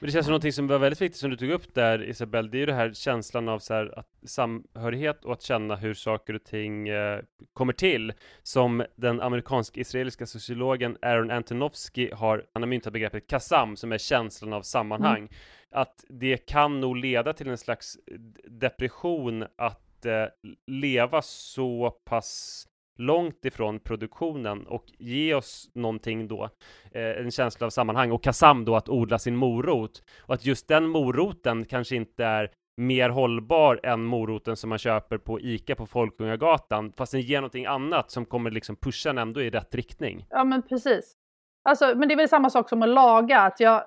Men 0.00 0.06
det 0.06 0.12
känns 0.12 0.26
som 0.26 0.30
någonting 0.30 0.52
som 0.52 0.66
var 0.66 0.78
väldigt 0.78 1.00
viktigt 1.00 1.20
som 1.20 1.30
du 1.30 1.36
tog 1.36 1.50
upp 1.50 1.74
där 1.74 2.08
Isabel, 2.08 2.50
det 2.50 2.56
är 2.56 2.60
ju 2.60 2.66
det 2.66 2.74
här 2.74 2.92
känslan 2.92 3.48
av 3.48 3.58
så 3.58 3.74
här, 3.74 3.98
att 3.98 4.08
samhörighet 4.26 5.24
och 5.24 5.32
att 5.32 5.42
känna 5.42 5.76
hur 5.76 5.94
saker 5.94 6.34
och 6.34 6.44
ting 6.44 6.88
eh, 6.88 7.20
kommer 7.52 7.72
till, 7.72 8.12
som 8.42 8.84
den 8.96 9.20
amerikansk-israeliska 9.20 10.26
sociologen 10.26 10.96
Aaron 11.02 11.30
Antonovsky 11.30 12.10
har, 12.12 12.46
han 12.52 12.62
har 12.62 12.68
myntat 12.68 12.92
begreppet 12.92 13.26
kasam, 13.26 13.76
som 13.76 13.92
är 13.92 13.98
känslan 13.98 14.52
av 14.52 14.62
sammanhang. 14.62 15.28
Att 15.70 16.04
det 16.08 16.36
kan 16.36 16.80
nog 16.80 16.96
leda 16.96 17.32
till 17.32 17.48
en 17.48 17.58
slags 17.58 17.98
depression 18.44 19.44
att 19.56 20.06
eh, 20.06 20.24
leva 20.66 21.22
så 21.22 21.90
pass 21.90 22.66
långt 22.98 23.44
ifrån 23.44 23.80
produktionen 23.80 24.66
och 24.66 24.84
ge 24.98 25.34
oss 25.34 25.70
någonting 25.74 26.28
då, 26.28 26.48
eh, 26.92 27.02
en 27.02 27.30
känsla 27.30 27.66
av 27.66 27.70
sammanhang 27.70 28.10
och 28.10 28.22
Kazam 28.22 28.64
då 28.64 28.76
att 28.76 28.88
odla 28.88 29.18
sin 29.18 29.36
morot 29.36 30.02
och 30.20 30.34
att 30.34 30.44
just 30.44 30.68
den 30.68 30.88
moroten 30.88 31.64
kanske 31.64 31.96
inte 31.96 32.24
är 32.24 32.50
mer 32.76 33.08
hållbar 33.08 33.80
än 33.82 34.04
moroten 34.04 34.56
som 34.56 34.68
man 34.68 34.78
köper 34.78 35.18
på 35.18 35.40
ICA 35.40 35.74
på 35.74 35.86
Folkungagatan, 35.86 36.92
fast 36.96 37.12
den 37.12 37.20
ger 37.20 37.40
någonting 37.40 37.66
annat 37.66 38.10
som 38.10 38.26
kommer 38.26 38.50
liksom 38.50 38.76
pusha 38.76 39.10
en 39.10 39.18
ändå 39.18 39.42
i 39.42 39.50
rätt 39.50 39.74
riktning. 39.74 40.26
Ja, 40.30 40.44
men 40.44 40.62
precis. 40.62 41.16
Alltså, 41.64 41.92
men 41.96 42.08
det 42.08 42.14
är 42.14 42.16
väl 42.16 42.28
samma 42.28 42.50
sak 42.50 42.68
som 42.68 42.82
att 42.82 42.88
laga. 42.88 43.40
Att 43.40 43.60
jag, 43.60 43.84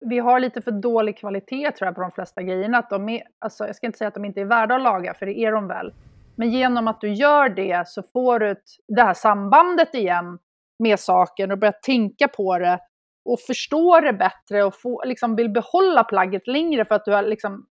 vi 0.00 0.18
har 0.18 0.40
lite 0.40 0.62
för 0.62 0.70
dålig 0.70 1.18
kvalitet 1.18 1.70
tror 1.70 1.86
jag 1.86 1.94
på 1.94 2.00
de 2.00 2.10
flesta 2.10 2.42
grejerna. 2.42 2.78
Att 2.78 2.90
de 2.90 3.08
är, 3.08 3.22
alltså, 3.38 3.66
jag 3.66 3.76
ska 3.76 3.86
inte 3.86 3.98
säga 3.98 4.08
att 4.08 4.14
de 4.14 4.24
inte 4.24 4.40
är 4.40 4.44
värda 4.44 4.74
att 4.74 4.82
laga, 4.82 5.14
för 5.14 5.26
det 5.26 5.38
är 5.38 5.52
de 5.52 5.68
väl. 5.68 5.92
Men 6.36 6.50
genom 6.50 6.88
att 6.88 7.00
du 7.00 7.12
gör 7.12 7.48
det 7.48 7.88
så 7.88 8.02
får 8.12 8.38
du 8.38 8.50
ett, 8.50 8.64
det 8.88 9.02
här 9.02 9.14
sambandet 9.14 9.94
igen 9.94 10.38
med 10.78 11.00
saken 11.00 11.52
och 11.52 11.58
börjar 11.58 11.74
tänka 11.82 12.28
på 12.28 12.58
det 12.58 12.80
och 13.24 13.40
förstå 13.40 14.00
det 14.00 14.12
bättre 14.12 14.64
och 14.64 14.74
få, 14.80 15.02
liksom, 15.04 15.36
vill 15.36 15.50
behålla 15.50 16.04
plagget 16.04 16.46
längre 16.46 16.84
för 16.84 16.94
att 16.94 17.04
du 17.04 17.12
har 17.12 17.22
liksom, 17.22 17.66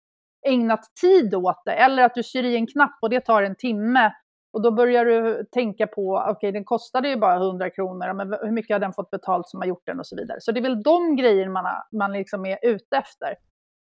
ägnat 0.46 0.80
tid 1.00 1.34
åt 1.34 1.62
det. 1.64 1.72
Eller 1.72 2.02
att 2.02 2.14
du 2.14 2.22
syr 2.22 2.44
i 2.44 2.56
en 2.56 2.66
knapp 2.66 2.98
och 3.02 3.10
det 3.10 3.20
tar 3.20 3.42
en 3.42 3.56
timme 3.56 4.12
och 4.52 4.62
då 4.62 4.70
börjar 4.70 5.04
du 5.04 5.44
tänka 5.52 5.86
på, 5.86 6.24
okej 6.28 6.52
den 6.52 6.64
kostade 6.64 7.08
ju 7.08 7.16
bara 7.16 7.36
100 7.36 7.70
kronor, 7.70 8.12
men 8.12 8.32
hur 8.42 8.52
mycket 8.52 8.74
har 8.74 8.80
den 8.80 8.92
fått 8.92 9.10
betalt 9.10 9.48
som 9.48 9.60
har 9.60 9.66
gjort 9.66 9.86
den 9.86 9.98
och 9.98 10.06
så 10.06 10.16
vidare. 10.16 10.38
Så 10.40 10.52
det 10.52 10.60
är 10.60 10.62
väl 10.62 10.82
de 10.82 11.16
grejer 11.16 11.48
man, 11.48 11.64
har, 11.64 11.98
man 11.98 12.12
liksom 12.12 12.46
är 12.46 12.58
ute 12.62 12.96
efter. 12.96 13.34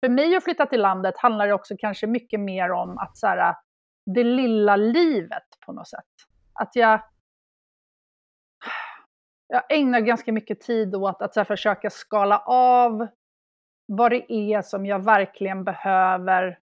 För 0.05 0.09
mig 0.09 0.37
att 0.37 0.45
flytta 0.45 0.67
till 0.67 0.81
landet 0.81 1.15
handlar 1.19 1.47
det 1.47 1.53
också 1.53 1.75
kanske 1.79 2.07
mycket 2.07 2.41
mer 2.41 2.73
om 2.73 2.99
att 2.99 3.17
så 3.17 3.27
här, 3.27 3.55
det 4.15 4.25
lilla 4.25 4.77
livet 4.77 5.45
på 5.67 5.73
något 5.73 5.89
sätt. 5.89 6.05
Att 6.53 6.77
jag, 6.77 7.01
jag 9.49 9.63
ägnar 9.73 10.01
ganska 10.01 10.33
mycket 10.33 10.61
tid 10.61 10.95
åt 10.95 11.23
att 11.23 11.35
så 11.35 11.45
försöka 11.45 11.91
skala 11.91 12.39
av 12.47 13.07
vad 13.87 14.11
det 14.11 14.33
är 14.33 14.63
som 14.63 14.87
jag 14.87 15.05
verkligen 15.05 15.65
behöver 15.65 16.59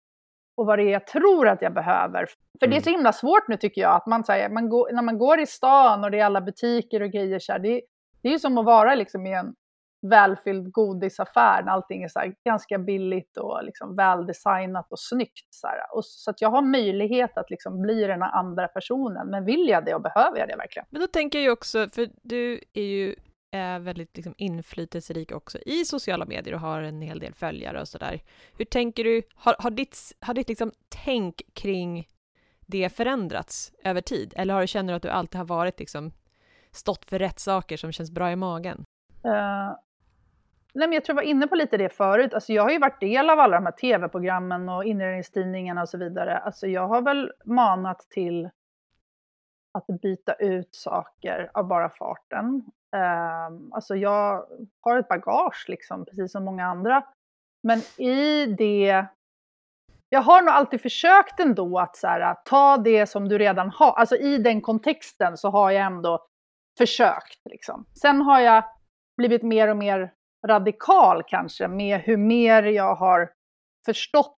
och 0.58 0.66
vad 0.66 0.80
det 0.80 0.84
är 0.84 0.92
jag 0.92 1.08
tror 1.08 1.48
att 1.48 1.62
jag 1.62 1.74
behöver. 1.74 2.26
För 2.60 2.68
det 2.68 2.78
är 2.78 2.82
så 2.82 2.90
himla 2.90 3.14
svårt 3.14 3.48
nu 3.48 3.58
tycker 3.58 3.82
jag, 3.82 3.96
att 3.96 4.06
man, 4.06 4.24
så 4.24 4.32
här, 4.32 4.50
man 4.50 4.70
går, 4.70 4.92
när 4.92 5.02
man 5.02 5.18
går 5.18 5.40
i 5.40 5.46
stan 5.46 6.04
och 6.04 6.12
det 6.12 6.20
är 6.20 6.26
alla 6.26 6.42
butiker 6.42 7.02
och 7.02 7.12
grejer 7.12 7.40
så 7.40 7.52
här, 7.52 7.60
det, 7.60 7.82
det 8.22 8.28
är 8.28 8.32
ju 8.32 8.40
som 8.40 8.58
att 8.58 8.66
vara 8.66 8.96
liksom 8.96 9.26
i 9.26 9.34
en 9.34 9.56
välfylld 10.02 10.72
godisaffär 10.72 11.64
när 11.64 11.72
allting 11.72 12.04
är 12.04 12.08
så 12.08 12.34
ganska 12.46 12.78
billigt 12.78 13.38
och 13.38 13.64
liksom 13.64 13.96
väldesignat 13.96 14.92
och 14.92 15.00
snyggt. 15.00 15.48
Så. 15.50 15.68
Och, 15.94 16.06
så 16.06 16.32
att 16.32 16.42
jag 16.42 16.50
har 16.50 16.62
möjlighet 16.62 17.38
att 17.38 17.50
liksom 17.50 17.82
bli 17.82 18.04
den 18.04 18.22
här 18.22 18.32
andra 18.32 18.68
personen, 18.68 19.28
men 19.28 19.46
vill 19.46 19.70
jag 19.70 19.86
det 19.86 19.96
och 19.96 20.02
behöver 20.02 20.40
jag 20.40 20.48
det 20.48 20.56
verkligen? 20.56 20.86
Men 20.90 21.02
då 21.02 21.08
tänker 21.08 21.38
jag 21.40 21.44
ju 21.44 21.52
också, 21.52 21.90
för 21.90 22.10
du 22.22 22.62
är 22.74 22.84
ju 22.84 23.16
är 23.52 23.80
väldigt 23.80 24.16
liksom 24.16 24.34
inflytelserik 24.38 25.32
också 25.32 25.58
i 25.66 25.86
sociala 25.86 26.26
medier 26.26 26.54
och 26.54 26.60
har 26.60 26.82
en 26.82 27.02
hel 27.02 27.20
del 27.20 27.34
följare 27.34 27.82
och 27.82 27.88
sådär. 27.88 28.24
Hur 28.58 28.66
tänker 28.66 29.04
du, 29.04 29.22
har, 29.36 29.56
har 29.60 29.72
ditt, 29.72 29.98
har 30.20 30.34
ditt 30.34 30.50
liksom 30.50 30.72
tänk 30.90 31.42
kring 31.54 32.08
det 32.66 32.90
förändrats 32.90 33.72
över 33.84 34.02
tid? 34.02 34.34
Eller 34.36 34.54
har 34.54 34.62
du 34.62 34.68
känner 34.68 34.94
du 34.94 34.98
att 34.98 35.04
du 35.04 35.10
alltid 35.10 35.38
har 35.38 35.46
varit 35.46 35.80
liksom 35.80 36.12
stått 36.72 37.06
för 37.06 37.20
rätt 37.20 37.40
saker 37.40 37.78
som 37.78 37.92
känns 37.92 38.12
bra 38.12 38.32
i 38.32 38.36
magen? 38.36 38.86
Uh, 39.26 39.76
nej 40.74 40.88
men 40.88 40.94
jag 40.94 41.06
tror 41.06 41.18
jag 41.18 41.24
var 41.24 41.30
inne 41.30 41.48
på 41.48 41.56
lite 41.56 41.78
det 41.78 41.90
förut. 41.90 42.34
Alltså 42.34 42.54
jag 42.54 42.64
har 42.64 42.72
ju 42.72 42.80
varit 42.80 43.00
del 43.00 43.30
av 43.30 43.40
alla 43.40 43.56
de 43.56 43.66
här 43.66 43.72
tv-programmen 43.72 44.70
och 44.70 44.86
inredningstidningarna 44.86 45.82
och 45.82 45.90
så 45.90 45.98
vidare. 45.98 46.38
Alltså 46.38 46.68
jag 46.68 46.88
har 46.88 47.02
väl 47.02 47.32
manat 47.46 48.00
till 48.10 48.50
att 49.72 49.88
byta 50.02 50.34
ut 50.34 50.76
saker 50.76 51.52
av 51.54 51.68
bara 51.68 51.90
farten. 51.90 52.46
Um, 52.96 53.74
alltså 53.74 53.96
jag 53.96 54.46
har 54.82 54.98
ett 54.98 55.08
bagage 55.08 55.66
liksom, 55.68 56.06
precis 56.06 56.32
som 56.32 56.46
många 56.46 56.66
andra. 56.66 57.04
Men 57.64 57.80
i 57.98 58.46
det 58.46 59.06
jag 60.14 60.22
har 60.22 60.42
nog 60.42 60.50
alltid 60.50 60.82
försökt 60.82 61.40
ändå 61.40 61.80
att 61.80 61.96
så 61.96 62.08
här, 62.08 62.36
ta 62.46 62.78
det 62.78 63.08
som 63.08 63.30
du 63.30 63.38
redan 63.38 63.70
har, 63.70 63.92
alltså 63.92 64.16
i 64.16 64.38
den 64.38 64.62
kontexten 64.62 65.38
så 65.38 65.50
har 65.50 65.72
jag 65.72 65.86
ändå 65.86 66.26
försökt. 66.78 67.40
Liksom. 67.46 67.86
Sen 68.02 68.22
har 68.22 68.40
jag 68.40 68.64
blivit 69.18 69.44
mer 69.44 69.68
och 69.68 69.78
mer 69.78 70.14
radikal 70.48 71.24
kanske 71.28 71.68
med 71.68 72.00
hur 72.00 72.18
mer 72.18 72.64
jag 72.64 72.96
har 72.96 73.30
förstått 73.86 74.38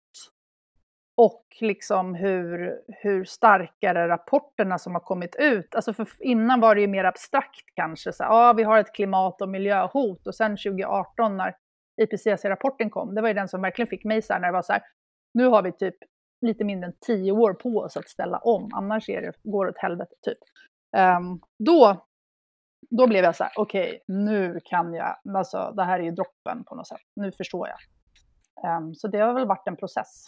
och 1.18 1.44
liksom 1.62 2.16
hur, 2.16 2.82
hur 2.88 3.24
starkare 3.24 4.08
rapporterna 4.08 4.78
som 4.78 4.94
har 4.94 5.02
kommit 5.02 5.36
ut. 5.40 5.76
Alltså 5.76 5.94
för 5.94 6.08
innan 6.20 6.60
var 6.60 6.76
det 6.76 6.82
ju 6.82 6.88
mer 6.88 7.04
abstrakt 7.04 7.66
kanske. 7.76 8.14
Så, 8.14 8.24
ja, 8.24 8.54
vi 8.54 8.64
har 8.64 8.80
ett 8.80 8.94
klimat 8.94 9.42
och 9.42 9.50
miljöhot 9.50 10.28
och 10.28 10.36
sen 10.36 10.52
2018 10.52 11.38
när 11.38 11.56
IPCC-rapporten 12.02 12.90
kom, 12.90 13.16
det 13.16 13.22
var 13.22 13.28
ju 13.28 13.34
den 13.34 13.48
som 13.48 13.62
verkligen 13.62 13.90
fick 13.90 14.04
mig 14.04 14.22
så 14.22 14.34
här 14.34 14.40
när 14.40 14.48
det 14.48 14.54
var 14.54 14.62
så 14.62 14.74
här, 14.74 14.82
nu 15.34 15.46
har 15.46 15.62
vi 15.62 15.72
typ 15.72 15.96
lite 16.46 16.64
mindre 16.64 16.88
än 16.88 16.96
tio 17.06 17.32
år 17.32 17.54
på 17.54 17.70
oss 17.70 17.98
att 17.98 18.10
ställa 18.10 18.38
om, 18.38 18.70
annars 18.74 19.10
är 19.10 19.22
det, 19.22 19.34
går 19.44 19.66
det 19.66 19.72
åt 19.72 19.78
helvete 19.78 20.16
typ. 20.22 20.38
Um, 20.98 21.42
då, 21.60 22.06
då 22.90 23.08
blev 23.08 23.24
jag 23.24 23.36
så 23.36 23.44
här, 23.44 23.54
okej, 23.56 23.88
okay, 23.88 24.00
nu 24.08 24.60
kan 24.66 24.94
jag, 24.94 25.16
alltså 25.36 25.74
det 25.76 25.84
här 25.84 26.00
är 26.00 26.04
ju 26.04 26.12
droppen 26.12 26.64
på 26.64 26.76
något 26.76 26.88
sätt, 26.88 27.02
nu 27.16 27.32
förstår 27.32 27.68
jag. 27.68 27.78
Um, 28.78 28.96
så 28.96 29.08
det 29.08 29.20
har 29.20 29.34
väl 29.34 29.48
varit 29.48 29.68
en 29.68 29.78
process. 29.78 30.26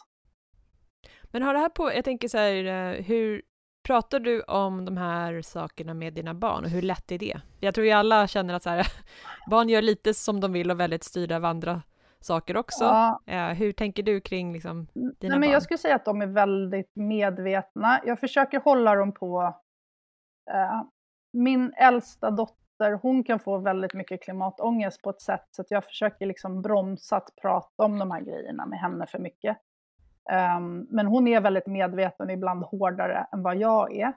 Men 1.24 1.42
har 1.42 1.54
det 1.54 1.60
här 1.60 1.70
på, 1.70 1.94
jag 1.94 2.06
tänker 2.06 2.28
så 2.28 2.38
här, 2.38 2.66
eh, 2.66 3.04
hur 3.04 3.42
pratar 3.84 4.20
du 4.20 4.42
om 4.42 4.86
de 4.86 4.98
här 4.98 5.42
sakerna 5.42 5.94
med 5.94 6.14
dina 6.14 6.34
barn 6.34 6.64
och 6.64 6.70
hur 6.70 6.82
lätt 6.82 7.12
är 7.12 7.18
det? 7.18 7.42
Jag 7.60 7.76
tror 7.76 7.88
ju 7.88 7.92
alla 7.92 8.28
känner 8.28 8.54
att 8.54 8.64
så 8.64 8.70
här, 8.70 8.88
barn 9.50 9.70
gör 9.70 9.82
lite 9.82 10.14
som 10.14 10.40
de 10.40 10.54
vill 10.54 10.72
och 10.72 10.80
väldigt 10.80 11.04
styrda 11.04 11.36
av 11.36 11.46
andra 11.46 11.82
saker 12.20 12.58
också. 12.58 12.84
Ja. 12.84 13.22
Eh, 13.26 13.48
hur 13.48 13.72
tänker 13.72 14.04
du 14.04 14.22
kring 14.22 14.54
liksom, 14.54 14.88
dina 14.94 15.14
Nej, 15.22 15.30
men 15.30 15.42
barn? 15.42 15.52
Jag 15.52 15.64
skulle 15.64 15.78
säga 15.78 15.96
att 15.96 16.06
de 16.06 16.22
är 16.22 16.28
väldigt 16.28 16.92
medvetna. 16.96 18.02
Jag 18.06 18.20
försöker 18.20 18.60
hålla 18.60 18.96
dem 18.96 19.14
på... 19.14 19.42
Eh, 20.52 20.82
min 21.36 21.74
äldsta 21.78 22.32
dotter, 22.32 23.00
hon 23.02 23.24
kan 23.24 23.40
få 23.40 23.58
väldigt 23.58 23.94
mycket 23.94 24.24
klimatångest 24.24 25.02
på 25.02 25.10
ett 25.10 25.22
sätt 25.22 25.46
så 25.52 25.62
att 25.62 25.72
jag 25.72 25.86
försöker 25.86 26.26
liksom 26.26 26.62
bromsa 26.62 27.18
att 27.18 27.30
prata 27.42 27.84
om 27.84 28.00
de 28.00 28.12
här 28.12 28.22
grejerna 28.22 28.66
med 28.66 28.80
henne 28.80 29.06
för 29.08 29.20
mycket. 29.20 29.58
Um, 30.58 30.88
men 30.90 31.06
hon 31.06 31.28
är 31.28 31.42
väldigt 31.42 31.68
medveten, 31.68 32.30
ibland 32.30 32.64
hårdare 32.64 33.28
än 33.32 33.44
vad 33.44 33.58
jag 33.58 33.96
är. 33.96 34.14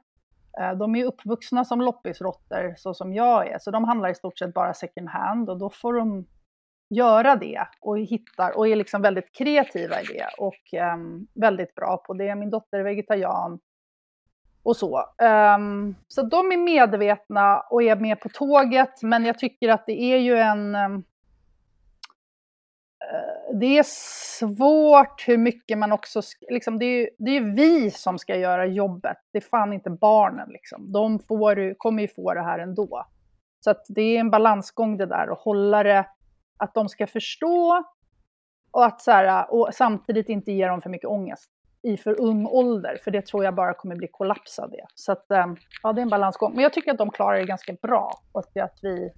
Uh, 0.61 0.79
de 0.79 0.97
är 0.97 1.05
uppvuxna 1.05 1.65
som 1.65 1.81
loppisrotter 1.81 2.75
så 2.79 2.95
som 2.95 3.15
jag 3.15 3.49
är, 3.49 3.59
så 3.59 3.71
de 3.71 3.85
handlar 3.85 4.09
i 4.09 4.15
stort 4.15 4.39
sett 4.39 4.55
bara 4.55 4.75
second 4.75 5.09
hand 5.09 5.51
och 5.51 5.59
då 5.59 5.71
får 5.71 5.95
de 5.95 6.27
göra 6.91 7.37
det 7.37 7.67
och 7.81 7.99
hittar 7.99 8.59
och 8.59 8.69
är 8.69 8.77
liksom 8.77 9.03
väldigt 9.03 9.33
kreativa 9.33 10.01
i 10.01 10.05
det 10.05 10.27
och 10.39 10.95
um, 10.95 11.27
väldigt 11.35 11.75
bra 11.75 11.97
på 11.97 12.15
det. 12.15 12.35
Min 12.35 12.51
dotter 12.51 12.79
är 12.79 12.85
vegetarian 12.85 13.59
och 14.69 14.77
så. 14.77 15.05
Um, 15.57 15.95
så 16.09 16.23
de 16.23 16.53
är 16.53 16.57
medvetna 16.57 17.61
och 17.61 17.83
är 17.83 17.97
med 17.97 18.21
på 18.21 18.29
tåget, 18.29 19.03
men 19.03 19.25
jag 19.25 19.39
tycker 19.39 19.69
att 19.69 19.87
det 19.87 20.03
är 20.03 20.17
ju 20.17 20.37
en 20.37 20.75
um, 20.75 21.05
det 23.61 23.79
är 23.79 23.85
svårt 24.39 25.29
hur 25.29 25.39
mycket 25.39 25.79
man 25.79 25.93
också, 25.93 26.23
liksom, 26.49 26.79
det, 26.79 26.85
är 26.85 26.99
ju, 27.01 27.09
det 27.19 27.31
är 27.31 27.41
ju 27.41 27.53
vi 27.55 27.91
som 27.91 28.19
ska 28.19 28.37
göra 28.37 28.67
jobbet, 28.67 29.17
det 29.33 29.39
är 29.39 29.49
fan 29.51 29.73
inte 29.73 29.91
barnen. 29.91 30.49
Liksom. 30.49 30.93
De 30.93 31.19
får, 31.19 31.75
kommer 31.79 32.03
ju 32.03 32.09
få 32.09 32.35
det 32.35 32.43
här 32.43 32.59
ändå. 32.59 33.07
Så 33.61 33.71
att 33.71 33.85
det 33.89 34.03
är 34.03 34.21
en 34.21 34.31
balansgång 34.31 34.97
det 34.97 35.07
där, 35.07 35.33
att 35.33 35.39
hålla 35.39 35.83
det 35.83 36.07
att 36.57 36.75
de 36.75 36.89
ska 36.89 37.07
förstå 37.07 37.85
och, 38.71 38.85
att 38.85 39.01
så 39.01 39.11
här, 39.11 39.55
och 39.55 39.69
samtidigt 39.73 40.29
inte 40.29 40.53
ge 40.53 40.67
dem 40.67 40.83
för 40.83 40.91
mycket 40.91 41.09
ångest 41.09 41.51
i 41.83 41.97
för 41.97 42.21
ung 42.21 42.47
ålder, 42.47 42.99
för 43.05 43.11
det 43.11 43.27
tror 43.27 43.45
jag 43.45 43.55
bara 43.55 43.75
kommer 43.75 43.97
bli 43.97 44.09
kollaps 44.09 44.59
av 44.59 44.71
det. 44.71 44.87
Så 44.95 45.13
att, 45.13 45.31
ehm, 45.31 45.57
ja, 45.83 45.93
det 45.93 46.01
är 46.01 46.03
en 46.03 46.09
balansgång. 46.09 46.55
Men 46.55 46.63
jag 46.63 46.73
tycker 46.73 46.93
att 46.93 46.99
de 46.99 47.11
klarar 47.11 47.39
det 47.39 47.45
ganska 47.45 47.73
bra. 47.73 48.11
Och 48.33 48.57
att 48.57 48.79
vi... 48.83 49.13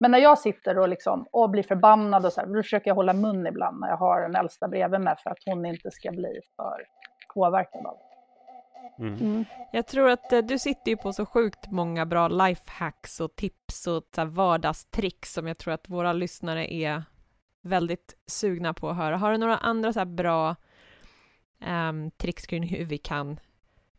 Men 0.00 0.10
när 0.10 0.18
jag 0.18 0.38
sitter 0.38 0.78
och, 0.78 0.88
liksom, 0.88 1.26
och 1.30 1.50
blir 1.50 1.62
förbannad 1.62 2.26
och 2.26 2.32
så 2.32 2.40
här, 2.40 2.48
då 2.48 2.62
försöker 2.62 2.90
jag 2.90 2.94
hålla 2.94 3.12
mun 3.12 3.46
ibland 3.46 3.80
när 3.80 3.88
jag 3.88 3.96
har 3.96 4.20
den 4.22 4.36
äldsta 4.36 4.68
bredvid 4.68 5.00
mig 5.00 5.14
för 5.22 5.30
att 5.30 5.38
hon 5.46 5.66
inte 5.66 5.90
ska 5.90 6.10
bli 6.10 6.40
för 6.56 6.84
påverkad 7.34 7.86
av 7.86 7.96
det. 7.96 8.10
Mm. 8.98 9.14
Mm. 9.14 9.44
Jag 9.72 9.86
tror 9.86 10.08
att 10.08 10.32
eh, 10.32 10.38
du 10.38 10.58
sitter 10.58 10.90
ju 10.90 10.96
på 10.96 11.12
så 11.12 11.26
sjukt 11.26 11.70
många 11.70 12.06
bra 12.06 12.28
lifehacks 12.28 13.20
och 13.20 13.36
tips 13.36 13.86
och 13.86 14.02
så 14.14 14.24
vardagstricks 14.24 15.32
som 15.32 15.46
jag 15.46 15.58
tror 15.58 15.74
att 15.74 15.88
våra 15.88 16.12
lyssnare 16.12 16.74
är 16.74 17.02
väldigt 17.62 18.16
sugna 18.26 18.74
på 18.74 18.88
att 18.88 18.96
höra. 18.96 19.16
Har 19.16 19.32
du 19.32 19.38
några 19.38 19.56
andra 19.56 19.92
så 19.92 20.04
bra 20.04 20.56
um, 21.66 22.10
tricks 22.10 22.46
kring 22.46 22.62
hur 22.62 22.84
vi 22.84 22.98
kan 22.98 23.40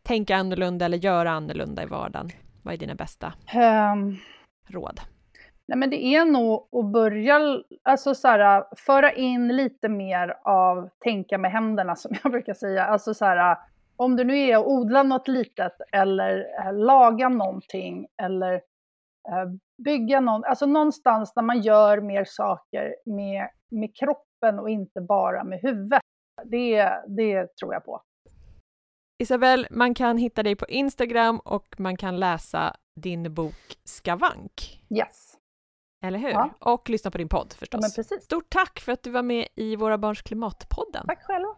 tänka 0.02 0.36
annorlunda 0.36 0.84
eller 0.84 0.98
göra 0.98 1.30
annorlunda 1.30 1.82
i 1.82 1.86
vardagen? 1.86 2.30
Vad 2.62 2.74
är 2.74 2.78
dina 2.78 2.94
bästa 2.94 3.32
um, 3.54 4.16
råd? 4.68 5.00
Nej, 5.68 5.78
men 5.78 5.90
det 5.90 6.04
är 6.04 6.24
nog 6.24 6.68
att 6.72 6.92
börja, 6.92 7.40
alltså 7.82 8.14
så 8.14 8.28
här, 8.28 8.64
föra 8.76 9.12
in 9.12 9.48
lite 9.48 9.88
mer 9.88 10.36
av 10.44 10.88
tänka 11.04 11.38
med 11.38 11.52
händerna 11.52 11.96
som 11.96 12.16
jag 12.22 12.32
brukar 12.32 12.54
säga. 12.54 12.84
Alltså 12.84 13.14
så 13.14 13.24
här, 13.24 13.56
om 13.96 14.16
det 14.16 14.24
nu 14.24 14.38
är 14.38 14.56
att 14.56 14.66
odla 14.66 15.02
något 15.02 15.28
litet 15.28 15.72
eller 15.92 16.46
eh, 16.60 16.72
laga 16.72 17.28
någonting 17.28 18.06
eller 18.22 18.54
eh, 19.28 19.50
bygga 19.84 20.20
någon, 20.20 20.44
alltså 20.44 20.66
någonstans 20.66 21.34
där 21.34 21.42
man 21.42 21.60
gör 21.60 22.00
mer 22.00 22.24
saker 22.24 22.94
med, 23.06 23.48
med 23.70 23.96
kroppen 23.96 24.58
och 24.58 24.70
inte 24.70 25.00
bara 25.00 25.44
med 25.44 25.60
huvudet. 25.62 26.02
Det, 26.44 27.02
det 27.06 27.56
tror 27.56 27.74
jag 27.74 27.84
på. 27.84 28.02
Isabel, 29.22 29.66
man 29.70 29.94
kan 29.94 30.18
hitta 30.18 30.42
dig 30.42 30.56
på 30.56 30.66
Instagram 30.66 31.38
och 31.38 31.74
man 31.78 31.96
kan 31.96 32.20
läsa 32.20 32.76
din 32.96 33.34
bok 33.34 33.76
Skavank. 33.84 34.84
Yes. 34.90 35.38
Eller 36.04 36.18
hur? 36.18 36.30
Ja. 36.30 36.50
Och 36.60 36.90
lyssna 36.90 37.10
på 37.10 37.18
din 37.18 37.28
podd 37.28 37.52
förstås. 37.52 37.98
Ja, 37.98 38.18
Stort 38.20 38.50
tack 38.50 38.80
för 38.80 38.92
att 38.92 39.02
du 39.02 39.10
var 39.10 39.22
med 39.22 39.48
i 39.54 39.76
Våra 39.76 39.98
Barns 39.98 40.22
Klimatpodden. 40.22 41.06
Tack 41.06 41.22
själva. 41.22 41.56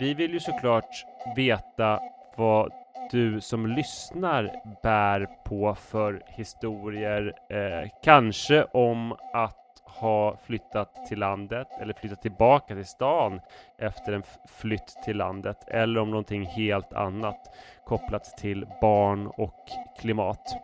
Vi 0.00 0.14
vill 0.14 0.32
ju 0.32 0.40
såklart 0.40 1.04
veta 1.36 2.00
vad 2.36 2.72
du 3.10 3.40
som 3.40 3.66
lyssnar 3.66 4.62
bär 4.82 5.26
på 5.44 5.74
för 5.74 6.22
historier, 6.26 7.34
eh, 7.50 7.90
kanske 8.02 8.64
om 8.64 9.12
att 9.32 9.65
ha 10.00 10.36
flyttat 10.46 11.06
till 11.08 11.18
landet 11.18 11.68
eller 11.80 11.94
flyttat 11.94 12.22
tillbaka 12.22 12.74
till 12.74 12.86
stan 12.86 13.40
efter 13.78 14.12
en 14.12 14.22
flytt 14.48 14.96
till 15.04 15.16
landet 15.16 15.68
eller 15.68 16.00
om 16.00 16.10
någonting 16.10 16.46
helt 16.46 16.92
annat 16.92 17.54
kopplat 17.86 18.38
till 18.38 18.66
barn 18.80 19.26
och 19.26 19.64
klimat. 20.00 20.56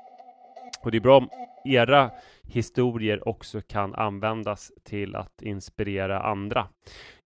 Och 0.83 0.91
det 0.91 0.97
är 0.97 1.01
bra 1.01 1.17
om 1.17 1.29
era 1.65 2.11
historier 2.43 3.29
också 3.29 3.61
kan 3.61 3.95
användas 3.95 4.73
till 4.85 5.17
att 5.17 5.43
inspirera 5.43 6.23
andra. 6.23 6.69